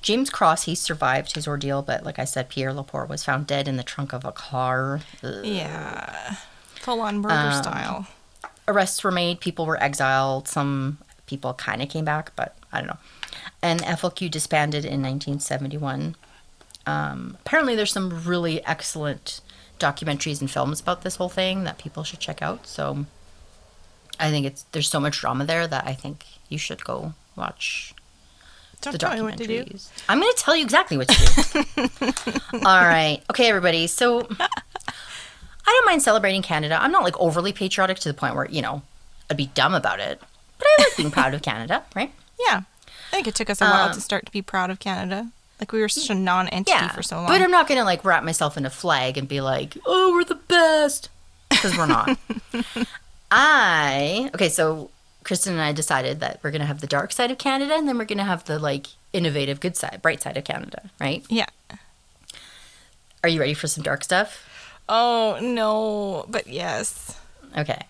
James 0.00 0.30
Cross, 0.30 0.64
he 0.64 0.74
survived 0.74 1.34
his 1.34 1.46
ordeal, 1.46 1.82
but 1.82 2.04
like 2.04 2.18
I 2.18 2.24
said, 2.24 2.48
Pierre 2.48 2.72
Laporte 2.72 3.08
was 3.08 3.24
found 3.24 3.46
dead 3.46 3.68
in 3.68 3.76
the 3.76 3.82
trunk 3.82 4.12
of 4.12 4.24
a 4.24 4.32
car. 4.32 5.00
Ugh. 5.22 5.44
Yeah. 5.44 6.36
Full 6.80 7.00
on 7.00 7.18
murder 7.18 7.34
Um, 7.34 7.62
style. 7.62 8.06
Arrests 8.66 9.02
were 9.04 9.10
made, 9.12 9.40
people 9.40 9.66
were 9.66 9.80
exiled, 9.82 10.48
some 10.48 10.98
people 11.26 11.54
kind 11.54 11.82
of 11.82 11.88
came 11.88 12.04
back, 12.04 12.32
but 12.36 12.56
I 12.72 12.78
don't 12.78 12.88
know. 12.88 12.98
And 13.60 13.80
FLQ 13.82 14.30
disbanded 14.30 14.84
in 14.84 15.02
1971. 15.02 16.16
Um, 16.84 17.36
apparently, 17.40 17.76
there's 17.76 17.92
some 17.92 18.24
really 18.24 18.64
excellent 18.64 19.40
documentaries 19.78 20.40
and 20.40 20.50
films 20.50 20.80
about 20.80 21.02
this 21.02 21.16
whole 21.16 21.28
thing 21.28 21.64
that 21.64 21.78
people 21.78 22.02
should 22.02 22.18
check 22.20 22.42
out. 22.42 22.66
So 22.66 23.06
I 24.18 24.30
think 24.30 24.46
it's 24.46 24.64
there's 24.72 24.88
so 24.88 25.00
much 25.00 25.20
drama 25.20 25.44
there 25.44 25.66
that 25.66 25.86
I 25.86 25.94
think 25.94 26.24
you 26.48 26.58
should 26.58 26.84
go 26.84 27.14
watch 27.36 27.94
Don't 28.82 28.92
the 28.92 28.98
tell 28.98 29.14
me 29.14 29.22
what 29.22 29.36
to 29.38 29.46
do. 29.46 29.64
documentaries. 29.64 29.88
I'm 30.08 30.20
going 30.20 30.32
to 30.32 30.38
tell 30.42 30.54
you 30.56 30.62
exactly 30.64 30.96
what 30.98 31.08
to 31.08 31.64
do. 32.52 32.58
All 32.66 32.80
right. 32.80 33.20
Okay, 33.30 33.48
everybody. 33.48 33.86
So 33.86 34.20
I 34.38 34.48
don't 35.66 35.86
mind 35.86 36.02
celebrating 36.02 36.42
Canada. 36.42 36.78
I'm 36.82 36.92
not 36.92 37.02
like 37.04 37.18
overly 37.20 37.52
patriotic 37.52 37.98
to 38.00 38.08
the 38.08 38.14
point 38.14 38.34
where, 38.34 38.46
you 38.48 38.60
know, 38.62 38.82
I'd 39.30 39.36
be 39.36 39.46
dumb 39.46 39.74
about 39.74 40.00
it. 40.00 40.20
But 40.58 40.66
I 40.68 40.82
like 40.82 40.96
being 40.96 41.10
proud 41.18 41.32
of 41.34 41.42
Canada, 41.42 41.82
right? 41.96 42.12
Yeah. 42.48 42.62
I 43.12 43.16
think 43.16 43.26
it 43.28 43.34
took 43.34 43.50
us 43.50 43.60
a 43.60 43.64
while 43.64 43.88
Um, 43.88 43.92
to 43.94 44.00
start 44.00 44.26
to 44.26 44.32
be 44.32 44.42
proud 44.42 44.70
of 44.70 44.78
Canada. 44.78 45.30
Like 45.60 45.70
we 45.72 45.80
were 45.80 45.88
such 45.88 46.10
a 46.10 46.14
non-entity 46.14 46.70
Yeah. 46.72 46.88
for 46.90 47.02
so 47.02 47.16
long. 47.16 47.26
But 47.28 47.40
I'm 47.40 47.50
not 47.52 47.68
going 47.68 47.78
to 47.78 47.84
like 47.84 48.04
wrap 48.04 48.24
myself 48.24 48.56
in 48.56 48.66
a 48.66 48.70
flag 48.70 49.16
and 49.16 49.28
be 49.28 49.40
like, 49.40 49.76
oh, 49.86 50.12
we're 50.12 50.24
the 50.24 50.34
best. 50.34 51.08
Because 51.50 51.76
we're 51.76 51.86
not. 51.86 52.18
I, 53.30 54.30
okay, 54.34 54.48
so 54.48 54.90
Kristen 55.24 55.54
and 55.54 55.62
I 55.62 55.72
decided 55.72 56.20
that 56.20 56.40
we're 56.42 56.50
going 56.50 56.60
to 56.60 56.66
have 56.66 56.80
the 56.80 56.86
dark 56.86 57.12
side 57.12 57.30
of 57.30 57.38
Canada 57.38 57.74
and 57.74 57.88
then 57.88 57.98
we're 57.98 58.04
going 58.04 58.18
to 58.18 58.24
have 58.24 58.44
the 58.44 58.58
like 58.58 58.88
innovative 59.12 59.60
good 59.60 59.76
side, 59.76 60.00
bright 60.02 60.22
side 60.22 60.36
of 60.36 60.44
Canada, 60.44 60.90
right? 61.00 61.24
yeah. 61.28 61.46
Are 63.24 63.28
you 63.28 63.38
ready 63.38 63.54
for 63.54 63.68
some 63.68 63.84
dark 63.84 64.02
stuff? 64.02 64.48
Oh 64.88 65.38
no, 65.40 66.26
but 66.28 66.48
yes. 66.48 67.18
Okay. 67.56 67.86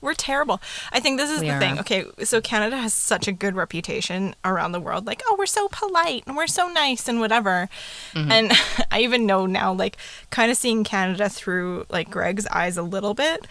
We're 0.00 0.14
terrible. 0.14 0.60
I 0.92 1.00
think 1.00 1.18
this 1.18 1.28
is 1.28 1.40
We 1.40 1.50
the 1.50 1.58
thing. 1.58 1.80
Okay, 1.80 2.04
so 2.22 2.40
Canada 2.40 2.76
has 2.76 2.94
such 2.94 3.26
a 3.26 3.32
good 3.32 3.56
reputation 3.56 4.36
around 4.44 4.70
the 4.70 4.78
world. 4.78 5.06
Like, 5.06 5.22
oh, 5.26 5.34
we're 5.36 5.46
so 5.46 5.68
polite 5.68 6.22
and 6.26 6.36
we're 6.36 6.46
so 6.46 6.68
nice 6.68 7.08
and 7.08 7.18
whatever. 7.18 7.68
Mm-hmm. 8.12 8.30
And 8.30 8.52
I 8.92 9.00
even 9.00 9.26
know 9.26 9.46
now, 9.46 9.72
like, 9.72 9.96
kind 10.30 10.52
of 10.52 10.56
seeing 10.56 10.84
Canada 10.84 11.28
through 11.28 11.84
like 11.90 12.10
Greg's 12.10 12.46
eyes 12.46 12.76
a 12.76 12.82
little 12.82 13.12
bit, 13.12 13.46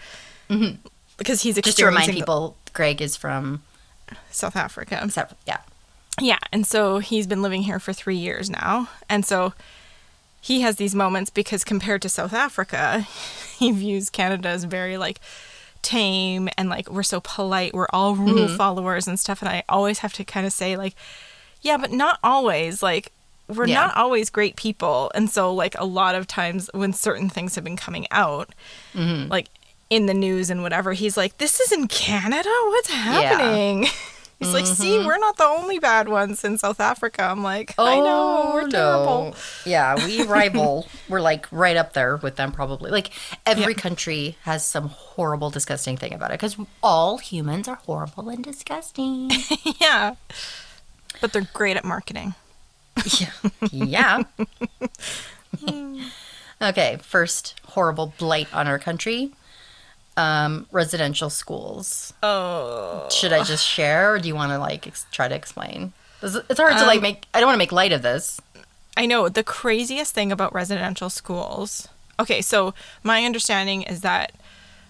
because 1.18 1.42
he's. 1.42 1.56
Just 1.56 1.76
to 1.78 1.84
remind 1.84 2.04
experiencing 2.08 2.14
the- 2.14 2.20
people, 2.20 2.56
Greg 2.72 3.02
is 3.02 3.16
from 3.16 3.62
South 4.30 4.56
Africa. 4.56 5.06
South. 5.10 5.34
Yeah. 5.46 5.58
Yeah, 6.20 6.38
and 6.52 6.66
so 6.66 6.98
he's 6.98 7.26
been 7.28 7.42
living 7.42 7.62
here 7.62 7.78
for 7.78 7.92
three 7.92 8.16
years 8.16 8.50
now, 8.50 8.88
and 9.08 9.24
so 9.24 9.52
he 10.40 10.62
has 10.62 10.74
these 10.76 10.92
moments 10.94 11.30
because 11.30 11.62
compared 11.62 12.02
to 12.02 12.08
South 12.08 12.32
Africa, 12.32 13.06
he 13.58 13.70
views 13.70 14.10
Canada 14.10 14.48
as 14.48 14.64
very 14.64 14.96
like 14.98 15.20
tame 15.80 16.48
and 16.58 16.68
like 16.68 16.90
we're 16.90 17.04
so 17.04 17.20
polite, 17.20 17.72
we're 17.72 17.86
all 17.92 18.16
rule 18.16 18.46
Mm-hmm. 18.46 18.56
followers 18.56 19.06
and 19.06 19.18
stuff, 19.20 19.42
and 19.42 19.48
I 19.48 19.62
always 19.68 20.00
have 20.00 20.12
to 20.14 20.24
kind 20.24 20.44
of 20.46 20.52
say 20.52 20.76
like, 20.76 20.94
yeah, 21.62 21.76
but 21.76 21.92
not 21.92 22.18
always. 22.24 22.82
Like 22.82 23.12
we're 23.46 23.66
Yeah. 23.66 23.74
not 23.86 23.96
always 23.96 24.28
great 24.28 24.56
people, 24.56 25.12
and 25.14 25.30
so 25.30 25.54
like 25.54 25.76
a 25.78 25.84
lot 25.84 26.16
of 26.16 26.26
times 26.26 26.68
when 26.74 26.92
certain 26.92 27.28
things 27.28 27.54
have 27.54 27.62
been 27.62 27.76
coming 27.76 28.08
out, 28.10 28.50
Mm-hmm. 28.92 29.30
like 29.30 29.48
in 29.90 30.06
the 30.06 30.14
news 30.14 30.50
and 30.50 30.62
whatever, 30.62 30.92
he's 30.92 31.16
like, 31.16 31.38
"This 31.38 31.60
is 31.60 31.72
in 31.72 31.88
Canada. 31.88 32.50
What's 32.66 32.90
happening?" 32.90 33.86
He's 34.40 34.54
like, 34.54 34.66
Mm-hmm. 34.66 34.74
"See, 34.74 34.98
we're 35.04 35.18
not 35.18 35.36
the 35.36 35.42
only 35.46 35.80
bad 35.80 36.08
ones 36.08 36.44
in 36.44 36.58
South 36.58 36.78
Africa." 36.78 37.24
I'm 37.24 37.42
like, 37.42 37.74
"I 37.76 37.96
know, 37.98 38.52
we're 38.54 38.68
terrible." 38.68 39.34
Oh, 39.34 39.38
Yeah, 39.66 39.96
we 40.06 40.22
rival. 40.26 40.86
We're 41.08 41.20
like 41.20 41.48
right 41.50 41.76
up 41.76 41.92
there 41.92 42.16
with 42.18 42.36
them, 42.36 42.52
probably. 42.52 42.92
Like 42.92 43.10
every 43.44 43.72
Yeah. 43.72 43.80
country 43.80 44.36
has 44.44 44.64
some 44.64 44.90
horrible, 44.90 45.50
disgusting 45.50 45.96
thing 45.96 46.14
about 46.14 46.30
it 46.30 46.34
because 46.34 46.56
all 46.84 47.18
humans 47.18 47.66
are 47.66 47.76
horrible 47.84 48.28
and 48.28 48.44
disgusting. 48.44 49.32
yeah, 49.80 50.14
but 51.20 51.32
they're 51.32 51.48
great 51.52 51.76
at 51.76 51.84
marketing. 51.84 52.34
yeah. 53.18 53.30
Yeah. 53.72 54.22
okay, 56.62 56.98
first 57.02 57.60
horrible 57.70 58.12
blight 58.18 58.52
on 58.54 58.68
our 58.68 58.78
country. 58.78 59.32
Um, 60.18 60.66
residential 60.72 61.30
schools. 61.30 62.12
Oh, 62.22 63.08
Should 63.10 63.32
I 63.32 63.44
just 63.44 63.64
share, 63.64 64.12
or 64.14 64.18
do 64.18 64.26
you 64.26 64.34
want 64.34 64.50
to 64.52 64.58
like 64.58 64.86
ex- 64.86 65.06
try 65.12 65.28
to 65.28 65.34
explain? 65.34 65.92
It's 66.22 66.58
hard 66.58 66.76
to 66.78 66.84
like 66.86 66.96
Um, 66.96 67.02
make. 67.02 67.26
I 67.32 67.38
don't 67.40 67.46
want 67.46 67.54
to 67.54 67.58
make 67.58 67.70
light 67.72 67.92
of 67.92 68.02
this. 68.02 68.40
I 68.96 69.06
know 69.06 69.28
the 69.28 69.44
craziest 69.44 70.12
thing 70.14 70.32
about 70.32 70.52
residential 70.52 71.08
schools. 71.10 71.86
Okay, 72.18 72.42
so 72.42 72.74
my 73.04 73.24
understanding 73.24 73.82
is 73.82 74.00
that 74.00 74.32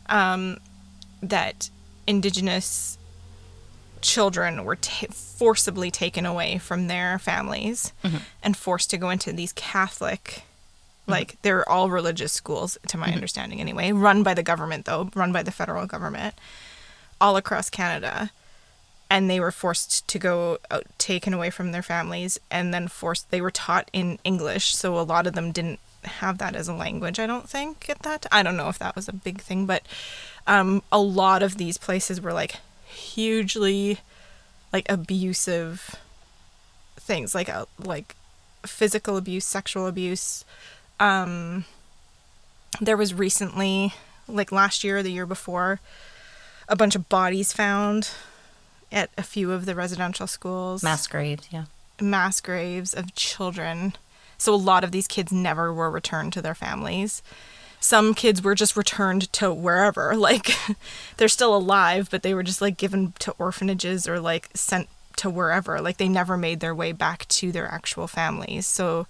um, 0.08 0.56
that 1.22 1.68
Indigenous 2.06 2.96
children 4.00 4.64
were 4.64 4.76
ta- 4.76 5.12
forcibly 5.12 5.90
taken 5.90 6.24
away 6.24 6.56
from 6.56 6.86
their 6.86 7.18
families 7.18 7.92
and 8.42 8.56
forced 8.56 8.88
to 8.90 8.96
go 8.96 9.10
into 9.10 9.32
these 9.32 9.52
Catholic, 9.52 10.44
like 11.08 11.40
they're 11.42 11.68
all 11.68 11.90
religious 11.90 12.32
schools, 12.32 12.78
to 12.88 12.98
my 12.98 13.12
understanding 13.12 13.60
anyway, 13.60 13.92
run 13.92 14.22
by 14.22 14.34
the 14.34 14.42
government 14.42 14.84
though, 14.84 15.10
run 15.14 15.32
by 15.32 15.42
the 15.42 15.50
federal 15.50 15.86
government, 15.86 16.34
all 17.20 17.36
across 17.36 17.70
Canada. 17.70 18.30
And 19.10 19.30
they 19.30 19.40
were 19.40 19.50
forced 19.50 20.06
to 20.08 20.18
go 20.18 20.58
out, 20.70 20.84
taken 20.98 21.32
away 21.32 21.48
from 21.48 21.72
their 21.72 21.82
families 21.82 22.38
and 22.50 22.74
then 22.74 22.88
forced 22.88 23.30
they 23.30 23.40
were 23.40 23.50
taught 23.50 23.88
in 23.94 24.18
english 24.22 24.76
so 24.76 24.98
a 24.98 25.00
lot 25.00 25.26
of 25.26 25.32
them 25.32 25.50
didn't 25.50 25.80
have 26.04 26.36
that 26.36 26.54
as 26.54 26.68
a 26.68 26.74
language 26.74 27.18
i 27.18 27.26
don't 27.26 27.48
think 27.48 27.88
at 27.88 28.00
that 28.00 28.26
i 28.30 28.42
don't 28.42 28.56
know 28.56 28.68
if 28.68 28.78
that 28.78 28.94
was 28.94 29.08
a 29.08 29.12
big 29.12 29.40
thing 29.40 29.64
but 29.64 29.82
um, 30.46 30.82
a 30.92 30.98
lot 30.98 31.42
of 31.42 31.56
these 31.56 31.78
places 31.78 32.20
were 32.20 32.32
like 32.32 32.56
hugely 32.86 33.98
like 34.72 34.86
abusive 34.90 35.96
things 36.96 37.34
like 37.34 37.48
uh, 37.48 37.64
like 37.78 38.14
physical 38.66 39.16
abuse 39.16 39.44
sexual 39.44 39.86
abuse 39.86 40.44
um 41.00 41.64
there 42.80 42.96
was 42.96 43.14
recently 43.14 43.94
like 44.26 44.52
last 44.52 44.84
year 44.84 44.98
or 44.98 45.02
the 45.02 45.12
year 45.12 45.26
before 45.26 45.80
a 46.68 46.76
bunch 46.76 46.94
of 46.94 47.08
bodies 47.08 47.52
found 47.52 48.10
at 48.92 49.10
a 49.16 49.22
few 49.22 49.52
of 49.52 49.64
the 49.66 49.74
residential 49.74 50.26
schools 50.26 50.82
Mass 50.82 51.06
graves. 51.06 51.48
Yeah. 51.50 51.64
mass 52.00 52.40
graves 52.40 52.94
of 52.94 53.14
children 53.14 53.94
so 54.36 54.54
a 54.54 54.56
lot 54.56 54.84
of 54.84 54.92
these 54.92 55.08
kids 55.08 55.32
never 55.32 55.72
were 55.72 55.90
returned 55.90 56.32
to 56.34 56.42
their 56.42 56.54
families 56.54 57.22
some 57.80 58.12
kids 58.12 58.42
were 58.42 58.54
just 58.54 58.76
returned 58.76 59.32
to 59.32 59.52
wherever 59.52 60.14
like 60.28 60.50
they're 61.16 61.28
still 61.28 61.54
alive 61.56 62.08
but 62.10 62.22
they 62.22 62.34
were 62.34 62.42
just 62.42 62.60
like 62.60 62.76
given 62.76 63.12
to 63.18 63.32
orphanages 63.38 64.06
or 64.08 64.20
like 64.20 64.48
sent 64.54 64.88
to 65.16 65.28
wherever 65.30 65.80
like 65.80 65.96
they 65.96 66.08
never 66.08 66.36
made 66.36 66.60
their 66.60 66.74
way 66.74 66.92
back 66.92 67.26
to 67.28 67.50
their 67.50 67.66
actual 67.66 68.06
families 68.06 68.66
so 68.66 69.06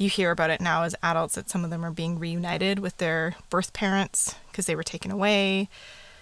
you 0.00 0.08
hear 0.08 0.30
about 0.30 0.50
it 0.50 0.60
now 0.60 0.82
as 0.82 0.94
adults 1.02 1.34
that 1.34 1.50
some 1.50 1.62
of 1.62 1.70
them 1.70 1.84
are 1.84 1.90
being 1.90 2.18
reunited 2.18 2.78
with 2.78 2.96
their 2.96 3.34
birth 3.50 3.72
parents 3.72 4.34
because 4.50 4.66
they 4.66 4.74
were 4.74 4.82
taken 4.82 5.10
away 5.10 5.68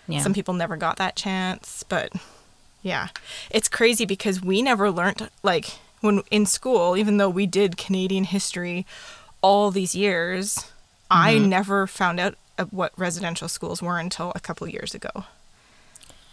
Yeah. 0.09 0.20
some 0.20 0.35
people 0.35 0.53
never 0.55 0.76
got 0.76 0.97
that 0.97 1.14
chance, 1.16 1.85
but 1.89 2.12
yeah. 2.83 3.09
It's 3.51 3.68
crazy 3.68 4.05
because 4.05 4.41
we 4.43 4.62
never 4.62 4.91
learned 4.91 5.29
like 5.43 5.79
when 6.01 6.22
in 6.31 6.47
school, 6.47 6.97
even 6.97 7.16
though 7.18 7.29
we 7.31 7.47
did 7.47 7.76
Canadian 7.76 8.24
history 8.24 8.85
all 9.43 9.70
these 9.70 9.95
years, 9.95 10.70
I 11.11 11.35
Mm-hmm. 11.35 11.49
never 11.49 11.87
found 11.87 12.18
out 12.20 12.35
what 12.70 12.93
residential 12.97 13.49
schools 13.49 13.81
were 13.83 13.99
until 13.99 14.33
a 14.35 14.41
couple 14.41 14.66
years 14.68 14.95
ago. 14.95 15.11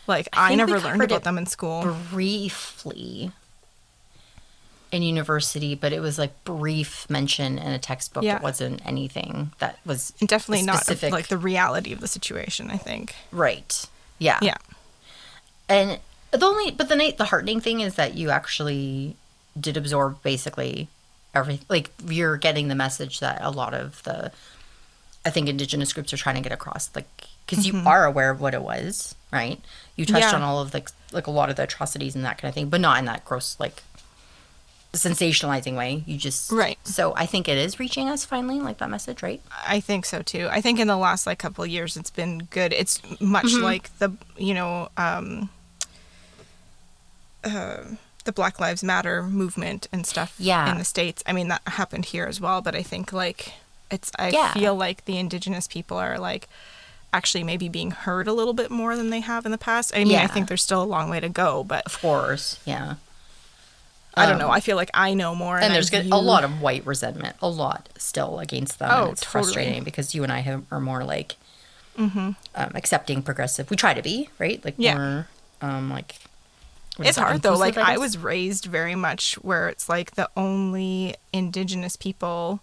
Like 0.08 0.28
I 0.34 0.52
I, 0.52 0.56
never 0.56 0.80
learned 0.80 1.02
about 1.04 1.24
them 1.24 1.38
in 1.38 1.46
school. 1.46 1.96
briefly 2.12 3.32
in 4.96 5.04
university, 5.04 5.76
but 5.76 5.94
it 5.94 6.00
was 6.00 6.18
like 6.18 6.44
brief 6.44 7.10
mention 7.10 7.58
in 7.58 7.72
a 7.72 7.80
textbook. 7.80 8.24
Yeah. 8.24 8.38
It 8.38 8.42
wasn't 8.42 8.86
anything 8.86 9.52
that 9.60 9.80
was 9.86 10.14
And 10.20 10.30
definitely 10.30 10.66
not 10.66 10.88
like 11.12 11.28
the 11.28 11.38
reality 11.38 11.94
of 11.94 12.00
the 12.00 12.08
situation, 12.08 12.72
I 12.72 12.78
think. 12.78 13.16
right. 13.32 13.86
Yeah. 14.18 14.40
Yeah. 14.42 14.58
And 15.68 16.00
the 16.32 16.46
only, 16.46 16.72
but 16.72 16.90
the 16.90 16.96
night, 16.96 17.18
the 17.18 17.26
heartening 17.26 17.60
thing 17.60 17.82
is 17.82 17.96
that 17.96 18.16
you 18.16 18.30
actually 18.30 19.16
did 19.60 19.78
absorb 19.78 20.22
basically 20.24 20.88
everything. 21.34 21.66
Like 21.70 21.92
you're 22.08 22.38
getting 22.38 22.68
the 22.68 22.76
message 22.76 23.20
that 23.20 23.40
a 23.42 23.52
lot 23.52 23.74
of 23.74 24.02
the, 24.04 24.32
I 25.26 25.30
think 25.32 25.50
Indigenous 25.50 25.92
groups 25.92 26.14
are 26.14 26.18
trying 26.18 26.36
to 26.36 26.42
get 26.42 26.52
across. 26.52 26.90
Like, 26.96 27.08
because 27.46 27.68
you 27.68 27.74
mm-hmm. 27.74 27.88
are 27.88 28.06
aware 28.06 28.30
of 28.32 28.40
what 28.42 28.54
it 28.54 28.62
was, 28.62 29.16
right? 29.32 29.60
You 29.96 30.06
touched 30.06 30.26
Yeah. 30.26 30.36
on 30.36 30.42
all 30.42 30.60
of 30.60 30.74
like 30.74 30.90
like 31.12 31.28
a 31.28 31.32
lot 31.32 31.50
of 31.50 31.56
the 31.56 31.64
atrocities 31.64 32.16
and 32.16 32.26
that 32.26 32.38
kind 32.38 32.50
of 32.50 32.56
thing, 32.56 32.70
but 32.70 32.82
not 32.82 33.00
in 33.00 33.06
that 33.06 33.26
gross 33.26 33.56
like 33.60 33.84
sensationalizing 34.98 35.76
way. 35.78 36.04
You 36.06 36.18
just 36.18 36.52
Right. 36.52 36.78
So 36.84 37.14
I 37.16 37.26
think 37.26 37.48
it 37.48 37.58
is 37.58 37.80
reaching 37.80 38.10
us 38.10 38.26
finally, 38.26 38.60
like 38.60 38.78
that 38.80 38.90
message, 38.90 39.22
right? 39.24 39.42
I 39.68 39.80
think 39.80 40.06
so 40.06 40.22
too. 40.22 40.48
I 40.52 40.62
think 40.62 40.80
in 40.80 40.88
the 40.88 40.98
last 40.98 41.26
like 41.28 41.40
couple 41.40 41.64
of 41.64 41.70
years, 41.70 41.96
it's 41.98 42.10
been 42.10 42.48
good. 42.52 42.74
It's 42.74 43.02
much 43.22 43.46
Mm-hmm. 43.46 43.64
like 43.64 43.98
the 44.00 44.12
you 44.38 44.54
know 44.54 44.90
um, 44.98 45.50
uh, 47.44 47.84
the 48.24 48.32
Black 48.32 48.60
Lives 48.60 48.84
Matter 48.84 49.24
movement 49.24 49.88
and 49.92 50.06
stuff 50.06 50.34
Yeah. 50.40 50.72
in 50.72 50.78
the 50.78 50.86
states. 50.86 51.24
I 51.26 51.34
mean 51.34 51.48
that 51.50 51.62
happened 51.68 52.06
here 52.06 52.26
as 52.26 52.42
well, 52.42 52.62
but 52.62 52.76
I 52.76 52.82
think 52.84 53.14
like 53.14 53.54
it's 53.92 54.12
I 54.18 54.30
Yeah. 54.30 54.54
feel 54.54 54.76
like 54.76 55.06
the 55.06 55.18
Indigenous 55.18 55.68
people 55.68 55.98
are 55.98 56.18
like 56.18 56.48
actually 57.14 57.44
maybe 57.44 57.70
being 57.70 57.92
heard 57.92 58.28
a 58.28 58.34
little 58.34 58.54
bit 58.54 58.70
more 58.72 58.96
than 58.98 59.10
they 59.10 59.22
have 59.22 59.46
in 59.46 59.52
the 59.52 59.58
past. 59.58 59.94
I 59.96 60.00
mean, 60.04 60.18
I 60.18 60.22
Yeah. 60.24 60.28
think 60.28 60.48
there's 60.48 60.64
still 60.64 60.82
a 60.82 60.86
long 60.86 61.10
way 61.10 61.20
to 61.20 61.30
go, 61.30 61.64
but 61.64 61.86
Of 61.86 62.02
course, 62.02 62.58
yeah. 62.66 62.96
I 64.18 64.26
don't 64.26 64.34
Um, 64.36 64.40
know. 64.40 64.50
I 64.50 64.60
feel 64.62 64.76
like 64.78 64.92
I 64.94 65.14
know 65.14 65.36
more, 65.36 65.56
and 65.58 65.66
I 65.66 65.70
there's 65.70 65.90
good, 65.90 66.06
a 66.12 66.16
lot 66.18 66.44
of 66.44 66.62
white 66.62 66.86
resentment, 66.86 67.36
a 67.42 67.50
lot 67.50 67.90
still 67.98 68.40
against 68.40 68.80
them. 68.80 68.90
Oh, 68.92 69.04
and 69.04 69.12
it's 69.14 69.22
totally. 69.22 69.44
frustrating 69.44 69.84
because 69.84 70.16
you 70.16 70.24
and 70.24 70.32
I 70.32 70.40
have, 70.40 70.64
are 70.72 70.80
more 70.80 71.04
like 71.04 71.36
um, 71.98 72.36
accepting 72.56 73.22
progressive. 73.22 73.70
We 73.70 73.76
try 73.78 73.94
to 73.94 74.02
be 74.02 74.30
right, 74.40 74.64
like 74.64 74.74
Mm-hmm. 74.76 74.82
Yeah. 74.84 74.98
more 74.98 75.28
um, 75.62 75.90
like. 75.90 76.16
It's 77.00 77.18
hard 77.18 77.42
though. 77.42 77.56
Like 77.58 77.76
inclusive, 77.76 77.90
I 77.90 77.98
was 77.98 78.18
raised 78.18 78.66
very 78.66 78.96
much 78.96 79.34
where 79.36 79.68
it's 79.68 79.90
like 79.90 80.12
the 80.16 80.30
only 80.38 81.16
indigenous 81.34 81.98
people 81.98 82.62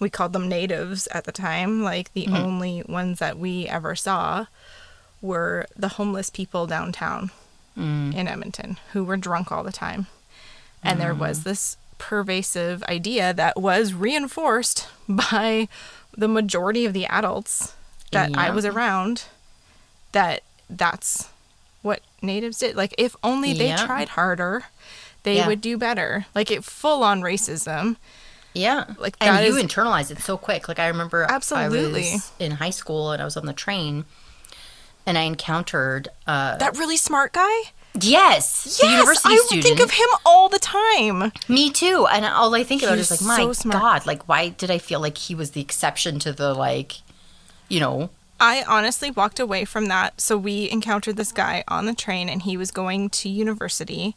we 0.00 0.10
called 0.10 0.32
them 0.32 0.48
natives 0.48 1.06
at 1.12 1.24
the 1.24 1.32
time, 1.32 1.82
like 1.84 2.12
the 2.12 2.26
only 2.28 2.82
ones 2.88 3.20
that 3.20 3.38
we 3.38 3.66
ever 3.68 3.94
saw 3.94 4.46
were 5.20 5.66
the 5.76 5.88
homeless 5.88 6.28
people 6.30 6.66
downtown 6.66 7.30
in 7.76 8.26
Edmonton 8.26 8.78
who 8.92 9.04
were 9.04 9.16
drunk 9.16 9.52
all 9.52 9.62
the 9.62 9.70
time. 9.72 10.06
And 10.90 11.00
there 11.00 11.14
was 11.14 11.44
this 11.44 11.76
pervasive 11.98 12.82
idea 12.84 13.32
that 13.34 13.60
was 13.60 13.92
reinforced 13.94 14.88
by 15.08 15.68
the 16.16 16.28
majority 16.28 16.84
of 16.84 16.92
the 16.92 17.06
adults 17.06 17.74
that 18.12 18.36
I 18.36 18.50
was 18.50 18.64
around 18.64 19.24
that 20.12 20.42
that's 20.70 21.28
what 21.82 22.00
natives 22.22 22.58
did. 22.58 22.74
Like 22.76 22.94
if 22.98 23.14
only 23.22 23.52
they 23.52 23.68
Yeah. 23.68 23.84
tried 23.86 24.10
harder, 24.10 24.64
they 25.24 25.36
Yeah. 25.36 25.46
would 25.46 25.60
do 25.60 25.76
better. 25.76 26.26
Like 26.34 26.50
it 26.50 26.64
full 26.64 27.02
on 27.02 27.20
racism. 27.20 27.96
Yeah, 28.54 28.86
Like, 28.98 29.16
and 29.20 29.36
that 29.36 29.44
you 29.46 29.56
is- 29.56 29.62
internalize 29.62 30.10
it 30.10 30.20
so 30.20 30.36
quick. 30.36 30.66
Like 30.68 30.78
I 30.78 30.88
remember, 30.88 31.30
I 31.30 31.34
Absolutely. 31.34 32.12
was 32.14 32.30
in 32.38 32.52
high 32.52 32.70
school 32.70 33.12
and 33.12 33.20
I 33.22 33.24
was 33.24 33.36
on 33.36 33.46
the 33.46 33.52
train, 33.52 34.04
and 35.06 35.16
I 35.18 35.22
encountered. 35.22 36.08
Uh, 36.26 36.56
That 36.56 36.76
really 36.76 36.96
smart 36.96 37.32
guy? 37.32 37.72
Yes, 38.04 38.78
Yes, 38.82 38.82
university 38.92 39.28
I 39.34 39.36
student. 39.46 39.62
think 39.64 39.80
of 39.80 39.90
him 39.92 40.06
all 40.26 40.48
the 40.48 40.58
time. 40.58 41.32
Me 41.48 41.70
too. 41.70 42.06
And 42.10 42.24
all 42.24 42.54
I 42.54 42.62
think 42.64 42.82
about 42.82 42.98
is 42.98 43.10
like, 43.10 43.22
my 43.22 43.52
so. 43.52 43.70
God, 43.70 44.06
like 44.06 44.28
why 44.28 44.50
did 44.50 44.70
I 44.70 44.78
feel 44.78 45.00
like 45.00 45.18
he 45.18 45.34
was 45.34 45.52
the 45.52 45.60
exception 45.60 46.18
to 46.20 46.32
the 46.32 46.54
like, 46.54 46.96
you 47.68 47.80
know, 47.80 48.10
I 48.40 48.64
honestly 48.68 49.10
walked 49.10 49.40
away 49.40 49.64
from 49.64 49.86
that. 49.86 50.20
So 50.20 50.36
we 50.38 50.70
encountered 50.70 51.16
this 51.16 51.32
guy 51.32 51.64
on 51.66 51.86
the 51.86 51.94
train 51.94 52.28
and 52.28 52.42
he 52.42 52.56
was 52.56 52.70
going 52.70 53.10
to 53.10 53.28
university. 53.28 54.14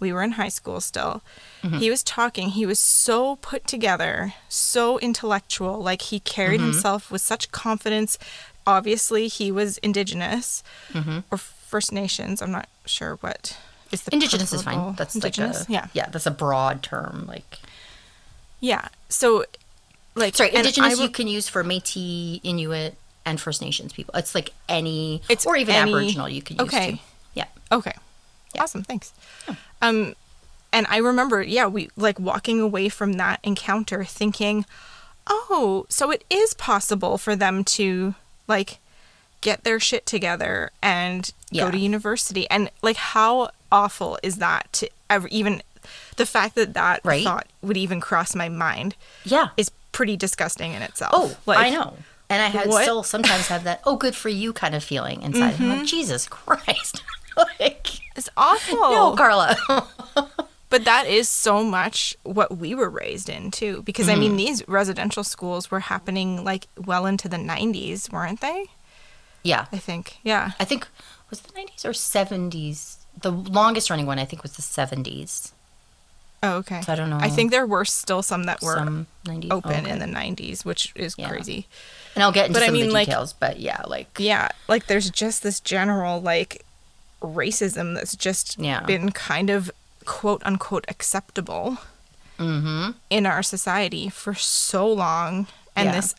We 0.00 0.12
were 0.12 0.22
in 0.22 0.32
high 0.32 0.48
school 0.48 0.80
still. 0.80 1.22
Mm-hmm. 1.62 1.78
He 1.78 1.90
was 1.90 2.02
talking. 2.02 2.50
He 2.50 2.66
was 2.66 2.78
so 2.78 3.36
put 3.36 3.66
together, 3.66 4.34
so 4.48 4.98
intellectual. 5.00 5.80
Like 5.80 6.02
he 6.02 6.20
carried 6.20 6.60
Mm-hmm. 6.60 6.70
himself 6.72 7.10
with 7.10 7.22
such 7.22 7.50
confidence. 7.52 8.18
Obviously, 8.66 9.28
he 9.28 9.50
was 9.52 9.78
indigenous 9.78 10.62
Mm-hmm. 10.92 11.18
or 11.30 11.38
First 11.74 11.90
Nations. 11.90 12.40
I'm 12.40 12.52
not 12.52 12.68
sure 12.86 13.16
what 13.16 13.58
is 13.90 14.02
the 14.02 14.14
indigenous 14.14 14.52
is 14.52 14.62
fine. 14.62 14.94
That's 14.94 15.16
indigenous. 15.16 15.62
like 15.62 15.68
a, 15.68 15.72
yeah, 15.72 15.86
yeah, 15.92 16.08
that's 16.08 16.24
a 16.24 16.30
broad 16.30 16.84
term. 16.84 17.24
Like, 17.26 17.58
yeah. 18.60 18.86
So, 19.08 19.44
like, 20.14 20.36
sorry, 20.36 20.54
indigenous 20.54 21.00
you 21.00 21.08
can 21.08 21.26
use 21.26 21.48
for 21.48 21.64
Métis, 21.64 22.40
Inuit, 22.44 22.94
and 23.26 23.40
First 23.40 23.60
Nations 23.60 23.92
people. 23.92 24.14
It's 24.14 24.36
like 24.36 24.52
any, 24.68 25.20
It's 25.28 25.46
or 25.46 25.56
even 25.56 25.74
any- 25.74 25.90
Aboriginal 25.90 26.28
you 26.28 26.42
can 26.42 26.58
use 26.58 26.68
okay. 26.68 26.92
too. 26.92 26.98
Yeah. 27.34 27.46
Okay. 27.72 27.94
Awesome. 28.56 28.84
Thanks. 28.84 29.12
Um, 29.82 30.14
and 30.72 30.86
I 30.88 30.98
remember, 30.98 31.42
yeah, 31.42 31.66
we 31.66 31.90
like 31.96 32.20
walking 32.20 32.60
away 32.60 32.88
from 32.88 33.14
that 33.14 33.40
encounter 33.42 34.04
thinking, 34.04 34.64
oh, 35.26 35.86
so 35.88 36.12
it 36.12 36.22
is 36.30 36.54
possible 36.54 37.18
for 37.18 37.34
them 37.34 37.64
to 37.64 38.14
like 38.46 38.78
get 39.44 39.62
their 39.62 39.78
shit 39.78 40.06
together 40.06 40.70
and 40.82 41.30
Yeah. 41.50 41.66
go 41.66 41.70
to 41.70 41.78
university. 41.78 42.48
And 42.50 42.70
like, 42.82 42.96
how 42.96 43.50
awful 43.70 44.18
is 44.22 44.36
that 44.38 44.72
to 44.74 44.88
ever 45.08 45.28
even 45.28 45.62
the 46.16 46.24
fact 46.26 46.54
that 46.56 46.72
that 46.74 47.00
Right. 47.04 47.22
thought 47.22 47.46
would 47.62 47.76
even 47.76 48.00
cross 48.00 48.34
my 48.34 48.48
mind 48.48 48.96
Yeah. 49.22 49.48
is 49.56 49.70
pretty 49.92 50.16
disgusting 50.16 50.72
in 50.72 50.80
itself. 50.82 51.12
Oh, 51.14 51.36
like, 51.46 51.58
I 51.58 51.70
know. 51.70 51.96
And 52.30 52.42
I 52.42 52.48
had 52.48 52.68
what? 52.68 52.82
still 52.82 53.02
sometimes 53.02 53.48
have 53.48 53.64
that, 53.64 53.82
oh, 53.84 53.96
good 53.96 54.16
for 54.16 54.30
you 54.30 54.52
kind 54.54 54.74
of 54.74 54.82
feeling 54.82 55.20
inside. 55.22 55.54
Mm-hmm. 55.54 55.68
like, 55.68 55.84
Jesus 55.86 56.26
Christ. 56.26 57.02
like, 57.60 57.86
It's 58.16 58.30
awful. 58.36 58.76
no, 58.78 59.14
Carla. 59.14 59.56
But 60.70 60.86
that 60.86 61.06
is 61.06 61.28
so 61.28 61.62
much 61.62 62.16
what 62.24 62.56
we 62.58 62.74
were 62.74 62.90
raised 62.90 63.28
in 63.28 63.52
too. 63.52 63.82
Because 63.82 64.08
I 64.08 64.12
Mm-hmm. 64.12 64.20
mean, 64.20 64.36
these 64.36 64.66
residential 64.66 65.22
schools 65.22 65.70
were 65.70 65.80
happening 65.80 66.42
like 66.42 66.66
well 66.76 67.06
into 67.06 67.28
the 67.28 67.36
90s, 67.36 68.10
weren't 68.10 68.40
they? 68.40 68.64
Yeah. 69.44 69.66
I 69.72 69.78
think. 69.78 70.18
Yeah. 70.24 70.52
I 70.58 70.64
think, 70.64 70.88
was 71.30 71.40
the 71.40 71.52
90s 71.52 71.84
or 71.84 71.90
70s? 71.90 72.96
The 73.20 73.30
longest 73.30 73.90
running 73.90 74.06
one, 74.06 74.18
I 74.18 74.24
think, 74.24 74.42
was 74.42 74.56
the 74.56 74.62
70s. 74.62 75.52
Oh, 76.42 76.56
okay. 76.56 76.82
So 76.82 76.92
I 76.92 76.96
don't 76.96 77.08
know. 77.08 77.18
I 77.20 77.30
think 77.30 77.50
there 77.52 77.64
were 77.66 77.84
still 77.84 78.22
some 78.22 78.44
that 78.44 78.60
were 78.60 78.74
Some 78.74 79.06
90s. 79.24 79.50
open 79.50 79.72
okay. 79.72 79.90
in 79.90 79.98
the 80.00 80.06
90s, 80.06 80.64
which 80.64 80.92
is 80.94 81.14
Yeah. 81.16 81.28
crazy. 81.28 81.66
And 82.14 82.22
I'll 82.22 82.32
get 82.32 82.48
into 82.48 82.60
But 82.60 82.68
I 82.68 82.72
mean, 82.72 82.82
of 82.82 82.88
the 82.88 82.94
like- 82.94 83.06
details, 83.06 83.32
but 83.32 83.60
yeah, 83.60 83.80
like, 83.86 84.08
Yeah. 84.18 84.48
Like 84.68 84.86
there's 84.86 85.08
just 85.10 85.42
this 85.42 85.58
general 85.60 86.20
like 86.20 86.64
racism 87.22 87.94
that's 87.94 88.14
just 88.16 88.58
Yeah. 88.58 88.80
been 88.80 89.10
kind 89.12 89.48
of 89.48 89.70
quote 90.04 90.42
unquote 90.44 90.84
acceptable 90.88 91.78
mm-hmm. 92.38 92.90
in 93.08 93.24
our 93.24 93.42
society 93.42 94.10
for 94.10 94.34
so 94.34 94.86
long. 94.86 95.46
And 95.74 95.86
Yeah. 95.88 95.92
this 95.96 96.14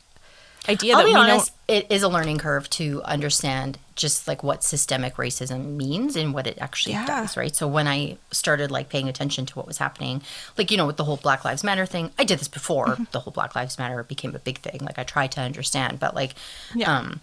idea 0.69 0.93
I'll 0.93 0.99
that 0.99 1.05
be 1.05 1.11
we 1.13 1.15
honest, 1.19 1.51
don't. 1.67 1.77
it 1.77 1.91
is 1.91 2.03
a 2.03 2.07
learning 2.09 2.37
curve 2.39 2.69
to 2.71 3.01
understand 3.03 3.77
just 3.95 4.27
like 4.27 4.43
what 4.43 4.63
systemic 4.63 5.15
racism 5.15 5.75
means 5.77 6.15
and 6.15 6.33
what 6.33 6.47
it 6.47 6.57
actually 6.59 6.93
Yeah. 6.93 7.05
does, 7.05 7.37
right? 7.37 7.55
So 7.55 7.67
when 7.67 7.87
I 7.87 8.17
started 8.31 8.69
like 8.71 8.89
paying 8.89 9.07
attention 9.07 9.45
to 9.47 9.53
what 9.55 9.67
was 9.67 9.77
happening, 9.77 10.21
like 10.57 10.69
you 10.71 10.77
know, 10.77 10.85
with 10.85 10.97
the 10.97 11.03
whole 11.05 11.17
Black 11.17 11.45
Lives 11.45 11.63
Matter 11.63 11.85
thing, 11.85 12.11
I 12.19 12.23
did 12.25 12.39
this 12.39 12.47
before 12.49 12.87
Mm-hmm. 12.87 13.03
the 13.11 13.19
whole 13.21 13.31
Black 13.31 13.55
Lives 13.55 13.77
Matter 13.77 14.03
became 14.03 14.35
a 14.35 14.39
big 14.39 14.57
thing. 14.59 14.79
Like 14.81 14.99
I 14.99 15.03
tried 15.03 15.31
to 15.33 15.41
understand, 15.41 15.99
but 15.99 16.13
like, 16.15 16.33
Yeah. 16.73 16.95
um, 16.97 17.21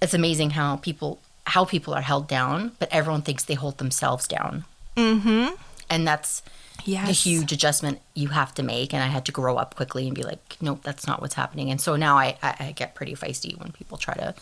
it's 0.00 0.14
amazing 0.14 0.50
how 0.50 0.76
people 0.76 1.18
how 1.44 1.64
people 1.64 1.92
are 1.94 2.02
held 2.02 2.28
down, 2.28 2.72
but 2.78 2.88
everyone 2.92 3.22
thinks 3.22 3.44
they 3.44 3.54
hold 3.54 3.78
themselves 3.78 4.26
down, 4.28 4.64
Mm-hmm. 4.96 5.54
and 5.90 6.06
that's 6.06 6.42
Yes. 6.84 7.06
the 7.06 7.12
huge 7.12 7.52
adjustment 7.52 8.00
you 8.14 8.28
have 8.28 8.54
to 8.54 8.62
make 8.62 8.92
and 8.94 9.02
i 9.02 9.06
had 9.06 9.24
to 9.26 9.32
grow 9.32 9.56
up 9.56 9.74
quickly 9.74 10.06
and 10.06 10.14
be 10.14 10.22
like 10.22 10.56
nope 10.60 10.80
that's 10.82 11.06
not 11.06 11.20
what's 11.20 11.34
happening. 11.34 11.70
And 11.70 11.80
so 11.80 11.96
now 11.96 12.16
i 12.18 12.36
i, 12.42 12.54
I 12.60 12.72
get 12.72 12.94
pretty 12.94 13.14
feisty 13.14 13.58
when 13.58 13.72
people 13.72 13.98
try 13.98 14.14
to 14.14 14.34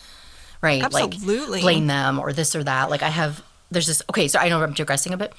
right 0.61 0.83
Absolutely. 0.83 1.47
like 1.59 1.61
blame 1.61 1.87
them 1.87 2.19
or 2.19 2.33
this 2.33 2.55
or 2.55 2.63
that. 2.63 2.89
Like 2.89 3.03
i 3.03 3.09
have 3.09 3.43
there's 3.71 3.87
this 3.87 4.01
okay 4.09 4.27
so 4.27 4.39
i 4.39 4.49
know 4.49 4.61
i'm 4.61 4.73
digressing 4.73 5.13
a 5.13 5.17
bit. 5.17 5.33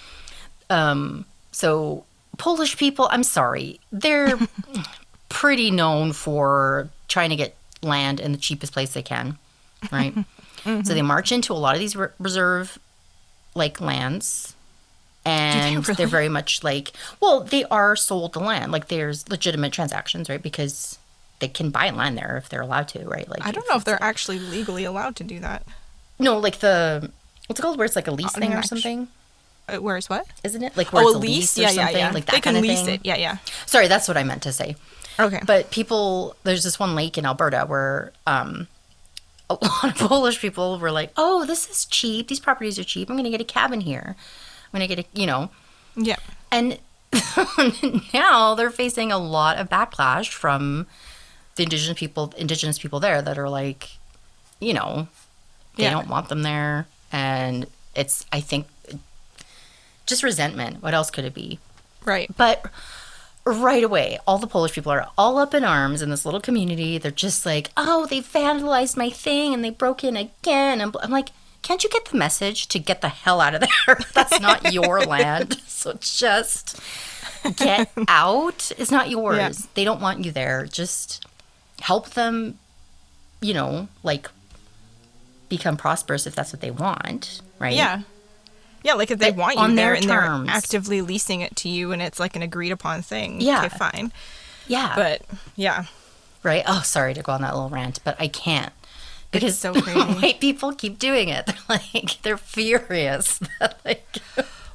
Um 0.69 1.25
so 1.53 2.05
polish 2.39 2.77
people 2.77 3.09
i'm 3.11 3.23
sorry 3.25 3.81
they're 3.93 4.39
pretty 5.29 5.71
known 5.71 6.13
for 6.13 6.89
trying 7.09 7.31
to 7.31 7.37
get 7.37 7.55
land 7.83 8.21
in 8.21 8.33
the 8.33 8.39
cheapest 8.39 8.73
place 8.73 8.93
they 8.95 9.03
can 9.03 9.39
right? 9.93 10.15
So 10.65 10.93
they 10.93 11.01
march 11.01 11.33
into 11.33 11.55
a 11.55 11.55
lot 11.55 11.75
of 11.75 11.81
these 11.81 11.97
re- 11.97 12.09
reserve 12.19 12.79
like 13.55 13.81
lands 13.81 14.55
And 15.25 15.87
really? 15.87 15.97
they're 15.97 16.07
very 16.07 16.29
much 16.31 16.64
like, 16.64 16.93
well, 17.21 17.41
they 17.43 17.64
are 17.64 17.95
sold 17.95 18.33
the 18.33 18.41
land. 18.41 18.73
Like 18.73 18.89
there's 18.89 19.29
legitimate 19.29 19.73
transactions, 19.73 20.29
right? 20.31 20.43
Because 20.43 20.99
they 21.41 21.49
can 21.49 21.71
buy 21.71 21.91
land 21.91 22.16
there 22.16 22.37
if 22.39 22.49
they're 22.49 22.62
allowed 22.62 22.89
to, 22.89 23.05
right? 23.07 23.29
Like 23.29 23.47
I 23.47 23.51
don't 23.51 23.68
know 23.68 23.77
if 23.77 23.85
they're 23.85 24.03
actually 24.03 24.39
legally 24.39 24.85
allowed 24.85 25.16
to 25.16 25.25
do 25.25 25.39
that. 25.41 25.62
no, 26.18 26.39
like 26.39 26.61
the 26.61 27.11
what's 27.47 27.59
it 27.61 27.62
called, 27.62 27.77
where 27.79 27.85
it's 27.85 27.97
like 27.97 28.07
a 28.09 28.12
lease 28.12 28.33
thing 28.33 28.53
or 28.55 28.62
something, 28.62 29.09
Uh, 29.68 29.77
Where's 29.77 30.09
what? 30.09 30.27
isn't 30.45 30.62
it? 30.62 30.77
Like 30.77 30.93
where 30.93 31.05
Oh, 31.05 31.09
a 31.09 31.18
lease? 31.18 31.57
lease 31.57 31.59
Yeah, 31.59 31.71
yeah, 31.71 31.85
something, 31.87 31.97
yeah. 31.99 32.11
like 32.12 32.27
that 32.27 32.35
they 32.37 32.41
can 32.41 32.61
lease 32.62 32.83
thing. 32.83 32.95
it. 32.95 33.01
Yeah, 33.05 33.16
yeah. 33.16 33.37
Sorry, 33.66 33.89
that's 33.89 34.09
what 34.09 34.16
I 34.16 34.23
meant 34.23 34.43
to 34.45 34.53
say. 34.53 34.77
Okay. 35.18 35.41
But 35.45 35.71
people, 35.71 36.35
there's 36.45 36.64
this 36.64 36.79
one 36.79 36.95
lake 36.95 37.18
in 37.18 37.27
Alberta 37.27 37.64
where 37.66 38.12
um, 38.27 38.68
a 39.51 39.55
lot 39.61 39.85
of 39.85 39.97
Polish 40.09 40.41
people 40.41 40.79
were 40.79 40.91
like, 40.91 41.12
"Oh, 41.16 41.45
this 41.45 41.68
is 41.68 41.85
cheap. 41.85 42.29
These 42.29 42.41
properties 42.41 42.79
are 42.79 42.85
cheap. 42.85 43.11
I'm 43.11 43.16
going 43.16 43.25
to 43.25 43.31
get 43.31 43.41
a 43.41 43.45
cabin 43.45 43.81
here. 43.83 44.16
I'm 44.73 44.79
going 44.79 44.89
to 44.89 44.95
get 44.95 45.05
a, 45.07 45.18
you 45.18 45.27
know." 45.27 45.51
yeah. 45.97 46.16
And 46.53 46.79
now 48.14 48.55
they're 48.55 48.71
facing 48.71 49.12
a 49.12 49.18
lot 49.18 49.59
of 49.59 49.68
backlash 49.68 50.29
from 50.33 50.87
the 51.57 51.62
indigenous 51.64 51.99
people, 51.99 52.33
indigenous 52.37 52.79
people 52.79 53.01
there 53.01 53.21
that 53.23 53.39
are 53.39 53.49
like, 53.49 53.91
you 54.61 54.73
know, 54.75 55.09
they 55.77 55.85
Yeah. 55.85 55.91
don't 55.91 56.09
want 56.09 56.29
them 56.29 56.43
there, 56.43 56.87
and 57.12 57.66
it's, 57.95 58.25
I 58.33 58.41
think, 58.41 58.66
just 60.07 60.23
resentment. 60.23 60.83
What 60.83 60.95
else 60.95 61.11
could 61.11 61.25
it 61.25 61.35
be? 61.35 61.59
Right. 62.05 62.31
But 62.37 62.64
right 63.45 63.83
away, 63.85 64.18
all 64.27 64.39
the 64.39 64.47
Polish 64.47 64.73
people 64.73 64.93
are 64.93 65.09
all 65.16 65.39
up 65.39 65.55
in 65.55 65.64
arms 65.64 66.03
in 66.03 66.11
this 66.11 66.25
little 66.25 66.41
community. 66.41 66.99
They're 66.99 67.11
just 67.11 67.45
like, 67.47 67.71
oh, 67.77 68.07
they 68.07 68.21
vandalized 68.21 68.97
my 68.97 69.11
thing 69.11 69.55
and 69.55 69.64
they 69.64 69.71
broke 69.71 70.03
in 70.05 70.16
again. 70.16 70.81
And 70.81 70.95
I'm 71.03 71.11
like, 71.11 71.31
can't 71.63 71.83
you 71.85 71.91
get 71.91 72.07
the 72.07 72.17
message 72.17 72.69
to 72.69 72.79
get 72.79 73.01
the 73.01 73.09
hell 73.09 73.41
out 73.41 73.55
of 73.55 73.61
there? 73.61 73.99
That's 74.15 74.41
not 74.41 74.73
your 74.73 75.01
land. 75.07 75.61
So 75.67 75.95
just 76.01 76.81
get 77.57 77.91
out. 78.09 78.73
It's 78.79 78.91
not 78.91 79.11
yours. 79.11 79.37
Yeah. 79.39 79.53
They 79.75 79.85
don't 79.85 80.01
want 80.01 80.25
you 80.25 80.33
there. 80.33 80.67
Just 80.67 81.25
help 81.81 82.11
them, 82.11 82.59
you 83.41 83.55
know, 83.55 83.89
like 84.03 84.29
become 85.49 85.77
prosperous 85.77 86.27
if 86.27 86.35
that's 86.35 86.53
what 86.53 86.61
they 86.61 86.71
want, 86.71 87.41
right? 87.59 87.75
Yeah. 87.75 88.03
Yeah, 88.83 88.95
like 88.95 89.11
if 89.11 89.19
they 89.19 89.31
But 89.31 89.39
want 89.39 89.59
you 89.59 89.67
there 89.75 89.87
their 89.87 89.95
and 89.95 90.05
terms. 90.05 90.47
they're 90.47 90.57
actively 90.57 91.01
leasing 91.03 91.41
it 91.43 91.57
to 91.57 91.69
you 91.69 91.93
and 91.93 92.01
it's 92.01 92.19
like 92.21 92.37
an 92.37 92.43
agreed 92.43 92.73
upon 92.73 93.03
thing. 93.03 93.41
Yeah. 93.41 93.65
Okay, 93.65 93.77
fine. 93.77 94.13
Yeah. 94.67 94.93
But 94.95 95.23
yeah. 95.57 95.85
right? 96.43 96.63
Oh, 96.67 96.81
sorry 96.85 97.13
to 97.15 97.23
go 97.23 97.33
on 97.33 97.43
that 97.43 97.55
little 97.55 97.69
rant, 97.69 97.99
but 98.05 98.17
I 98.21 98.29
can't 98.29 98.73
because 99.31 99.59
so 99.59 99.72
crazy. 99.83 100.01
white 100.01 100.41
people 100.41 100.72
keep 100.72 100.99
doing 100.99 101.28
it. 101.28 101.47
They're 101.47 101.57
like 101.68 102.22
they're 102.22 102.37
furious. 102.37 103.41
like, 103.85 104.18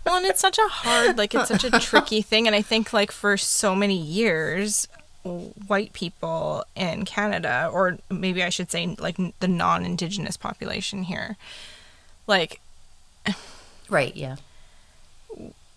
Well, 0.05 0.17
and 0.17 0.25
it's 0.25 0.39
such 0.39 0.57
a 0.57 0.67
hard, 0.67 1.17
like, 1.17 1.33
it's 1.33 1.47
such 1.47 1.63
a 1.63 1.71
tricky 1.79 2.21
thing. 2.21 2.45
And 2.45 2.55
I 2.55 2.61
think, 2.61 2.93
like, 2.93 3.11
for 3.11 3.37
so 3.37 3.73
many 3.75 3.97
years, 3.97 4.87
white 5.23 5.93
people 5.93 6.63
in 6.75 7.05
Canada, 7.05 7.69
or 7.73 7.97
maybe 8.11 8.43
I 8.43 8.49
should 8.49 8.69
say, 8.69 8.95
like, 8.99 9.17
the 9.39 9.47
non 9.47 9.83
Indigenous 9.83 10.37
population 10.37 11.03
here, 11.03 11.37
like, 12.27 12.59
right? 13.89 14.15
Yeah. 14.15 14.35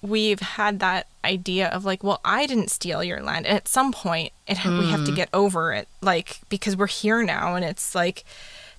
we've 0.03 0.41
had 0.41 0.79
that 0.81 1.07
idea 1.25 1.69
of, 1.69 1.87
like, 1.87 2.05
well, 2.05 2.21
I 2.23 2.47
didn't 2.47 2.71
steal 2.71 3.03
your 3.03 3.23
land. 3.23 3.47
And 3.47 3.57
at 3.57 3.67
some 3.67 3.93
point, 3.93 4.33
it, 4.47 4.63
we 4.63 4.91
have 4.91 5.07
to 5.07 5.13
mm. 5.13 5.17
get 5.17 5.31
over 5.33 5.73
it, 5.73 5.89
like, 6.03 6.41
because 6.51 6.77
we're 6.77 6.87
here 6.87 7.23
now 7.23 7.55
and 7.55 7.65
it's 7.65 7.95
like, 7.95 8.25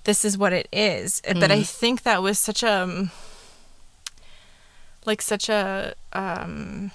this 0.04 0.24
is 0.24 0.36
what 0.38 0.52
it 0.52 0.68
is. 0.72 1.20
But 1.26 1.50
I 1.50 1.62
think 1.62 2.02
that 2.02 2.22
was 2.22 2.38
such 2.38 2.62
a. 2.62 2.72
um, 2.82 3.10
like 5.06 5.22
such 5.22 5.48
a 5.48 5.94
um 6.12 6.90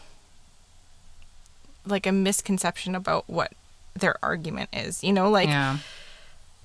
like 1.85 2.05
a 2.05 2.11
misconception 2.11 2.95
about 2.95 3.23
what 3.27 3.51
their 3.95 4.15
argument 4.23 4.69
is 4.73 5.03
you 5.03 5.11
know 5.11 5.29
like 5.29 5.47
yeah. 5.47 5.77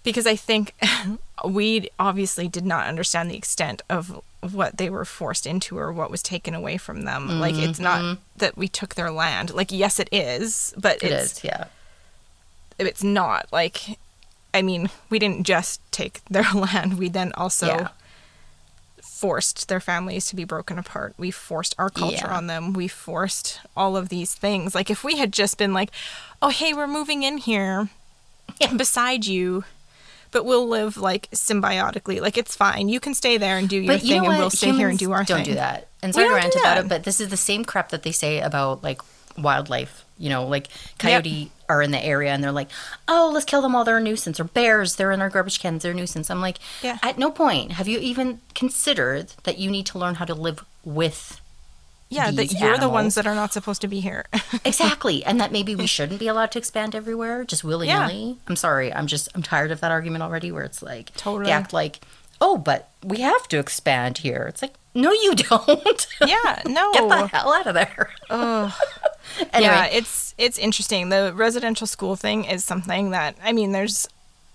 because 0.03 0.27
i 0.27 0.37
think 0.37 0.75
we 1.45 1.89
obviously 1.99 2.47
did 2.49 2.67
not 2.67 2.87
understand 2.87 3.31
the 3.31 3.37
extent 3.37 3.81
of 3.89 4.21
what 4.53 4.77
they 4.77 4.91
were 4.91 5.05
forced 5.05 5.47
into 5.47 5.79
or 5.79 5.91
what 5.93 6.11
was 6.11 6.23
taken 6.23 6.55
away 6.55 6.77
from 6.77 7.03
them 7.03 7.41
like 7.41 7.55
it's 7.55 7.81
not 7.81 8.19
that 8.37 8.57
we 8.57 8.69
took 8.69 8.95
their 8.95 9.11
land 9.11 9.53
like 9.55 9.73
yes 9.73 9.99
it 9.99 10.09
is 10.13 10.75
but 10.77 10.97
It 11.03 11.11
it's 11.11 11.39
is. 11.39 11.45
Yeah. 11.45 11.65
it's 12.79 13.03
not 13.05 13.47
like 13.53 13.99
i 14.55 14.63
mean 14.63 14.91
we 15.11 15.19
didn't 15.19 15.45
just 15.45 15.81
take 15.93 16.25
their 16.27 16.47
land 16.55 16.99
we 16.99 17.09
then 17.09 17.33
also 17.37 17.67
Yeah. 17.67 17.89
forced 19.03 19.69
their 19.69 19.81
families 19.81 20.27
to 20.29 20.37
be 20.37 20.45
broken 20.45 20.79
apart 20.79 21.15
we 21.19 21.31
forced 21.31 21.75
our 21.79 21.91
culture 21.91 22.27
Yeah. 22.29 22.37
on 22.37 22.47
them 22.47 22.73
we 22.73 22.89
forced 22.89 23.61
all 23.77 23.97
of 23.97 24.09
these 24.09 24.35
things 24.35 24.75
like 24.75 24.91
if 24.91 25.05
we 25.05 25.17
had 25.19 25.33
just 25.33 25.59
been 25.59 25.73
like 25.73 25.91
oh 26.43 26.49
hey 26.51 26.73
we're 26.73 26.87
moving 26.87 27.23
in 27.23 27.39
here 27.39 27.89
Yeah. 28.61 28.73
beside 28.75 29.27
you 29.27 29.65
but 30.33 30.45
we'll 30.45 30.67
live 30.69 30.97
like 30.97 31.29
symbiotically 31.33 32.21
like 32.21 32.39
it's 32.39 32.55
fine 32.57 32.89
you 32.89 33.01
can 33.01 33.15
stay 33.15 33.37
there 33.37 33.59
and 33.59 33.69
do 33.69 33.77
your 33.79 33.95
But 33.95 34.03
you 34.05 34.09
thing 34.11 34.23
know 34.23 34.29
what? 34.29 34.33
and 34.33 34.39
we'll 34.41 34.51
stay 34.51 34.73
here 34.73 34.89
and 34.89 34.99
do 34.99 35.13
our 35.13 35.25
thing. 35.25 35.37
don't 35.37 35.45
thing 35.45 35.55
do 35.55 35.59
that. 35.61 35.89
And 36.03 36.15
sorry 36.15 36.27
to 36.29 36.31
don't 36.31 36.41
rant 36.43 36.55
about 36.57 36.79
it, 36.79 36.89
but 36.89 37.05
this 37.05 37.21
is 37.21 37.29
the 37.29 37.37
same 37.37 37.65
crap 37.65 37.91
that 37.91 38.05
they 38.05 38.13
say 38.13 38.41
about 38.41 38.83
like 38.83 39.03
wildlife. 39.37 40.05
You 40.19 40.31
know, 40.31 40.47
like 40.47 40.69
coyote 40.99 41.51
are 41.71 41.81
in 41.83 41.91
the 41.93 42.05
area 42.05 42.31
and 42.33 42.43
they're 42.43 42.53
like, 42.61 42.71
"Oh, 43.09 43.31
let's 43.33 43.45
kill 43.47 43.63
them 43.63 43.75
all. 43.75 43.85
They're 43.85 43.97
a 44.05 44.09
nuisance." 44.11 44.39
Or 44.41 44.45
bears, 44.45 44.97
they're 44.97 45.13
in 45.13 45.23
our 45.23 45.31
garbage 45.31 45.61
cans. 45.61 45.83
They're 45.83 45.93
a 45.93 45.95
nuisance. 46.03 46.29
I'm 46.31 46.41
like, 46.49 46.59
Yeah. 46.83 46.99
at 47.03 47.17
no 47.19 47.31
point 47.31 47.73
have 47.79 47.89
you 47.89 47.99
even 48.01 48.41
considered 48.55 49.27
that 49.45 49.59
you 49.59 49.71
need 49.71 49.87
to 49.87 49.99
learn 49.99 50.17
how 50.17 50.25
to 50.27 50.35
live 50.35 50.65
with 50.85 51.41
yeah 52.13 52.31
that 52.33 52.53
you're 52.61 52.77
the 52.79 52.89
ones 52.89 53.15
that 53.15 53.25
are 53.27 53.37
not 53.37 53.53
supposed 53.53 53.81
to 53.83 53.87
be 53.89 54.01
here 54.01 54.25
exactly, 54.65 55.25
and 55.25 55.41
that 55.41 55.53
maybe 55.53 55.77
we 55.77 55.87
shouldn't 55.87 56.19
be 56.19 56.27
allowed 56.27 56.51
to 56.53 56.59
expand 56.59 56.95
everywhere 56.95 57.45
just 57.45 57.63
willy 57.63 57.87
nilly. 57.87 58.39
I'm 58.49 58.57
sorry. 58.57 58.93
I'm 58.93 59.07
just 59.07 59.29
I'm 59.35 59.43
tired 59.45 59.71
of 59.71 59.81
that 59.81 59.93
argument 59.93 60.23
already. 60.27 60.51
Where 60.51 60.65
it's 60.65 60.83
like 60.83 61.15
Totally. 61.15 61.47
they 61.47 61.53
act 61.53 61.73
like, 61.73 62.01
"Oh, 62.41 62.57
but 62.59 62.89
we 63.05 63.19
have 63.21 63.47
to 63.49 63.59
expand 63.59 64.19
here." 64.27 64.47
It's 64.49 64.61
like, 64.63 64.75
no, 64.95 65.13
you 65.13 65.35
don't. 65.35 66.07
yeah 66.27 66.63
no 66.67 66.93
Get 66.93 67.09
the 67.09 67.27
hell 67.29 67.53
out 67.53 67.67
of 67.67 67.75
there. 67.75 68.11
anyway, 68.31 68.73
Yeah, 69.53 69.87
it's 69.87 70.35
it's 70.39 70.59
interesting. 70.59 71.09
The 71.11 71.33
residential 71.35 71.87
school 71.87 72.17
thing 72.17 72.45
is 72.45 72.65
something 72.65 73.11
that 73.11 73.37
I 73.43 73.53
mean, 73.53 73.73
there's 73.73 74.09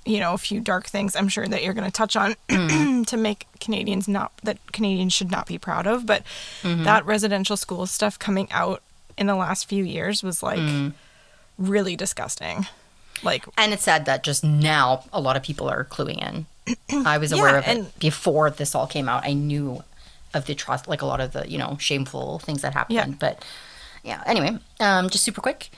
you 0.06 0.20
know 0.20 0.34
a 0.34 0.38
few 0.38 0.60
dark 0.60 0.86
things 0.88 1.16
I'm 1.16 1.30
sure 1.30 1.48
that 1.48 1.64
you're 1.64 1.74
going 1.74 1.86
to 1.86 1.92
touch 1.92 2.16
on 2.16 2.36
mm. 2.50 3.06
to 3.08 3.18
make 3.18 3.48
Canadians 3.60 4.08
not 4.08 4.32
that 4.44 4.58
Canadians 4.72 5.14
should 5.14 5.32
not 5.32 5.48
be 5.48 5.58
proud 5.58 5.88
of, 5.88 6.06
but 6.06 6.24
mm-hmm. 6.62 6.84
that 6.84 7.06
residential 7.06 7.58
school 7.58 7.86
stuff 7.86 8.20
coming 8.20 8.48
out 8.52 8.82
in 9.18 9.28
the 9.28 9.36
last 9.36 9.68
few 9.68 9.84
years 9.84 10.22
was 10.22 10.44
like 10.44 10.60
mm. 10.60 10.94
really 11.58 11.96
disgusting. 11.96 12.68
Like 13.24 13.46
and 13.58 13.74
it's 13.74 13.84
sad 13.84 14.06
that 14.06 14.24
just 14.24 14.44
now 14.44 15.06
a 15.14 15.22
lot 15.22 15.38
of 15.38 15.44
people 15.44 15.70
are 15.70 15.86
cluing 15.86 16.22
in. 16.22 16.46
I 17.06 17.18
was 17.18 17.32
aware 17.32 17.52
Yeah, 17.52 17.58
of 17.60 17.68
it 17.68 17.78
and- 17.78 18.00
before 18.00 18.50
this 18.50 18.76
all 18.76 18.88
came 18.88 19.08
out. 19.08 19.24
I 19.26 19.34
knew 19.34 19.84
of 20.36 20.46
the 20.46 20.54
trust, 20.54 20.88
like 20.88 21.02
a 21.02 21.06
lot 21.06 21.22
of 21.22 21.32
the 21.32 21.50
you 21.50 21.58
know 21.58 21.78
shameful 21.80 22.40
things 22.40 22.62
that 22.62 22.74
happened. 22.74 22.96
Yeah. 22.96 23.08
But 23.20 23.44
yeah, 24.04 24.22
anyway, 24.26 24.60
um, 24.80 25.10
just 25.10 25.24
super 25.24 25.42
quick. 25.42 25.70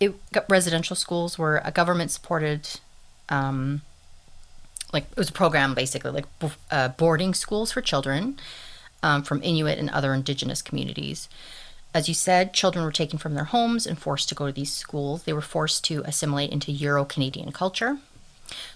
It 0.00 0.14
got 0.32 0.50
residential 0.50 0.96
schools 0.96 1.38
were 1.38 1.62
a 1.64 1.70
government 1.70 2.10
supported, 2.10 2.68
um, 3.28 3.82
like 4.92 5.04
it 5.10 5.16
was 5.16 5.30
a 5.30 5.32
program 5.32 5.74
basically 5.74 6.10
like 6.10 6.26
uh, 6.70 6.88
boarding 6.88 7.32
schools 7.34 7.72
for 7.72 7.80
children 7.80 8.38
um, 9.02 9.22
from 9.22 9.42
Inuit 9.42 9.78
and 9.78 9.90
other 9.90 10.12
indigenous 10.12 10.62
communities. 10.62 11.28
As 11.94 12.08
you 12.08 12.14
said, 12.14 12.52
children 12.52 12.84
were 12.84 12.92
taken 12.92 13.18
from 13.18 13.34
their 13.34 13.44
homes 13.44 13.86
and 13.86 13.98
forced 13.98 14.28
to 14.28 14.34
go 14.34 14.46
to 14.46 14.52
these 14.52 14.72
schools. 14.72 15.22
They 15.22 15.32
were 15.32 15.40
forced 15.40 15.82
to 15.84 16.02
assimilate 16.04 16.50
into 16.50 16.70
Euro 16.72 17.06
Canadian 17.06 17.52
culture. 17.52 17.98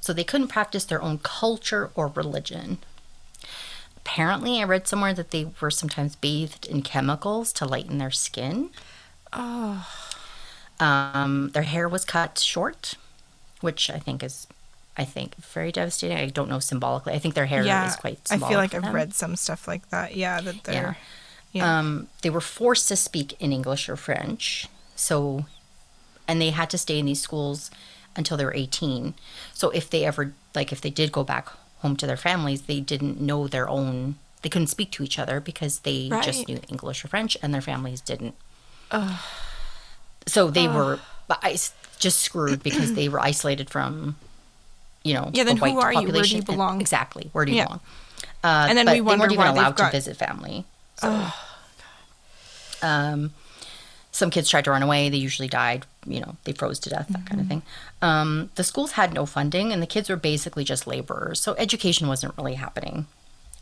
So 0.01 0.13
they 0.13 0.25
couldn't 0.25 0.49
practice 0.49 0.85
their 0.85 1.03
own 1.03 1.19
culture 1.19 1.91
or 1.95 2.09
religion. 2.09 2.79
Apparently, 4.05 4.61
I 4.61 4.65
read 4.65 4.89
somewhere 4.89 5.15
that 5.15 5.31
they 5.31 5.49
were 5.61 5.71
sometimes 5.71 6.17
bathed 6.17 6.67
in 6.67 6.83
chemicals 6.83 7.53
to 7.55 7.67
lighten 7.67 7.99
their 7.99 8.11
skin. 8.11 8.71
oh 9.33 9.87
Um, 10.79 11.51
their 11.53 11.63
hair 11.63 11.89
was 11.89 12.05
cut 12.05 12.39
short, 12.39 12.95
which 13.61 13.91
I 13.91 13.99
think 13.99 14.23
is, 14.23 14.47
I 14.97 15.05
think, 15.05 15.37
very 15.37 15.71
devastating. 15.71 16.17
I 16.17 16.27
don't 16.27 16.49
know 16.49 16.59
symbolically. 16.59 17.13
I 17.13 17.19
think 17.19 17.35
their 17.35 17.47
hair 17.47 17.63
yeah, 17.65 17.87
is 17.87 17.97
quite 17.97 18.19
I 18.31 18.39
feel 18.39 18.57
like 18.59 18.75
I've 18.75 18.83
them. 18.83 18.95
read 18.95 19.15
some 19.15 19.37
stuff 19.37 19.69
like 19.69 19.89
that. 19.91 20.17
Yeah, 20.17 20.41
that 20.41 20.65
they're 20.65 20.97
yeah. 21.53 21.79
Um, 21.79 22.09
they 22.23 22.31
were 22.31 22.41
forced 22.41 22.89
to 22.89 22.97
speak 22.97 23.35
in 23.41 23.53
English 23.53 23.89
or 23.89 23.97
French. 23.97 24.69
So, 24.95 25.47
and 26.29 26.41
they 26.41 26.51
had 26.51 26.71
to 26.71 26.79
stay 26.79 26.99
in 26.99 27.07
these 27.07 27.21
schools 27.21 27.71
until 28.17 28.37
they 28.37 28.45
were 28.45 28.55
18. 28.55 29.15
So 29.53 29.71
if 29.71 29.91
they 29.91 30.05
ever, 30.05 30.33
like, 30.55 30.73
if 30.73 30.81
they 30.81 30.91
did 30.91 31.13
go 31.13 31.25
back 31.25 31.49
home 31.81 31.97
to 31.97 32.07
their 32.07 32.17
families, 32.17 32.63
they 32.63 32.81
didn't 32.81 33.21
know 33.21 33.47
their 33.49 33.69
own, 33.69 34.17
they 34.43 34.49
couldn't 34.49 34.69
speak 34.69 34.91
to 34.93 35.03
each 35.03 35.19
other 35.19 35.41
because 35.41 35.81
they 35.81 36.09
just 36.23 36.47
knew 36.49 36.61
English 36.69 37.05
or 37.05 37.09
French 37.09 37.37
and 37.43 37.53
their 37.55 37.61
families 37.61 38.01
didn't. 38.01 38.35
So 40.27 40.51
they 40.51 40.69
were 40.69 40.99
just 41.99 42.19
screwed 42.21 42.63
because 42.63 42.95
they 42.95 43.09
were 43.09 43.21
isolated 43.21 43.71
from, 43.71 44.17
you 45.03 45.15
know, 45.15 45.31
Yeah, 45.33 45.45
then 45.45 45.57
the 45.59 45.67
who 45.69 45.75
white 45.77 45.85
are 45.85 45.93
you? 45.93 45.99
Where 46.01 46.07
do 46.07 46.07
you 46.07 46.13
population. 46.13 46.39
And- 46.39 46.47
belong? 46.47 46.81
exactly. 46.81 47.29
Where 47.33 47.45
do 47.45 47.53
you 47.53 47.59
Yeah. 47.59 47.65
belong? 47.67 47.81
Uh, 48.43 48.67
And 48.69 48.79
then 48.79 48.87
we 48.91 49.01
wonder 49.01 49.27
they 49.29 49.37
weren't 49.37 49.51
even 49.53 49.57
allowed 49.59 49.77
got- 49.77 49.87
to 49.91 49.97
visit 49.97 50.17
family. 50.17 50.65
So. 50.99 51.27
Um, 52.83 53.35
some 54.13 54.31
kids 54.31 54.49
tried 54.49 54.65
to 54.65 54.71
run 54.71 54.83
away. 54.83 55.09
They 55.11 55.19
usually 55.19 55.49
died. 55.49 55.87
You 56.07 56.21
know, 56.21 56.37
they 56.45 56.53
froze 56.53 56.79
to 56.81 56.91
death, 56.91 57.09
that 57.09 57.27
kind 57.27 57.41
of 57.41 57.47
thing. 57.47 57.63
Um, 58.01 58.51
the 58.55 58.65
schools 58.65 58.93
had 58.93 59.13
no 59.13 59.27
funding, 59.27 59.73
and 59.73 59.83
the 59.83 59.87
kids 59.87 60.09
were 60.09 60.17
basically 60.17 60.65
just 60.65 60.87
laborers. 60.87 61.41
So 61.41 61.55
education 61.59 62.09
wasn't 62.09 62.37
really 62.39 62.55
happening. 62.55 63.07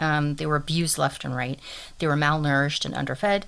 Um, 0.01 0.37
they 0.37 0.47
were 0.47 0.57
abused 0.57 0.99
left 0.99 1.25
and 1.25 1.35
right. 1.35 1.59
They 1.99 2.07
were 2.07 2.17
malnourished 2.17 2.85
and 2.85 2.95
underfed. 2.95 3.45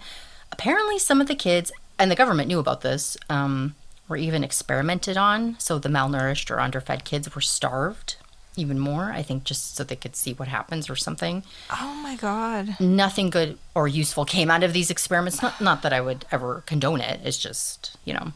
Apparently, 0.51 0.99
some 0.99 1.21
of 1.21 1.29
the 1.29 1.37
kids, 1.37 1.71
and 1.99 2.11
the 2.11 2.17
government 2.17 2.49
knew 2.49 2.59
about 2.59 2.81
this, 2.81 3.17
um, 3.29 3.77
were 4.09 4.17
even 4.17 4.43
experimented 4.43 5.17
on. 5.17 5.57
So 5.61 5.79
the 5.79 5.89
malnourished 5.89 6.51
or 6.51 6.59
underfed 6.59 7.05
kids 7.05 7.33
were 7.33 7.41
starved 7.41 8.17
even 8.57 8.79
more, 8.79 9.13
I 9.13 9.23
think, 9.23 9.45
just 9.45 9.77
so 9.77 9.85
they 9.85 9.97
could 9.97 10.17
see 10.17 10.33
what 10.33 10.49
happens 10.49 10.91
or 10.91 10.97
something. 10.97 11.45
Oh 11.71 11.95
my 12.03 12.17
god. 12.17 12.79
Nothing 12.81 13.31
good 13.31 13.59
or 13.75 13.87
useful 13.87 14.25
came 14.25 14.51
out 14.51 14.65
of 14.65 14.73
these 14.73 14.91
experiments. 14.91 15.41
Not, 15.41 15.61
not 15.61 15.83
that 15.83 15.93
I 15.93 16.01
would 16.01 16.27
ever 16.33 16.65
condone 16.67 17.01
it. 17.01 17.21
It's 17.25 17.39
just, 17.39 17.97
you 18.05 18.13
know, 18.13 18.33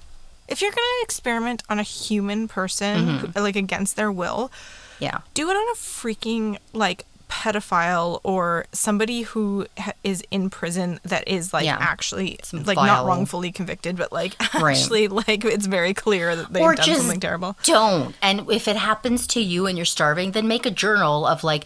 If 0.48 0.60
you're 0.60 0.70
gonna 0.70 1.02
experiment 1.02 1.62
on 1.68 1.78
a 1.78 1.82
human 1.82 2.48
person, 2.48 3.06
Mm-hmm. 3.06 3.38
like 3.42 3.56
against 3.56 3.96
their 3.96 4.12
will, 4.12 4.50
yeah. 4.98 5.18
do 5.34 5.48
it 5.50 5.54
on 5.54 5.68
a 5.72 5.76
freaking 5.76 6.58
like 6.72 7.04
pedophile 7.28 8.20
or 8.22 8.64
somebody 8.70 9.22
who 9.22 9.66
ha- 9.78 9.92
is 10.04 10.22
in 10.30 10.48
prison 10.50 11.00
that 11.04 11.26
is 11.26 11.52
like 11.52 11.64
Yeah. 11.64 11.76
actually 11.80 12.38
Some 12.44 12.62
like 12.62 12.76
vile- 12.76 12.86
not 12.86 13.06
wrongfully 13.06 13.50
convicted, 13.50 13.96
but 13.96 14.12
like 14.12 14.36
Right. 14.54 14.76
actually 14.76 15.08
like 15.08 15.44
it's 15.44 15.66
very 15.66 15.94
clear 15.94 16.36
that 16.36 16.52
they've 16.52 16.62
or 16.62 16.74
done 16.76 16.94
something 16.96 17.18
terrible. 17.20 17.56
don't. 17.64 18.14
And 18.22 18.48
if 18.50 18.68
it 18.68 18.76
happens 18.76 19.26
to 19.28 19.40
you 19.40 19.66
and 19.66 19.76
you're 19.76 19.84
starving, 19.84 20.30
then 20.32 20.46
make 20.46 20.64
a 20.64 20.70
journal 20.70 21.26
of 21.26 21.42
like, 21.42 21.64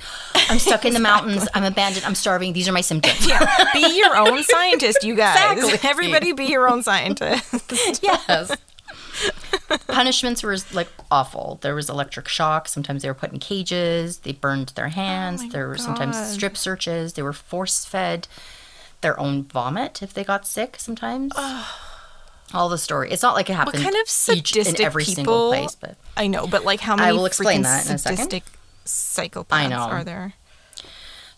I'm 0.49 0.59
stuck 0.59 0.85
in 0.87 0.95
the 0.95 1.01
mountains, 1.11 1.47
I'm 1.55 1.65
abandoned, 1.65 2.07
I'm 2.07 2.15
starving. 2.15 2.55
These 2.55 2.69
are 2.69 2.73
my 2.73 2.81
symptoms. 2.81 3.27
Yeah, 3.29 3.45
be 3.75 3.81
your 3.99 4.17
own 4.17 4.43
scientist, 4.55 5.03
you 5.05 5.15
guys. 5.17 5.59
Exactly. 5.59 5.89
Everybody, 5.91 6.33
be 6.33 6.47
your 6.47 6.67
own 6.69 6.83
scientist. 6.83 8.01
yes. 8.03 8.53
Punishments 9.89 10.43
were 10.43 10.57
like 10.73 10.89
awful. 11.11 11.59
There 11.63 11.75
was 11.75 11.89
electric 11.91 12.29
shock. 12.29 12.69
Sometimes 12.69 13.03
they 13.03 13.09
were 13.09 13.15
put 13.15 13.33
in 13.33 13.39
cages. 13.39 14.19
They 14.19 14.33
burned 14.33 14.69
their 14.71 14.89
hands. 14.89 15.43
Oh 15.45 15.49
there 15.51 15.69
were 15.69 15.79
sometimes 15.79 16.17
strip 16.33 16.57
searches. 16.57 17.15
They 17.15 17.23
were 17.23 17.33
force 17.33 17.85
fed 17.85 18.29
their 19.01 19.19
own 19.19 19.45
vomit 19.45 20.03
if 20.03 20.13
they 20.15 20.25
got 20.25 20.47
sick. 20.47 20.77
Sometimes. 20.79 21.33
All 22.55 22.69
the 22.71 22.79
story. 22.79 23.11
It's 23.11 23.23
not 23.23 23.35
like 23.35 23.51
it 23.51 23.55
happened 23.55 23.83
kind 23.83 23.95
of 23.95 24.03
each 24.03 24.57
in 24.57 24.65
sadistic 24.65 24.81
every 24.81 25.05
single 25.05 25.51
people- 25.51 25.51
place, 25.51 25.75
but 25.75 25.97
I 26.17 26.29
know, 26.29 26.47
but 26.47 26.65
like 26.65 26.81
how 26.81 26.97
many 26.97 27.09
I 27.09 27.13
will 27.13 27.27
explain 27.27 27.61
freaking 27.61 27.65
that 27.65 27.87
in 27.89 27.95
a 27.97 27.99
second. 27.99 28.17
sadistic 28.17 28.45
psychopaths 28.87 29.47
I 29.51 29.67
know. 29.67 29.77
are 29.81 30.05
there? 30.05 30.33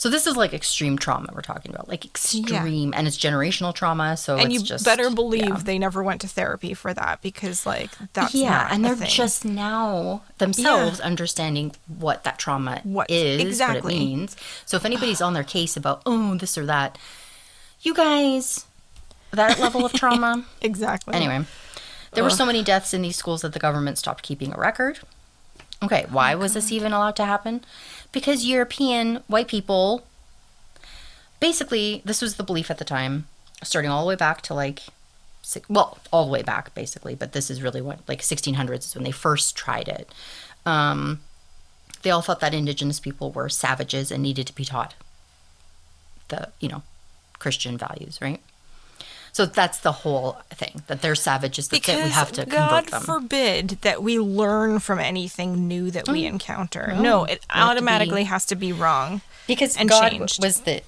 So 0.00 0.08
this 0.08 0.26
is 0.26 0.34
like 0.34 0.54
extreme 0.54 0.96
trauma 0.96 1.28
we're 1.34 1.42
talking 1.42 1.74
about, 1.74 1.86
like 1.86 2.06
extreme, 2.06 2.94
and 2.96 3.06
it's 3.06 3.18
generational 3.18 3.74
trauma. 3.74 4.16
So 4.16 4.38
And 4.38 4.50
it's 4.50 4.54
you 4.62 4.66
just 4.66 4.82
better 4.82 5.10
believe 5.10 5.44
yeah. 5.44 5.56
they 5.58 5.78
never 5.78 6.02
went 6.02 6.22
to 6.22 6.26
therapy 6.26 6.72
for 6.72 6.94
that 6.94 7.20
because 7.20 7.66
like 7.66 7.90
that's 8.14 8.34
yeah, 8.34 8.66
and 8.70 8.82
they're 8.82 8.96
thing. 8.96 9.10
just 9.10 9.44
now 9.44 10.22
themselves 10.38 11.00
understanding 11.00 11.72
what 11.86 12.24
that 12.24 12.38
trauma 12.38 12.80
What- 12.82 13.10
is, 13.10 13.42
exactly. 13.42 13.82
what 13.82 13.92
it 13.92 13.98
means. 13.98 14.36
So 14.64 14.78
if 14.78 14.86
anybody's 14.86 15.20
on 15.20 15.34
their 15.34 15.44
case 15.56 15.76
about 15.76 16.00
oh 16.06 16.34
this 16.34 16.56
or 16.56 16.64
that, 16.64 16.96
you 17.82 17.92
guys, 17.92 18.64
that 19.32 19.58
level 19.60 19.84
of 19.84 19.92
trauma. 19.92 20.46
exactly 20.62 21.12
Anyway, 21.12 21.44
there 22.12 22.24
were 22.24 22.30
so 22.30 22.46
many 22.46 22.62
deaths 22.64 22.94
in 22.94 23.02
these 23.02 23.16
schools 23.16 23.42
that 23.42 23.52
the 23.52 23.58
government 23.58 23.98
stopped 23.98 24.22
keeping 24.22 24.54
a 24.54 24.56
record. 24.56 25.00
Okay, 25.82 26.04
why 26.10 26.34
was 26.34 26.52
this 26.54 26.70
even 26.72 26.92
allowed 26.92 27.16
to 27.16 27.24
happen? 27.24 27.64
Because 28.12 28.44
European 28.44 29.22
white 29.26 29.48
people, 29.48 30.04
basically, 31.38 32.02
this 32.04 32.20
was 32.20 32.36
the 32.36 32.42
belief 32.42 32.70
at 32.70 32.78
the 32.78 32.84
time, 32.84 33.26
starting 33.62 33.90
all 33.90 34.02
the 34.02 34.08
way 34.08 34.16
back 34.16 34.42
to 34.42 34.54
like, 34.54 34.82
well, 35.68 35.98
all 36.12 36.26
the 36.26 36.32
way 36.32 36.42
back 36.42 36.74
basically, 36.74 37.14
but 37.14 37.32
this 37.32 37.50
is 37.50 37.62
really 37.62 37.80
what, 37.80 38.00
like 38.08 38.20
1600s 38.20 38.78
is 38.78 38.94
when 38.94 39.04
they 39.04 39.10
first 39.10 39.56
tried 39.56 39.88
it. 39.88 40.08
Um, 40.66 41.20
they 42.02 42.10
all 42.10 42.22
thought 42.22 42.40
that 42.40 42.54
indigenous 42.54 43.00
people 43.00 43.30
were 43.30 43.48
savages 43.48 44.10
and 44.10 44.22
needed 44.22 44.46
to 44.46 44.54
be 44.54 44.64
taught 44.64 44.94
the, 46.28 46.48
you 46.60 46.68
know, 46.68 46.82
Christian 47.38 47.76
values, 47.76 48.18
right? 48.20 48.40
So 49.40 49.46
that's 49.46 49.78
the 49.78 49.92
whole 49.92 50.36
thing 50.50 50.82
that 50.86 51.00
they're 51.00 51.14
savages. 51.14 51.68
That's 51.68 51.78
it. 51.78 51.86
because 51.92 52.04
We 52.04 52.10
have 52.10 52.30
to 52.32 52.44
God 52.44 52.68
convert 52.68 52.90
them. 52.90 53.02
forbid 53.02 53.68
that 53.80 54.02
we 54.02 54.18
learn 54.18 54.80
from 54.80 54.98
anything 54.98 55.66
new 55.66 55.90
that 55.92 56.06
we 56.08 56.26
encounter. 56.26 56.94
No, 56.94 57.24
it 57.24 57.40
have 57.48 57.66
to 57.66 57.70
automatically 57.72 58.20
be- 58.22 58.24
has 58.24 58.44
to 58.46 58.54
be 58.54 58.70
wrong. 58.72 59.22
because 59.46 59.78
and 59.78 59.88
God 59.88 60.10
changed. 60.10 60.42
was 60.42 60.60
the 60.60 60.82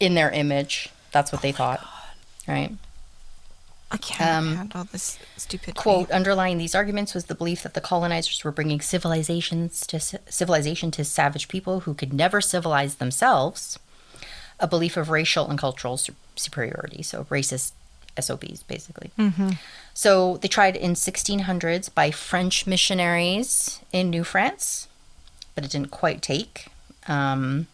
in 0.00 0.14
their 0.14 0.30
image. 0.30 0.88
That's 1.12 1.30
Oh 1.32 1.36
what 1.36 1.42
they 1.42 1.52
thought, 1.52 1.86
right? 2.48 2.72
I 3.90 3.96
can't 3.98 4.30
Um, 4.30 4.56
handle 4.56 4.84
this 4.90 5.18
stupid 5.36 5.74
Quote: 5.76 6.10
Underlying 6.10 6.56
these 6.58 6.74
arguments 6.74 7.12
was 7.14 7.26
the 7.26 7.34
belief 7.34 7.62
that 7.64 7.74
the 7.74 7.80
colonizers 7.82 8.42
were 8.42 8.50
bringing 8.50 8.80
civilizations 8.80 9.86
to 9.88 10.00
civilization 10.00 10.90
to 10.92 11.04
savage 11.04 11.48
people 11.48 11.80
who 11.80 11.92
could 11.94 12.12
never 12.14 12.40
civilize 12.40 12.94
themselves. 12.96 13.78
A 14.58 14.66
belief 14.66 14.96
of 14.96 15.10
racial 15.10 15.48
and 15.50 15.58
cultural 15.58 15.96
su- 15.98 16.14
superiority, 16.36 17.02
so 17.02 17.24
racist 17.24 17.72
SOBs, 18.18 18.62
basically. 18.62 19.10
So 19.92 20.36
they 20.38 20.48
tried 20.48 20.76
in 20.76 20.94
1600s 20.94 21.92
by 21.94 22.10
French 22.10 22.66
missionaries 22.66 23.80
in 23.92 24.10
New 24.10 24.24
France, 24.24 24.88
but 25.54 25.64
it 25.64 25.70
didn't 25.70 25.90
quite 25.90 26.22
take. 26.22 26.66
Um, 27.08 27.66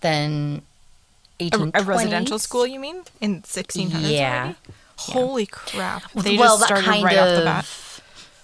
then 0.00 0.62
A, 1.40 1.50
1820s. 1.50 1.70
a 1.74 1.82
residential 1.84 2.38
school, 2.38 2.66
you 2.66 2.80
mean? 2.80 3.02
In 3.20 3.42
1600s 3.42 4.10
Yeah. 4.10 4.42
already? 4.42 4.56
Holy 4.96 5.46
crap. 5.46 6.10
They 6.12 6.36
well, 6.36 6.58
just 6.58 6.60
that 6.60 6.66
started 6.66 6.84
kind 6.84 7.04
right 7.04 7.16
of 7.16 7.28
off 7.28 7.36
the 7.38 7.44
bat. 7.44 7.66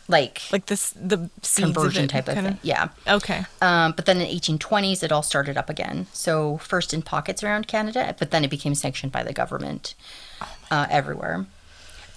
Like 0.08 0.42
Like 0.52 0.66
this, 0.66 0.90
the 0.90 1.28
conversion 1.56 2.04
of 2.04 2.10
type 2.10 2.28
of 2.28 2.34
thing. 2.34 2.58
Yeah. 2.62 2.88
Okay. 3.08 3.44
Um, 3.60 3.92
but 3.92 4.06
then 4.06 4.20
in 4.20 4.28
1820s, 4.28 5.02
it 5.02 5.10
all 5.12 5.22
started 5.22 5.56
up 5.56 5.68
again. 5.68 6.06
So 6.12 6.58
first 6.58 6.94
in 6.94 7.02
pockets 7.02 7.42
around 7.42 7.66
Canada, 7.66 8.14
but 8.18 8.30
then 8.30 8.44
it 8.44 8.50
became 8.50 8.74
sanctioned 8.74 9.12
by 9.12 9.22
the 9.22 9.32
government 9.32 9.94
uh, 10.70 10.86
everywhere. 10.90 11.46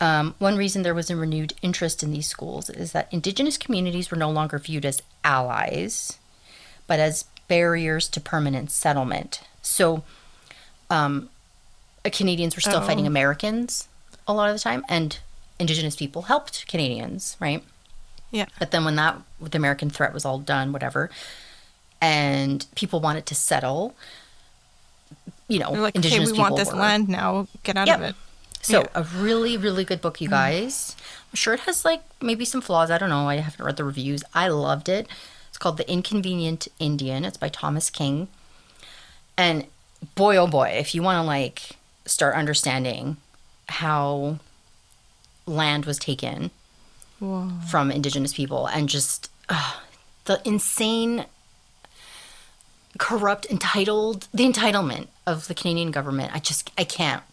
Um, 0.02 0.36
one 0.40 0.56
reason 0.56 0.84
there 0.84 0.94
was 0.96 1.10
a 1.10 1.16
renewed 1.16 1.54
interest 1.62 2.04
in 2.04 2.12
these 2.12 2.28
schools 2.28 2.70
is 2.70 2.94
that 2.94 3.12
Indigenous 3.12 3.58
communities 3.58 4.10
were 4.12 4.18
no 4.18 4.30
longer 4.30 4.58
viewed 4.58 4.86
as 4.86 5.02
allies, 5.26 6.18
but 6.88 7.00
as 7.00 7.26
barriers 7.50 8.08
to 8.10 8.22
permanent 8.22 8.72
settlement. 8.72 9.42
So 9.62 10.04
um, 10.90 11.30
Canadians 12.06 12.56
were 12.56 12.62
still 12.62 12.82
fighting 12.82 13.06
Oh. 13.06 13.08
Americans 13.08 13.88
a 14.28 14.34
lot 14.34 14.50
of 14.50 14.56
the 14.56 14.60
time, 14.62 14.86
and 14.88 15.20
Indigenous 15.58 15.96
people 15.96 16.24
helped 16.24 16.68
Canadians, 16.68 17.36
right? 17.40 17.64
Yeah. 18.32 18.46
But 18.60 18.72
then 18.72 18.86
when 18.86 18.96
that 18.96 19.18
the 19.42 19.58
American 19.58 19.90
threat 19.90 20.14
was 20.14 20.26
all 20.26 20.40
done, 20.40 20.72
whatever, 20.72 21.10
and 22.02 22.66
people 22.76 23.00
wanted 23.00 23.26
to 23.28 23.36
settle, 23.36 23.96
you 25.48 25.60
know, 25.60 25.72
They're 25.72 25.82
like, 25.82 25.96
indigenous 25.96 26.30
we 26.30 26.34
people 26.34 26.44
want 26.44 26.56
this 26.58 26.72
were- 26.72 26.80
land 26.80 27.10
now. 27.10 27.48
Get 27.64 27.76
out 27.78 27.88
Yep. 27.88 27.98
of 27.98 28.04
it. 28.04 28.16
So 28.62 28.82
Yeah. 28.82 28.88
a 28.94 29.04
really, 29.04 29.58
really 29.58 29.84
good 29.86 30.02
book, 30.02 30.22
you 30.22 30.28
mm-hmm. 30.28 30.36
guys. 30.36 30.96
I'm 31.32 31.36
sure 31.36 31.54
it 31.54 31.62
has 31.62 31.86
like 31.86 32.02
maybe 32.22 32.46
some 32.46 32.62
flaws. 32.62 32.92
I 32.92 32.98
don't 32.98 33.10
know. 33.10 33.28
I 33.30 33.38
haven't 33.38 33.64
read 33.66 33.78
the 33.78 33.84
reviews. 33.84 34.24
I 34.34 34.48
loved 34.48 34.90
it. 34.90 35.08
It's 35.50 35.58
called 35.58 35.78
The 35.78 35.90
Inconvenient 35.90 36.68
Indian. 36.80 37.26
It's 37.26 37.38
by 37.38 37.50
Thomas 37.50 37.90
King. 37.90 38.28
And 39.38 39.66
boy, 40.16 40.38
oh 40.38 40.48
boy, 40.48 40.70
if 40.70 40.94
you 40.94 41.02
want 41.02 41.18
to 41.18 41.24
like 41.24 41.78
start 42.06 42.36
understanding 42.36 43.18
how 43.70 44.40
land 45.46 45.86
was 45.86 45.98
taken 45.98 46.52
Whoa. 47.20 47.50
from 47.70 47.92
indigenous 47.92 48.34
people 48.34 48.66
and 48.68 48.88
just 48.90 49.30
uh, 49.50 49.74
the 50.26 50.42
insane 50.46 51.26
corrupt 52.98 53.46
entitled 53.50 54.28
the 54.34 54.44
entitlement 54.52 55.08
of 55.26 55.48
the 55.48 55.54
canadian 55.54 55.92
government 55.92 56.32
i 56.34 56.40
just 56.40 56.72
i 56.78 56.84
can't 56.84 57.24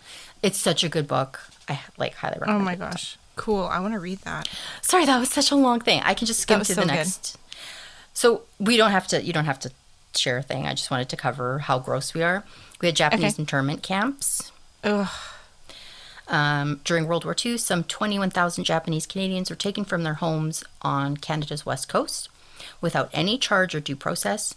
it's 0.43 0.59
such 0.59 0.84
a 0.84 0.89
good 0.89 1.09
book 1.09 1.41
i 1.68 1.80
like 1.97 2.14
highly 2.14 2.37
recommend 2.39 2.61
it 2.61 2.62
Oh 2.62 2.64
my 2.64 2.72
it. 2.74 2.78
gosh. 2.78 3.16
Cool. 3.37 3.64
I 3.64 3.80
want 3.80 3.93
to 3.93 4.01
read 4.01 4.20
that. 4.20 4.49
sorry 4.80 5.05
that 5.07 5.18
was 5.18 5.28
such 5.30 5.51
a 5.51 5.57
long 5.57 5.80
thing 5.80 6.01
i 6.05 6.14
can 6.14 6.26
just 6.26 6.49
was 6.49 6.68
to 6.68 6.74
so 6.74 6.80
the 6.82 6.87
good. 6.87 6.95
next 6.95 7.37
so 8.14 8.43
we 8.59 8.76
don't 8.76 8.93
have 8.93 9.07
to 9.09 9.22
you 9.22 9.32
don't 9.32 9.45
have 9.47 9.59
to 9.61 9.70
share 10.14 10.39
a 10.39 10.43
thing 10.43 10.66
i 10.66 10.72
just 10.72 10.91
wanted 10.91 11.09
to 11.11 11.16
cover 11.16 11.59
how 11.61 11.78
gross 11.78 12.14
we 12.14 12.22
are 12.22 12.45
we 12.80 12.87
had 12.89 12.97
japanese 12.97 13.34
Okay. 13.34 13.43
internment 13.43 13.82
camps 13.82 14.53
Ugh. 14.84 15.09
Um, 16.29 16.81
during 16.85 17.07
World 17.07 17.24
War 17.24 17.37
II, 17.45 17.59
some 17.59 17.85
21,000 17.85 18.64
Japanese 18.64 19.07
Canadians 19.07 19.51
were 19.51 19.57
taken 19.57 19.85
from 19.85 20.03
their 20.03 20.14
homes 20.14 20.64
on 20.83 21.16
Canada's 21.16 21.64
west 21.64 21.89
coast 21.89 22.29
without 22.81 23.11
any 23.12 23.39
charge 23.39 23.74
or 23.74 23.81
due 23.81 23.97
process. 23.97 24.55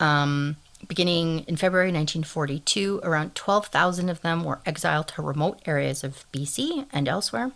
Um, 0.00 0.56
beginning 0.86 1.40
in 1.40 1.56
February 1.56 1.88
1942, 1.88 3.00
around 3.02 3.34
12,000 3.34 4.08
of 4.08 4.22
them 4.22 4.44
were 4.44 4.60
exiled 4.66 5.08
to 5.08 5.22
remote 5.22 5.60
areas 5.66 6.04
of 6.04 6.24
BC 6.32 6.86
and 6.92 7.08
elsewhere. 7.08 7.52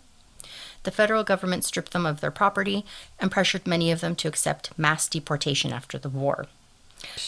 The 0.83 0.91
federal 0.91 1.23
government 1.23 1.63
stripped 1.63 1.93
them 1.93 2.05
of 2.05 2.19
their 2.19 2.31
property 2.31 2.85
and 3.19 3.31
pressured 3.31 3.65
many 3.65 3.91
of 3.91 4.01
them 4.01 4.15
to 4.17 4.27
accept 4.27 4.77
mass 4.77 5.07
deportation 5.07 5.71
after 5.71 5.97
the 5.97 6.09
war. 6.09 6.47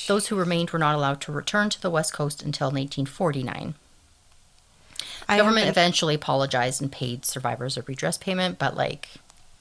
Those 0.08 0.28
who 0.28 0.36
remained 0.36 0.72
were 0.72 0.80
not 0.80 0.96
allowed 0.96 1.22
to 1.22 1.32
return 1.32 1.70
to 1.70 1.82
the 1.82 1.90
west 1.90 2.14
coast 2.14 2.42
until 2.42 2.68
1949. 2.68 3.76
I 5.28 5.38
Government 5.38 5.68
eventually 5.68 6.16
apologized 6.16 6.82
and 6.82 6.92
paid 6.92 7.26
survivors 7.26 7.78
a 7.78 7.82
redress 7.84 8.18
payment, 8.18 8.60
but 8.60 8.76
like, 8.76 9.10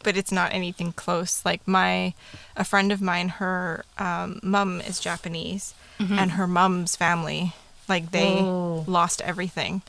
but 0.03 0.17
it's 0.17 0.33
not 0.33 0.53
anything 0.53 0.93
close. 0.93 1.45
Like 1.45 1.67
my, 1.67 2.15
a 2.57 2.65
friend 2.65 2.93
of 2.93 3.01
mine, 3.01 3.29
her 3.31 3.85
um, 3.99 4.41
mum 4.43 4.81
is 4.81 5.01
Japanese, 5.01 5.75
and 5.99 6.33
her 6.33 6.47
mom's 6.47 6.97
family, 6.97 7.53
like 7.89 8.11
they 8.11 8.37
Whoa. 8.43 8.85
lost 8.87 9.21
everything. 9.23 9.81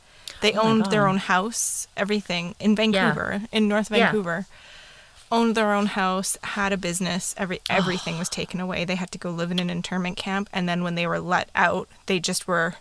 They 0.41 0.53
Oh 0.53 0.61
owned 0.61 0.85
their 0.87 1.07
own 1.07 1.17
house, 1.17 1.87
everything 1.97 2.55
in 2.59 2.75
Vancouver, 2.75 3.41
in 3.51 3.67
North 3.67 3.89
Yeah. 3.91 4.05
Vancouver. 4.05 4.45
Owned 5.31 5.55
their 5.55 5.73
own 5.73 5.87
house, 5.87 6.37
had 6.43 6.71
a 6.71 6.77
business. 6.77 7.33
Every 7.37 7.59
everything 7.69 8.19
was 8.19 8.29
taken 8.29 8.59
away. 8.59 8.85
They 8.85 8.95
had 8.95 9.11
to 9.11 9.17
go 9.17 9.31
live 9.31 9.51
in 9.51 9.59
an 9.59 9.69
internment 9.69 10.17
camp, 10.17 10.49
and 10.53 10.69
then 10.69 10.83
when 10.83 10.95
they 10.95 11.07
were 11.07 11.19
let 11.19 11.49
out, 11.55 11.89
they 12.05 12.19
just 12.19 12.47
were 12.47 12.75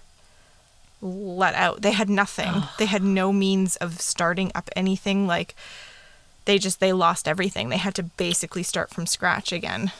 let 1.04 1.54
out. 1.54 1.82
They 1.82 1.92
had 1.92 2.08
nothing. 2.08 2.64
they 2.78 2.86
had 2.86 3.02
no 3.02 3.32
means 3.32 3.76
of 3.76 4.00
starting 4.00 4.50
up 4.54 4.70
anything. 4.74 5.26
Like 5.26 5.54
they 6.46 6.58
just 6.58 6.80
they 6.80 6.92
lost 6.92 7.28
everything. 7.28 7.68
They 7.68 7.76
had 7.76 7.94
to 7.96 8.02
basically 8.02 8.62
start 8.62 8.90
from 8.90 9.06
scratch 9.06 9.52
again. 9.52 9.92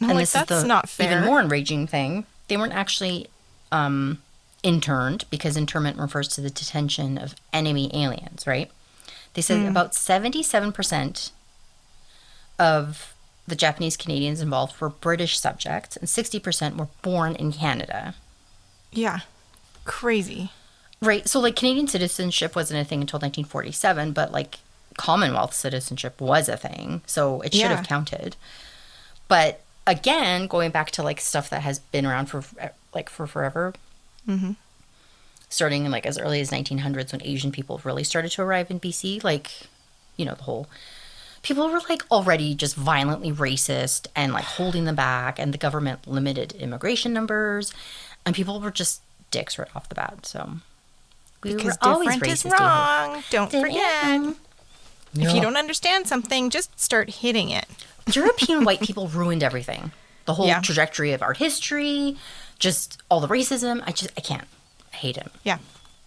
And 0.00 0.10
and 0.10 0.18
like, 0.18 0.22
this 0.22 0.32
that's 0.32 0.50
is 0.50 0.62
the 0.62 0.68
not 0.68 0.88
fair. 0.88 1.10
even 1.10 1.24
more 1.24 1.40
enraging 1.40 1.86
thing. 1.86 2.26
They 2.48 2.56
weren't 2.56 2.72
actually 2.72 3.28
um, 3.70 4.22
interned 4.62 5.24
because 5.30 5.56
internment 5.56 5.98
refers 5.98 6.28
to 6.28 6.40
the 6.40 6.50
detention 6.50 7.18
of 7.18 7.34
enemy 7.52 7.90
aliens, 7.94 8.46
right? 8.46 8.70
They 9.34 9.42
said 9.42 9.64
about 9.66 9.92
77% 9.92 11.30
of 12.58 13.14
the 13.46 13.54
Japanese 13.54 13.96
Canadians 13.96 14.40
involved 14.40 14.80
were 14.80 14.88
British 14.88 15.38
subjects 15.38 15.96
and 15.96 16.08
60% 16.08 16.76
were 16.76 16.88
born 17.02 17.36
in 17.36 17.52
Canada. 17.52 18.14
Yeah, 18.92 19.20
crazy. 19.90 20.50
Right. 21.02 21.28
So, 21.28 21.40
like, 21.40 21.56
Canadian 21.56 21.88
citizenship 21.88 22.54
wasn't 22.54 22.80
a 22.80 22.84
thing 22.84 23.00
until 23.00 23.18
1947, 23.18 24.12
but 24.12 24.30
like 24.32 24.58
Commonwealth 24.98 25.54
citizenship 25.54 26.20
was 26.20 26.48
a 26.48 26.56
thing. 26.56 27.00
So 27.06 27.40
it 27.40 27.52
should 27.54 27.62
Yeah. 27.62 27.76
have 27.76 27.86
counted. 27.88 28.36
But 29.28 29.60
again, 29.86 30.46
going 30.46 30.70
back 30.70 30.90
to 30.92 31.02
like 31.02 31.20
stuff 31.20 31.50
that 31.50 31.62
has 31.62 31.78
been 31.78 32.06
around 32.06 32.26
for 32.26 32.44
like 32.94 33.08
for 33.10 33.26
forever, 33.26 33.74
Mm-hmm. 34.28 34.52
starting 35.48 35.84
in 35.86 35.90
like 35.90 36.06
as 36.06 36.18
early 36.18 36.40
as 36.40 36.50
1900s 36.50 37.12
when 37.12 37.22
Asian 37.24 37.50
people 37.50 37.80
really 37.82 38.04
started 38.04 38.30
to 38.32 38.42
arrive 38.42 38.70
in 38.70 38.78
BC, 38.78 39.24
like, 39.24 39.50
you 40.16 40.24
know, 40.24 40.34
the 40.34 40.42
whole 40.44 40.68
people 41.42 41.68
were 41.70 41.80
like 41.88 42.04
already 42.10 42.54
just 42.54 42.76
violently 42.76 43.32
racist 43.32 44.06
and 44.14 44.32
like 44.34 44.44
holding 44.44 44.84
them 44.84 44.94
back, 44.96 45.38
and 45.38 45.54
the 45.54 45.58
government 45.58 46.06
limited 46.06 46.52
immigration 46.52 47.12
numbers, 47.14 47.72
and 48.26 48.34
people 48.36 48.60
were 48.60 48.70
just 48.70 49.00
dicks 49.30 49.58
right 49.58 49.68
off 49.74 49.88
the 49.88 49.94
bat. 49.94 50.26
So 50.26 50.58
we 51.42 51.54
Because 51.54 51.78
were 51.80 51.88
always 51.88 52.08
different 52.14 52.32
is 52.34 52.42
racist. 52.42 52.48
here. 52.48 52.52
wrong. 52.66 53.24
Don't 53.30 53.50
Different. 53.50 53.74
forget. 53.74 54.36
If 55.14 55.20
Yeah. 55.22 55.34
you 55.34 55.40
don't 55.40 55.56
understand 55.56 56.06
something, 56.06 56.50
just 56.50 56.78
start 56.80 57.10
hitting 57.10 57.50
it. 57.50 57.66
European 58.12 58.64
white 58.64 58.80
people 58.80 59.08
ruined 59.08 59.42
everything. 59.42 59.92
The 60.26 60.34
whole 60.34 60.46
Yeah. 60.46 60.60
trajectory 60.60 61.12
of 61.12 61.22
art 61.22 61.38
history, 61.38 62.16
just 62.58 62.98
all 63.10 63.20
the 63.20 63.28
racism. 63.28 63.82
I 63.86 63.92
just 63.92 64.10
I 64.16 64.20
can't. 64.20 64.46
I 64.92 64.96
hate 64.96 65.16
him. 65.16 65.30
Yeah. 65.42 65.58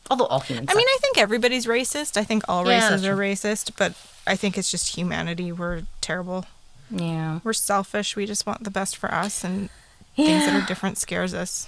Although 0.10 0.26
all 0.28 0.42
humans. 0.42 0.70
I 0.72 0.76
mean, 0.76 0.86
I 0.88 0.98
think 1.02 1.18
everybody's 1.18 1.66
racist. 1.66 2.18
I 2.18 2.24
think 2.24 2.44
all 2.48 2.68
Yeah, 2.68 2.76
races 2.76 2.90
that's 3.02 3.06
are 3.06 3.16
true. 3.16 3.26
racist, 3.26 3.72
but 3.78 3.94
I 4.28 4.36
think 4.36 4.58
it's 4.58 4.70
just 4.70 4.96
humanity. 4.96 5.52
We're 5.52 5.84
terrible. 6.02 6.46
yeah. 6.92 7.40
We're 7.44 7.54
selfish. 7.54 8.16
We 8.16 8.26
just 8.26 8.46
want 8.46 8.64
the 8.64 8.70
best 8.70 8.96
for 8.98 9.12
us, 9.14 9.44
and 9.44 9.70
things 10.16 10.46
that 10.46 10.54
are 10.62 10.66
different 10.66 10.98
scares 10.98 11.34
us. 11.34 11.68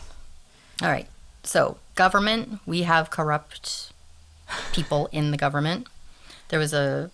All 0.84 0.90
right. 0.90 1.08
So, 1.46 1.78
government, 1.96 2.60
we 2.66 2.84
have 2.84 3.10
corrupt 3.10 3.92
people 4.74 5.08
in 5.12 5.32
the 5.32 5.38
government. 5.38 5.88
There 6.50 6.60
was 6.60 6.74
a 6.74 7.12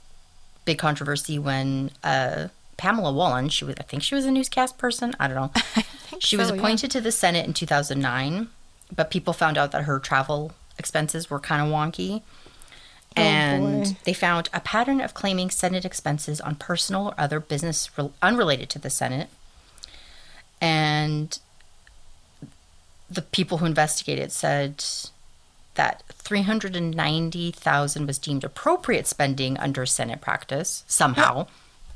big 0.65 0.77
controversy 0.77 1.37
when 1.37 1.91
uh, 2.03 2.47
Pamela 2.77 3.11
Wallin, 3.11 3.49
she 3.49 3.65
was, 3.65 3.75
I 3.79 3.83
think 3.83 4.03
she 4.03 4.15
was 4.15 4.25
a 4.25 4.31
newscast 4.31 4.77
person. 4.77 5.13
I 5.19 5.27
don't 5.27 5.35
know. 5.35 5.83
she 6.19 6.37
was 6.37 6.47
so, 6.47 6.53
yeah. 6.53 6.59
appointed 6.59 6.91
to 6.91 7.01
the 7.01 7.11
Senate 7.11 7.45
in 7.45 7.53
2009, 7.53 8.47
but 8.95 9.11
people 9.11 9.33
found 9.33 9.57
out 9.57 9.71
that 9.71 9.83
her 9.83 9.99
travel 9.99 10.53
expenses 10.77 11.29
were 11.29 11.39
kind 11.39 11.61
of 11.61 11.67
wonky. 11.67 12.21
And 13.15 13.83
boy. 13.83 13.97
they 14.05 14.13
found 14.13 14.49
a 14.53 14.61
pattern 14.61 15.01
of 15.01 15.13
claiming 15.13 15.49
Senate 15.49 15.83
expenses 15.83 16.39
on 16.39 16.55
personal 16.55 17.07
or 17.07 17.13
other 17.17 17.39
business 17.41 17.89
re- 17.97 18.09
unrelated 18.21 18.69
to 18.69 18.79
the 18.79 18.89
Senate. 18.89 19.29
And 20.61 21.37
the 23.11 23.21
people 23.21 23.57
who 23.57 23.65
investigated 23.65 24.31
said 24.31 24.83
that 25.75 26.03
390,000 26.09 28.07
was 28.07 28.17
deemed 28.17 28.43
appropriate 28.43 29.07
spending 29.07 29.57
under 29.57 29.85
Senate 29.85 30.21
practice 30.21 30.83
somehow. 30.87 31.47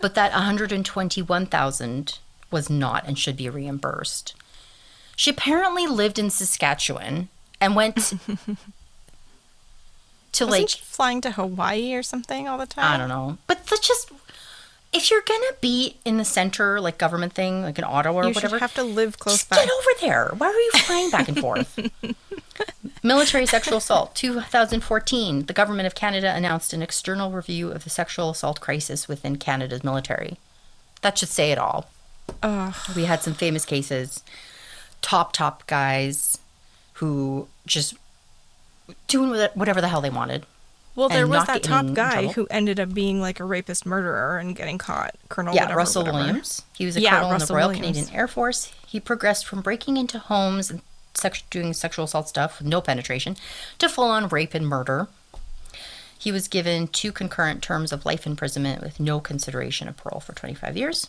but 0.00 0.14
that 0.14 0.32
121,000 0.32 2.18
was 2.50 2.70
not 2.70 3.06
and 3.06 3.18
should 3.18 3.36
be 3.36 3.48
reimbursed. 3.48 4.34
She 5.16 5.30
apparently 5.30 5.86
lived 5.86 6.18
in 6.18 6.30
Saskatchewan 6.30 7.28
and 7.60 7.76
went 7.76 7.96
to 10.32 10.46
Wasn't 10.46 10.50
like 10.50 10.68
she 10.68 10.78
flying 10.80 11.20
to 11.22 11.32
Hawaii 11.32 11.92
or 11.94 12.02
something 12.02 12.48
all 12.48 12.58
the 12.58 12.66
time? 12.66 12.92
I 12.92 12.96
don't 12.96 13.08
know. 13.08 13.38
But 13.46 13.66
that's 13.66 13.86
just 13.86 14.10
if 14.92 15.10
you're 15.10 15.22
gonna 15.22 15.52
be 15.60 15.96
in 16.04 16.16
the 16.16 16.24
center, 16.24 16.80
like 16.80 16.98
government 16.98 17.32
thing, 17.32 17.62
like 17.62 17.78
in 17.78 17.84
Ottawa 17.84 18.20
or 18.20 18.24
You 18.28 18.34
whatever, 18.34 18.56
should 18.56 18.60
have 18.60 18.74
to 18.74 18.82
live 18.82 19.18
close 19.18 19.38
just 19.38 19.50
by. 19.50 19.56
get 19.56 19.68
over 19.70 20.00
there. 20.00 20.32
Why 20.36 20.48
are 20.48 20.52
you 20.52 20.70
flying 20.84 21.10
back 21.10 21.28
and 21.28 21.38
forth? 21.38 21.78
Military 23.02 23.46
sexual 23.46 23.78
assault. 23.78 24.14
2014, 24.14 25.46
the 25.46 25.52
government 25.52 25.86
of 25.86 25.94
Canada 25.94 26.34
announced 26.34 26.72
an 26.72 26.82
external 26.82 27.30
review 27.30 27.70
of 27.70 27.84
the 27.84 27.90
sexual 27.90 28.30
assault 28.30 28.60
crisis 28.60 29.08
within 29.08 29.36
Canada's 29.36 29.82
military. 29.84 30.36
That 31.02 31.16
should 31.16 31.30
say 31.30 31.50
it 31.52 31.58
all. 31.58 31.88
Ugh. 32.42 32.74
We 32.94 33.04
had 33.06 33.22
some 33.22 33.32
famous 33.34 33.64
cases, 33.64 34.22
top 35.00 35.32
top 35.32 35.66
guys 35.66 36.38
who 36.94 37.48
just 37.66 37.94
doing 39.08 39.30
whatever 39.54 39.80
the 39.80 39.88
hell 39.88 40.00
they 40.02 40.10
wanted. 40.10 40.44
Well, 40.96 41.08
there 41.08 41.26
was 41.26 41.46
that 41.46 41.62
top 41.62 41.92
guy 41.94 42.26
who 42.28 42.46
ended 42.50 42.80
up 42.80 42.92
being 42.92 43.20
like 43.20 43.40
a 43.40 43.44
rapist 43.44 43.86
murderer 43.86 44.38
and 44.38 44.54
getting 44.56 44.76
caught. 44.76 45.14
Colonel 45.28 45.54
yeah, 45.54 45.62
whatever, 45.62 45.78
Russell 45.78 46.02
whatever. 46.02 46.18
Williams. 46.18 46.62
He 46.76 46.84
was 46.84 46.96
a 46.96 47.00
Yeah, 47.00 47.20
colonel 47.20 47.32
in 47.32 47.38
the 47.38 47.46
Royal 47.54 47.68
Williams. 47.68 47.96
Canadian 47.96 48.14
Air 48.14 48.28
Force. 48.28 48.72
He 48.86 48.98
progressed 49.00 49.46
from 49.46 49.62
breaking 49.62 49.96
into 49.96 50.18
homes 50.18 50.70
and 50.70 50.82
sex- 51.14 51.42
doing 51.48 51.72
sexual 51.72 52.04
assault 52.06 52.28
stuff 52.28 52.58
with 52.58 52.66
no 52.66 52.80
penetration 52.80 53.36
to 53.78 53.88
full 53.88 54.04
on 54.10 54.28
rape 54.28 54.52
and 54.52 54.66
murder. 54.66 55.06
He 56.18 56.32
was 56.32 56.48
given 56.48 56.88
two 56.88 57.12
concurrent 57.12 57.62
terms 57.62 57.92
of 57.92 58.04
life 58.04 58.26
imprisonment 58.26 58.82
with 58.82 59.00
no 59.00 59.20
consideration 59.20 59.88
of 59.88 59.96
parole 59.96 60.20
for 60.20 60.34
25 60.34 60.76
years. 60.76 61.06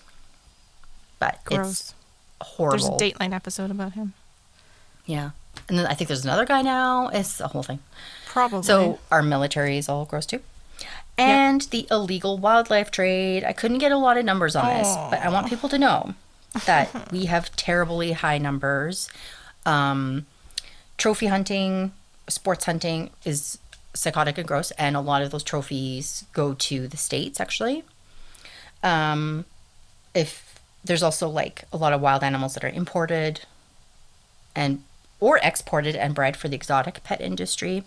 But 1.19 1.39
it's 1.51 1.93
horrible. 2.39 2.97
There's 2.97 3.13
a 3.13 3.15
Dateline 3.15 3.33
episode 3.33 3.71
about 3.71 3.93
him. 3.93 4.13
Yeah. 5.05 5.31
And 5.67 5.77
then 5.77 5.85
I 5.85 5.95
think 5.95 6.07
there's 6.07 6.23
another 6.23 6.45
guy 6.45 6.61
now. 6.61 7.09
It's 7.09 7.41
a 7.41 7.47
whole 7.49 7.63
thing. 7.63 7.79
Probably. 8.31 8.63
So 8.63 8.99
our 9.11 9.21
military 9.21 9.77
is 9.77 9.89
all 9.89 10.05
gross 10.05 10.25
too. 10.25 10.39
And 11.17 11.61
the 11.63 11.85
illegal 11.91 12.37
wildlife 12.37 12.89
trade. 12.89 13.43
I 13.43 13.51
couldn't 13.51 13.79
get 13.79 13.91
a 13.91 13.97
lot 13.97 14.17
of 14.17 14.23
numbers 14.23 14.55
on 14.55 14.65
this, 14.77 14.87
but 15.09 15.19
I 15.19 15.27
want 15.29 15.47
people 15.47 15.67
to 15.67 15.77
know 15.77 16.13
that 16.65 17.11
we 17.11 17.25
have 17.25 17.53
terribly 17.57 18.13
high 18.13 18.37
numbers. 18.37 19.09
Um, 19.65 20.27
trophy 20.97 21.27
hunting, 21.27 21.91
sports 22.29 22.63
hunting 22.65 23.09
is 23.25 23.57
psychotic 23.93 24.37
and 24.37 24.47
gross, 24.47 24.71
and 24.71 24.95
a 24.95 25.01
lot 25.01 25.21
of 25.21 25.31
those 25.31 25.43
trophies 25.43 26.23
go 26.31 26.53
to 26.53 26.87
the 26.87 26.97
states 26.97 27.41
actually. 27.41 27.83
Um, 28.81 29.43
if 30.15 30.57
there's 30.85 31.03
also 31.03 31.27
like 31.27 31.65
a 31.73 31.77
lot 31.77 31.91
of 31.91 31.99
wild 31.99 32.23
animals 32.23 32.53
that 32.53 32.63
are 32.63 32.69
imported 32.69 33.41
and 34.55 34.83
or 35.19 35.37
exported 35.43 35.97
and 35.97 36.15
bred 36.15 36.37
for 36.37 36.47
the 36.47 36.55
exotic 36.55 37.03
pet 37.03 37.19
industry. 37.19 37.83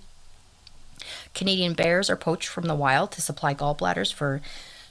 Canadian 1.35 1.75
bears 1.75 2.09
are 2.11 2.17
poached 2.17 2.49
from 2.49 2.65
the 2.65 2.75
wild 2.75 3.13
to 3.13 3.23
supply 3.23 3.55
gallbladders 3.55 4.13
for 4.13 4.41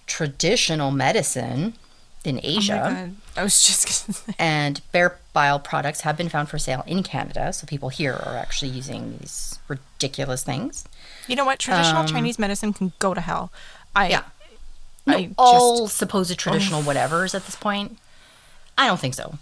traditional 0.06 0.92
medicine 0.92 1.74
in 2.24 2.38
oh 2.38 2.42
my 2.42 2.48
Asia. 2.58 2.96
God. 2.96 3.16
I 3.36 3.44
was 3.44 3.64
just 3.64 4.24
and 4.40 4.82
bear 4.92 5.20
bile 5.34 5.60
products 5.60 6.02
have 6.02 6.18
been 6.18 6.30
found 6.30 6.50
for 6.50 6.58
sale 6.58 6.84
in 6.88 7.04
Canada. 7.04 7.54
So 7.54 7.66
people 7.66 7.90
here 7.90 8.14
are 8.14 8.38
actually 8.38 8.72
using 8.72 9.18
these 9.18 9.60
ridiculous 9.68 10.44
things. 10.44 10.86
You 11.28 11.36
know 11.36 11.46
what? 11.46 11.60
Traditional 11.60 12.06
Chinese 12.06 12.38
medicine 12.38 12.74
can 12.74 12.94
go 13.00 13.14
to 13.14 13.22
hell. 13.22 13.52
I 13.96 14.06
Um, 14.06 14.12
Yeah. 14.12 14.24
I 15.06 15.12
No, 15.12 15.28
just 15.28 15.36
all 15.38 15.88
supposed 15.88 16.38
traditional 16.40 16.82
whatevers 16.82 17.36
at 17.36 17.46
this 17.46 17.56
point. 17.56 17.98
I 18.78 18.88
don't 18.88 19.00
think 19.00 19.14
so. 19.14 19.38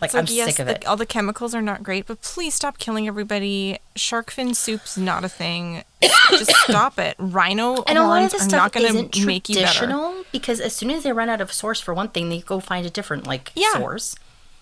Like, 0.00 0.08
It's 0.14 0.14
I'm 0.14 0.26
yes, 0.28 0.48
sick 0.50 0.58
of 0.58 0.66
the- 0.66 0.74
it. 0.76 0.86
all 0.86 0.96
the 0.96 1.06
chemicals 1.06 1.54
are 1.54 1.62
not 1.62 1.82
great, 1.82 2.06
but 2.06 2.20
please 2.20 2.54
stop 2.54 2.76
killing 2.78 3.08
everybody. 3.08 3.78
Shark 3.94 4.30
fin 4.30 4.52
soup's 4.54 4.98
not 4.98 5.24
a 5.24 5.28
thing. 5.28 5.84
Just 6.30 6.50
stop 6.68 6.98
it. 6.98 7.16
Rhino 7.18 7.82
And 7.84 7.96
a 7.96 8.02
lot 8.06 8.22
of 8.22 8.30
this 8.30 8.42
stuff 8.42 8.52
not 8.58 8.72
going 8.72 8.84
isn't 8.86 9.12
to 9.14 9.24
make 9.26 9.48
you 9.48 9.54
better. 9.56 9.66
traditional 9.72 10.24
because 10.32 10.60
as 10.60 10.74
soon 10.76 10.90
as 10.90 11.02
they 11.02 11.12
run 11.12 11.30
out 11.30 11.40
of 11.40 11.50
source 11.52 11.80
for 11.80 11.94
one 11.94 12.08
thing, 12.08 12.28
they 12.28 12.40
go 12.40 12.60
find 12.60 12.84
a 12.84 12.90
different 12.90 13.26
like 13.26 13.52
Yeah. 13.54 13.72
source. 13.72 14.16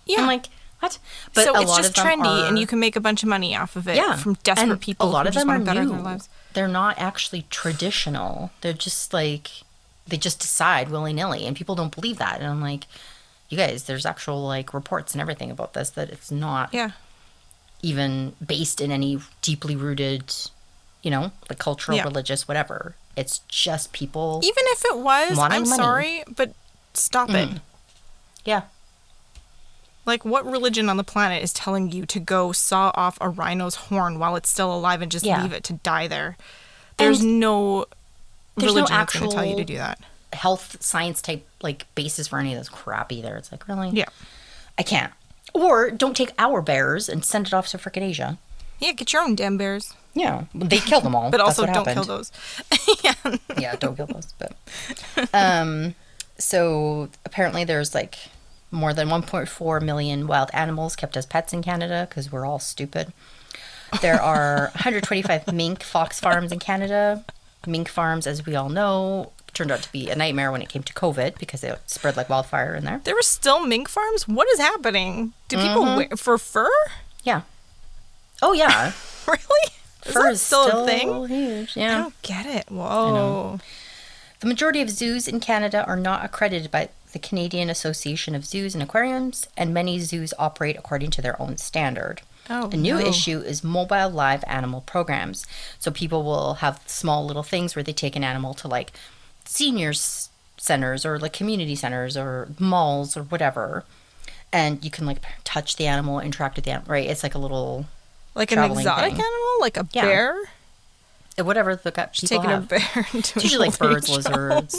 Yeah. 0.06 0.20
I'm 0.20 0.26
like, 0.28 0.46
What? 0.78 0.98
But 1.32 1.44
so 1.46 1.56
a 1.56 1.62
it's 1.62 1.70
lot 1.70 1.76
just 1.78 1.88
of 1.98 2.04
them 2.04 2.20
trendy, 2.20 2.48
and 2.48 2.56
you 2.58 2.66
can 2.68 2.78
make 2.78 2.94
a 2.94 3.00
bunch 3.00 3.22
of 3.24 3.28
money 3.28 3.56
off 3.56 3.74
of 3.74 3.88
it 3.88 3.96
yeah 3.96 4.14
from 4.16 4.34
desperate 4.44 4.70
and 4.70 4.80
people 4.80 5.08
A 5.08 5.10
lot 5.10 5.22
who 5.24 5.28
of 5.28 5.34
just 5.34 5.42
them 5.46 5.50
are 5.50 5.54
want 5.58 5.64
to 5.66 5.74
better 5.74 5.84
new. 5.84 6.18
They're 6.52 6.68
not 6.68 6.96
actually 7.00 7.46
traditional. 7.50 8.52
They're 8.60 8.72
just 8.72 9.12
like 9.12 9.50
they 10.06 10.16
just 10.18 10.38
decide 10.38 10.90
willy 10.90 11.12
nilly, 11.14 11.44
and 11.46 11.56
people 11.56 11.74
don't 11.74 11.92
believe 11.94 12.18
that. 12.18 12.38
And 12.40 12.46
I'm 12.46 12.60
like, 12.60 12.84
you 13.54 13.66
guys, 13.66 13.84
there's 13.84 14.04
actual 14.06 14.42
like 14.44 14.74
reports 14.74 15.12
and 15.14 15.20
everything 15.20 15.50
about 15.50 15.72
this 15.74 15.90
that 15.90 16.10
it's 16.10 16.30
not 16.30 16.70
Yeah. 16.72 16.90
even 17.82 18.34
based 18.44 18.80
in 18.80 18.90
any 18.90 19.20
deeply 19.42 19.76
rooted, 19.76 20.34
you 21.02 21.10
know, 21.10 21.30
like 21.48 21.58
cultural, 21.58 21.96
Yeah. 21.96 22.04
religious, 22.04 22.48
whatever. 22.48 22.96
It's 23.16 23.38
just 23.48 23.92
people. 23.92 24.40
Even 24.42 24.64
if 24.68 24.84
it 24.86 24.96
was, 24.98 25.38
I'm 25.38 25.62
money. 25.62 25.66
sorry, 25.66 26.24
but 26.34 26.52
stop 26.94 27.30
it. 27.30 27.48
Mm. 27.50 27.60
yeah. 28.44 28.62
Like, 30.06 30.24
what 30.24 30.44
religion 30.44 30.90
on 30.90 30.96
the 30.98 31.04
planet 31.04 31.42
is 31.42 31.52
telling 31.52 31.90
you 31.92 32.04
to 32.06 32.20
go 32.20 32.52
saw 32.52 32.90
off 32.94 33.16
a 33.20 33.28
rhino's 33.28 33.74
horn 33.76 34.18
while 34.18 34.36
it's 34.36 34.50
still 34.50 34.74
alive 34.74 35.00
and 35.00 35.10
just 35.10 35.24
Yeah. 35.24 35.42
leave 35.42 35.52
it 35.52 35.64
to 35.64 35.74
die 35.74 36.08
there? 36.08 36.36
There's 36.98 37.22
no 37.22 37.86
there's 38.56 38.72
no 38.74 38.80
religion 38.82 38.96
that's 38.96 39.14
going 39.18 39.28
to 39.30 39.34
tell 39.34 39.44
you 39.44 39.56
to 39.56 39.64
do 39.64 39.76
that. 39.78 39.98
Health 40.34 40.76
science 40.82 41.22
type 41.22 41.46
like 41.62 41.86
basis 41.94 42.28
for 42.28 42.38
any 42.38 42.52
of 42.52 42.58
this 42.58 42.68
crap 42.68 43.10
either. 43.12 43.36
It's 43.36 43.50
like 43.52 43.66
really, 43.68 43.90
Yeah. 43.90 44.08
I 44.78 44.82
can't. 44.82 45.12
Or 45.52 45.90
don't 45.90 46.16
take 46.16 46.32
our 46.38 46.60
bears 46.62 47.08
and 47.08 47.24
send 47.24 47.46
it 47.46 47.54
off 47.54 47.68
to 47.68 47.78
frickin' 47.78 48.02
Asia. 48.02 48.38
Yeah, 48.80 48.92
get 48.92 49.12
your 49.12 49.22
own 49.22 49.36
damn 49.36 49.56
bears. 49.56 49.94
Yeah, 50.14 50.44
they 50.54 50.78
kill 50.78 51.00
them 51.00 51.14
all. 51.14 51.30
But 51.30 51.38
That's 51.38 51.58
also 51.60 51.66
don't 51.66 51.74
happened. 51.86 51.94
kill 51.94 52.04
those. 52.04 52.32
yeah. 53.04 53.14
yeah, 53.58 53.76
don't 53.76 53.96
kill 53.96 54.06
those. 54.06 54.32
But 54.38 54.56
um, 55.32 55.94
so 56.38 57.08
apparently 57.24 57.64
there's 57.64 57.94
like 57.94 58.16
more 58.70 58.92
than 58.92 59.08
1.4 59.08 59.82
million 59.82 60.26
wild 60.26 60.50
animals 60.52 60.96
kept 60.96 61.16
as 61.16 61.26
pets 61.26 61.52
in 61.52 61.62
Canada 61.62 62.06
because 62.08 62.32
we're 62.32 62.44
all 62.44 62.58
stupid. 62.58 63.12
There 64.02 64.20
are 64.20 64.70
125 64.74 65.52
mink 65.52 65.82
fox 65.84 66.18
farms 66.18 66.50
in 66.50 66.58
Canada. 66.58 67.24
Mink 67.66 67.88
farms, 67.88 68.26
as 68.26 68.44
we 68.44 68.56
all 68.56 68.68
know, 68.68 69.30
turned 69.54 69.70
out 69.70 69.82
to 69.82 69.92
be 69.92 70.10
a 70.10 70.16
nightmare 70.16 70.50
when 70.52 70.62
it 70.62 70.68
came 70.68 70.82
to 70.82 70.92
COVID 70.92 71.38
because 71.38 71.62
it 71.64 71.78
spread 71.86 72.16
like 72.16 72.28
wildfire 72.28 72.74
in 72.74 72.84
there. 72.84 73.00
There 73.04 73.14
were 73.14 73.22
still 73.22 73.64
mink 73.66 73.88
farms? 73.88 74.26
What 74.28 74.48
is 74.50 74.58
happening? 74.58 75.32
Do 75.48 75.56
people 75.56 75.84
Mm-hmm. 75.84 75.96
wear 75.96 76.08
for 76.16 76.36
fur? 76.38 76.70
Yeah. 77.22 77.42
Oh 78.42 78.52
yeah, 78.52 78.92
Really? 79.26 79.70
Is 80.06 80.12
fur 80.12 80.22
that 80.24 80.32
is 80.32 80.40
still, 80.42 80.84
a 80.84 80.86
thing? 80.86 81.26
Huge. 81.28 81.76
I 81.76 81.80
Yeah. 81.80 81.98
don't 81.98 82.22
get 82.22 82.46
it. 82.46 82.70
Whoa. 82.70 83.58
The 84.40 84.46
majority 84.46 84.82
of 84.82 84.90
zoos 84.90 85.26
in 85.26 85.40
Canada 85.40 85.84
are 85.86 85.96
not 85.96 86.24
accredited 86.24 86.70
by 86.70 86.90
the 87.12 87.18
Canadian 87.18 87.70
Association 87.70 88.34
of 88.34 88.44
Zoos 88.44 88.74
and 88.74 88.82
Aquariums, 88.82 89.46
and 89.56 89.72
many 89.72 90.00
zoos 90.00 90.34
operate 90.38 90.76
according 90.76 91.10
to 91.12 91.22
their 91.22 91.40
own 91.40 91.56
standard. 91.56 92.20
Oh, 92.50 92.68
a 92.70 92.76
new 92.76 92.98
no. 92.98 93.06
issue 93.06 93.38
is 93.38 93.64
mobile 93.64 94.10
live 94.10 94.44
animal 94.46 94.82
programs. 94.82 95.46
So 95.78 95.90
people 95.90 96.24
will 96.24 96.54
have 96.54 96.82
small 96.86 97.24
little 97.24 97.42
things 97.44 97.74
where 97.74 97.82
they 97.82 97.94
take 97.94 98.16
an 98.16 98.24
animal 98.24 98.52
to 98.54 98.68
like 98.68 98.92
seniors 99.44 100.30
centers 100.56 101.04
or 101.04 101.18
like 101.18 101.32
community 101.32 101.74
centers 101.74 102.16
or 102.16 102.48
malls 102.58 103.16
or 103.16 103.22
whatever. 103.24 103.84
And 104.52 104.84
you 104.84 104.90
can 104.90 105.04
like 105.06 105.18
touch 105.42 105.76
the 105.76 105.86
animal, 105.86 106.20
interact 106.20 106.56
with 106.56 106.64
the 106.64 106.70
animal, 106.72 106.90
right? 106.92 107.08
It's 107.08 107.22
like 107.22 107.34
a 107.34 107.38
little 107.38 107.86
Like 108.34 108.52
an 108.52 108.58
exotic 108.70 109.12
thing. 109.14 109.20
animal? 109.20 109.56
Like 109.60 109.76
a 109.76 109.86
Yeah. 109.92 110.02
bear? 110.02 110.36
Uh, 111.36 111.42
whatever 111.44 111.74
the 111.74 111.90
got 111.90 112.12
people 112.12 112.28
Taking 112.38 112.52
a 112.52 112.60
bear 112.60 112.80
into 113.12 113.34
It's 113.34 113.42
usually 113.44 113.68
like 113.68 113.78
birds, 113.78 114.08
lizards. 114.08 114.76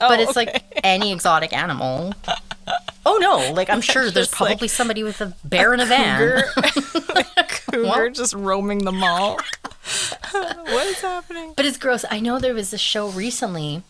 Oh, 0.00 0.08
but 0.08 0.18
it's 0.18 0.36
oh, 0.36 0.40
okay. 0.40 0.52
like 0.52 0.80
any 0.82 1.12
exotic 1.12 1.52
animal. 1.52 2.12
Oh 3.06 3.18
no, 3.20 3.52
like 3.52 3.70
I'm 3.70 3.80
sure 3.92 4.02
there's 4.10 4.28
Just 4.28 4.40
like 4.40 4.48
probably 4.50 4.66
somebody 4.68 5.04
with 5.04 5.20
a 5.20 5.32
bear 5.44 5.72
in 5.72 5.78
a 5.78 5.86
van. 5.86 6.42
cougar, 6.42 7.24
cougar 7.48 8.10
just 8.10 8.34
roaming 8.34 8.78
the 8.84 8.90
mall. 8.92 9.38
what 10.32 10.86
is 10.88 11.00
happening? 11.00 11.52
But 11.56 11.66
it's 11.66 11.78
gross. 11.78 12.04
I 12.10 12.18
know 12.18 12.40
there 12.40 12.54
was 12.54 12.72
a 12.72 12.78
show 12.78 13.08
recently 13.08 13.82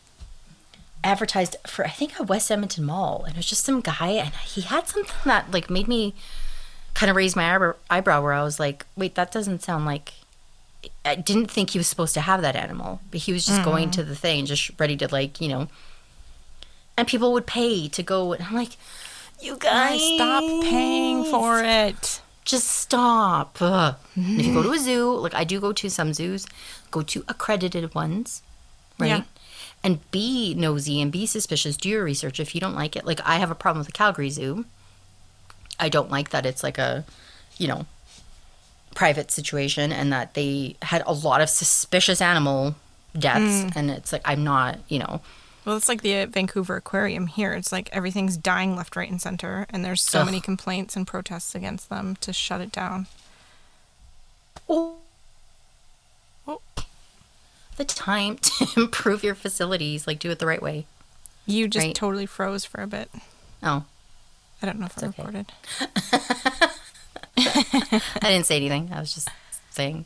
advertised 1.05 1.57
for 1.67 1.85
I 1.85 1.91
think 1.91 2.19
a 2.19 2.23
West 2.23 2.51
Edmonton 2.51 2.85
Mall, 2.85 3.25
and 3.25 3.35
it 3.35 3.39
was 3.39 3.47
just 3.47 3.65
some 3.65 3.81
guy, 3.81 4.11
and 4.11 4.33
he 4.35 4.63
had 4.63 4.89
something 4.89 5.15
that 5.25 5.51
like 5.51 5.71
made 5.71 5.89
me 5.89 6.15
kind 6.95 7.11
of 7.11 7.17
raise 7.17 7.35
my 7.35 7.73
eyebrow, 7.91 8.23
where 8.23 8.33
I 8.33 8.43
was 8.43 8.61
like, 8.61 8.87
wait, 8.97 9.15
that 9.15 9.33
doesn't 9.33 9.63
sound 9.63 9.87
like. 9.87 10.13
I 11.05 11.15
didn't 11.15 11.49
think 11.49 11.71
he 11.71 11.79
was 11.79 11.87
supposed 11.87 12.15
to 12.15 12.21
have 12.21 12.43
that 12.43 12.57
animal, 12.57 13.01
but 13.13 13.21
he 13.21 13.33
was 13.33 13.47
just 13.47 13.63
going 13.63 13.89
mm. 13.89 13.93
to 13.93 14.03
the 14.03 14.17
thing, 14.17 14.47
just 14.47 14.73
ready 14.81 14.97
to 14.97 15.09
like 15.13 15.41
you 15.41 15.49
know. 15.49 15.69
And 16.97 17.09
people 17.09 17.33
would 17.33 17.47
pay 17.47 17.89
to 17.89 18.03
go, 18.03 18.33
and 18.33 18.45
I'm 18.45 18.55
like, 18.55 18.77
you 19.41 19.57
guys, 19.57 20.01
Stop 20.17 20.43
paying 20.63 21.25
for 21.25 21.63
it. 21.63 22.21
just 22.45 22.69
stop. 22.69 23.61
And 23.61 23.97
If 24.17 24.47
you 24.47 24.55
go 24.55 24.63
to 24.63 24.73
a 24.73 24.77
mm. 24.77 24.79
zoo, 24.79 25.17
like 25.17 25.35
I 25.35 25.45
do 25.45 25.61
go 25.61 25.73
to 25.73 25.89
some 25.89 26.13
zoos, 26.13 26.47
go 26.91 27.03
to 27.03 27.25
accredited 27.29 27.95
ones, 27.95 28.43
right? 28.99 29.09
Yeah. 29.09 29.23
And 29.85 29.99
be 30.13 30.55
nosy 30.55 31.01
and 31.01 31.11
be 31.11 31.27
suspicious. 31.27 31.77
Do 31.77 31.89
your 31.89 32.05
research. 32.05 32.39
If 32.39 32.55
you 32.55 32.61
don't 32.61 32.75
like 32.75 32.95
it, 32.95 33.05
like 33.05 33.21
I 33.27 33.37
have 33.39 33.51
a 33.51 33.55
problem 33.57 33.79
with 33.79 33.89
the 33.89 33.93
Calgary 33.93 34.31
Zoo. 34.31 34.65
I 35.81 35.89
don't 35.89 36.11
like 36.11 36.31
that 36.31 36.47
it's 36.47 36.63
like 36.63 36.79
a, 36.79 37.05
you 37.59 37.67
know, 37.67 37.87
private 38.95 39.31
situation 39.33 39.91
and 39.91 40.13
that 40.13 40.35
they 40.35 40.77
had 40.83 41.03
a 41.07 41.13
lot 41.13 41.41
of 41.41 41.49
suspicious 41.49 42.21
animal 42.21 42.77
deaths. 43.19 43.75
And 43.75 43.91
it's 43.91 44.13
like, 44.13 44.23
I'm 44.25 44.45
not, 44.45 44.79
you 44.89 45.01
know, 45.01 45.21
Well, 45.65 45.77
it's 45.77 45.89
like 45.89 46.03
the 46.03 46.19
uh, 46.21 46.27
Vancouver 46.27 46.77
Aquarium 46.77 47.27
here. 47.27 47.53
It's 47.55 47.73
like 47.73 47.89
everything's 47.93 48.37
dying 48.37 48.77
left, 48.77 48.95
right, 48.95 49.11
and 49.11 49.21
center, 49.21 49.67
and 49.71 49.85
there's 49.85 50.03
so 50.03 50.21
Ugh. 50.21 50.27
many 50.27 50.41
complaints 50.41 50.95
and 50.95 51.07
protests 51.07 51.55
against 51.57 51.89
them 51.89 52.17
to 52.21 52.33
shut 52.33 52.61
it 52.61 52.71
down. 52.71 53.07
oh, 54.69 54.97
Oh. 56.47 56.61
The 57.77 57.85
time 57.85 58.37
to 58.43 58.67
improve 58.77 59.23
your 59.25 59.35
facilities, 59.35 60.07
like 60.07 60.19
do 60.19 60.31
it 60.31 60.39
the 60.39 60.47
right 60.47 60.63
way. 60.63 60.87
You 61.47 61.69
just 61.69 61.87
Right. 61.87 61.95
totally 61.95 62.27
froze 62.27 62.65
for 62.65 62.81
a 62.83 62.87
bit. 62.87 63.11
Oh, 63.63 63.85
I 64.63 64.67
don't 64.67 64.79
know 64.79 64.87
if 64.87 65.03
I 65.03 65.07
okay. 65.07 65.23
recorded. 65.23 65.47
I 67.37 68.29
didn't 68.31 68.47
say 68.47 68.57
anything. 68.57 68.91
I 68.93 69.01
was 69.01 69.13
just 69.15 69.29
saying. 69.71 70.05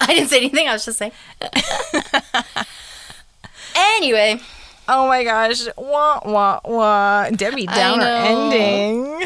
I 0.00 0.06
didn't 0.06 0.28
say 0.28 0.38
anything. 0.38 0.68
I 0.68 0.72
was 0.72 0.84
just 0.84 0.98
saying. 0.98 1.12
anyway, 3.74 4.40
Oh 4.88 5.06
my 5.06 5.22
gosh. 5.22 5.66
Wah, 5.78 6.20
wah, 6.24 6.60
wah. 6.64 7.30
Debbie 7.30 7.66
Downer 7.66 8.02
ending. 8.04 9.24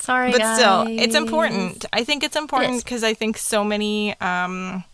sorry, 0.00 0.30
But 0.32 0.54
still, 0.56 0.84
it's 0.86 1.14
important. 1.14 1.86
I 1.94 2.04
think 2.04 2.22
it's 2.22 2.36
important 2.36 2.84
because 2.84 3.02
I 3.02 3.14
think 3.14 3.38
so 3.38 3.64
many 3.64 4.14
um, 4.20 4.84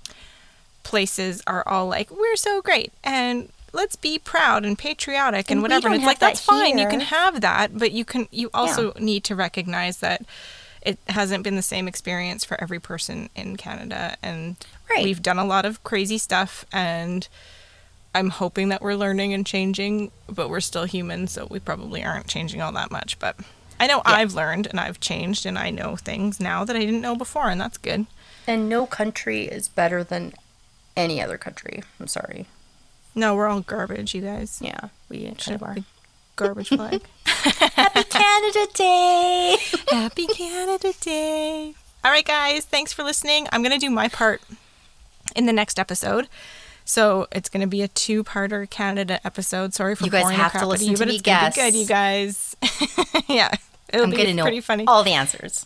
places 0.83 1.43
are 1.47 1.67
all 1.67 1.87
like, 1.87 2.11
we're 2.11 2.37
so 2.37 2.61
great 2.63 2.93
and 3.05 3.49
let's 3.73 3.97
be 3.97 4.19
proud 4.19 4.65
and 4.65 4.79
patriotic 4.79 5.51
and, 5.51 5.59
And 5.59 5.63
whatever. 5.63 5.89
And 5.89 5.97
it's 5.97 6.05
like, 6.05 6.19
that 6.19 6.35
that's 6.35 6.41
fine. 6.41 6.79
You 6.79 6.87
can 6.87 7.01
have 7.01 7.41
that, 7.41 7.79
but 7.79 7.93
you 7.93 8.05
can, 8.05 8.29
you 8.31 8.51
also 8.53 8.93
need 8.99 9.25
to 9.25 9.35
recognize 9.35 9.99
that 9.99 10.25
it 10.83 10.99
hasn't 11.09 11.45
been 11.45 11.57
the 11.57 11.63
same 11.63 11.89
experience 11.89 12.45
for 12.45 12.61
every 12.61 12.81
person 12.81 13.31
in 13.35 13.57
Canada. 13.57 14.17
And 14.23 14.57
Right. 14.91 15.05
we've 15.05 15.23
done 15.23 15.39
a 15.39 15.45
lot 15.45 15.65
of 15.65 15.83
crazy 15.85 16.19
stuff 16.19 16.67
and 16.73 17.27
I'm 18.15 18.29
hoping 18.29 18.69
that 18.69 18.83
we're 18.83 18.95
learning 18.95 19.33
and 19.33 19.47
changing, 19.47 20.11
but 20.29 20.51
we're 20.51 20.61
still 20.61 20.85
human, 20.85 21.29
so 21.29 21.47
we 21.51 21.59
probably 21.59 22.05
aren't 22.05 22.27
changing 22.27 22.61
all 22.61 22.73
that 22.73 22.91
much. 22.91 23.19
But 23.19 23.37
I 23.81 23.87
know 23.87 24.03
I've 24.05 24.35
learned 24.35 24.67
and 24.67 24.79
I've 24.79 25.01
changed 25.01 25.47
and 25.47 25.59
I 25.59 25.71
know 25.71 25.97
things 25.97 26.39
now 26.39 26.63
that 26.65 26.77
I 26.77 26.81
didn't 26.81 27.01
know 27.01 27.17
before, 27.17 27.49
and 27.49 27.59
that's 27.59 27.79
good. 27.79 28.05
And 28.47 28.69
no 28.69 28.85
country 28.87 29.45
is 29.45 29.69
better 29.69 30.05
than 30.05 30.35
any 30.97 31.21
other 31.23 31.39
country. 31.39 31.83
I'm 32.01 32.07
sorry. 32.07 32.47
No, 33.15 33.35
we're 33.35 33.47
all 33.49 33.61
garbage, 33.61 34.15
you 34.15 34.23
guys. 34.23 34.59
Yeah, 34.63 34.89
we 35.09 35.25
kind 35.25 35.41
Should 35.41 35.55
of 35.55 35.63
are. 35.63 35.77
garbage 36.37 36.69
flag. 36.69 37.03
Happy 37.27 38.05
Canada 38.05 38.67
Day. 38.75 39.57
Happy 39.91 40.27
Canada 40.27 40.93
Day. 41.01 41.75
All 42.05 42.11
right, 42.11 42.25
guys, 42.25 42.65
thanks 42.65 42.93
for 42.93 43.03
listening. 43.03 43.47
I'm 43.53 43.63
going 43.63 43.73
to 43.73 43.79
do 43.79 43.91
my 43.91 44.09
part 44.09 44.41
in 45.37 45.47
the 45.47 45.53
next 45.53 45.79
episode. 45.79 46.29
So 46.85 47.29
it's 47.31 47.49
going 47.49 47.61
to 47.61 47.67
be 47.69 47.83
a 47.83 47.89
two-parter 47.89 48.69
Canada 48.69 49.21
episode. 49.25 49.73
Sorry 49.75 49.95
for 49.95 50.05
You 50.05 50.11
guys 50.11 50.23
boring 50.23 50.37
have 50.39 50.53
to 50.53 50.59
crap 50.59 50.63
out 50.63 50.67
of 50.67 50.71
listen 50.71 50.89
you, 50.89 50.97
to 50.97 50.99
but 51.03 51.09
me 51.09 51.15
it's 51.15 51.23
gonna 51.23 51.51
be 51.51 51.55
good, 51.55 51.75
you 51.75 51.87
guys. 51.87 52.57
yeah, 53.29 53.55
it'll 53.91 54.05
I'm 54.07 54.11
be 54.11 54.17
gonna 54.17 54.35
know 54.35 54.43
pretty 54.43 54.61
funny. 54.61 54.85
all 54.89 55.05
the 55.05 55.13
answers. 55.13 55.65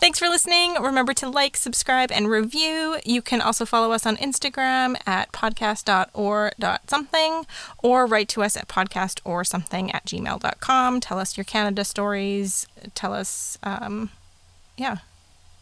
Thanks 0.00 0.18
for 0.20 0.28
listening. 0.28 0.74
Remember 0.74 1.12
to 1.14 1.28
like, 1.28 1.56
subscribe, 1.56 2.12
and 2.12 2.30
review. 2.30 2.98
You 3.04 3.20
can 3.20 3.40
also 3.40 3.66
follow 3.66 3.90
us 3.92 4.06
on 4.06 4.16
Instagram 4.18 4.96
at 5.06 5.32
podcast.or.something 5.32 7.46
or 7.82 8.06
write 8.06 8.28
to 8.28 8.42
us 8.42 8.56
at 8.56 8.68
podcastorSomething 8.68 9.92
at 9.92 10.04
gmail.com. 10.06 11.00
Tell 11.00 11.18
us 11.18 11.36
your 11.36 11.44
Canada 11.44 11.84
stories. 11.84 12.66
Tell 12.94 13.12
us, 13.12 13.58
um, 13.64 14.10
yeah, 14.76 14.98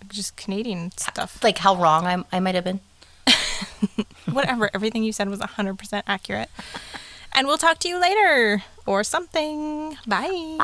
just 0.08 0.36
Canadian 0.36 0.92
stuff. 0.98 1.42
Like 1.42 1.56
how 1.58 1.74
wrong 1.74 2.06
I, 2.06 2.22
I 2.30 2.40
might 2.40 2.54
have 2.54 2.64
been. 2.64 2.80
Whatever. 4.30 4.68
Everything 4.74 5.02
you 5.02 5.12
said 5.12 5.30
was 5.30 5.40
100% 5.40 6.02
accurate. 6.06 6.50
And 7.34 7.46
we'll 7.46 7.56
talk 7.58 7.78
to 7.80 7.88
you 7.88 7.98
later 8.00 8.62
or 8.84 9.02
something. 9.02 9.96
Bye. 10.06 10.58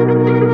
Bye. 0.00 0.44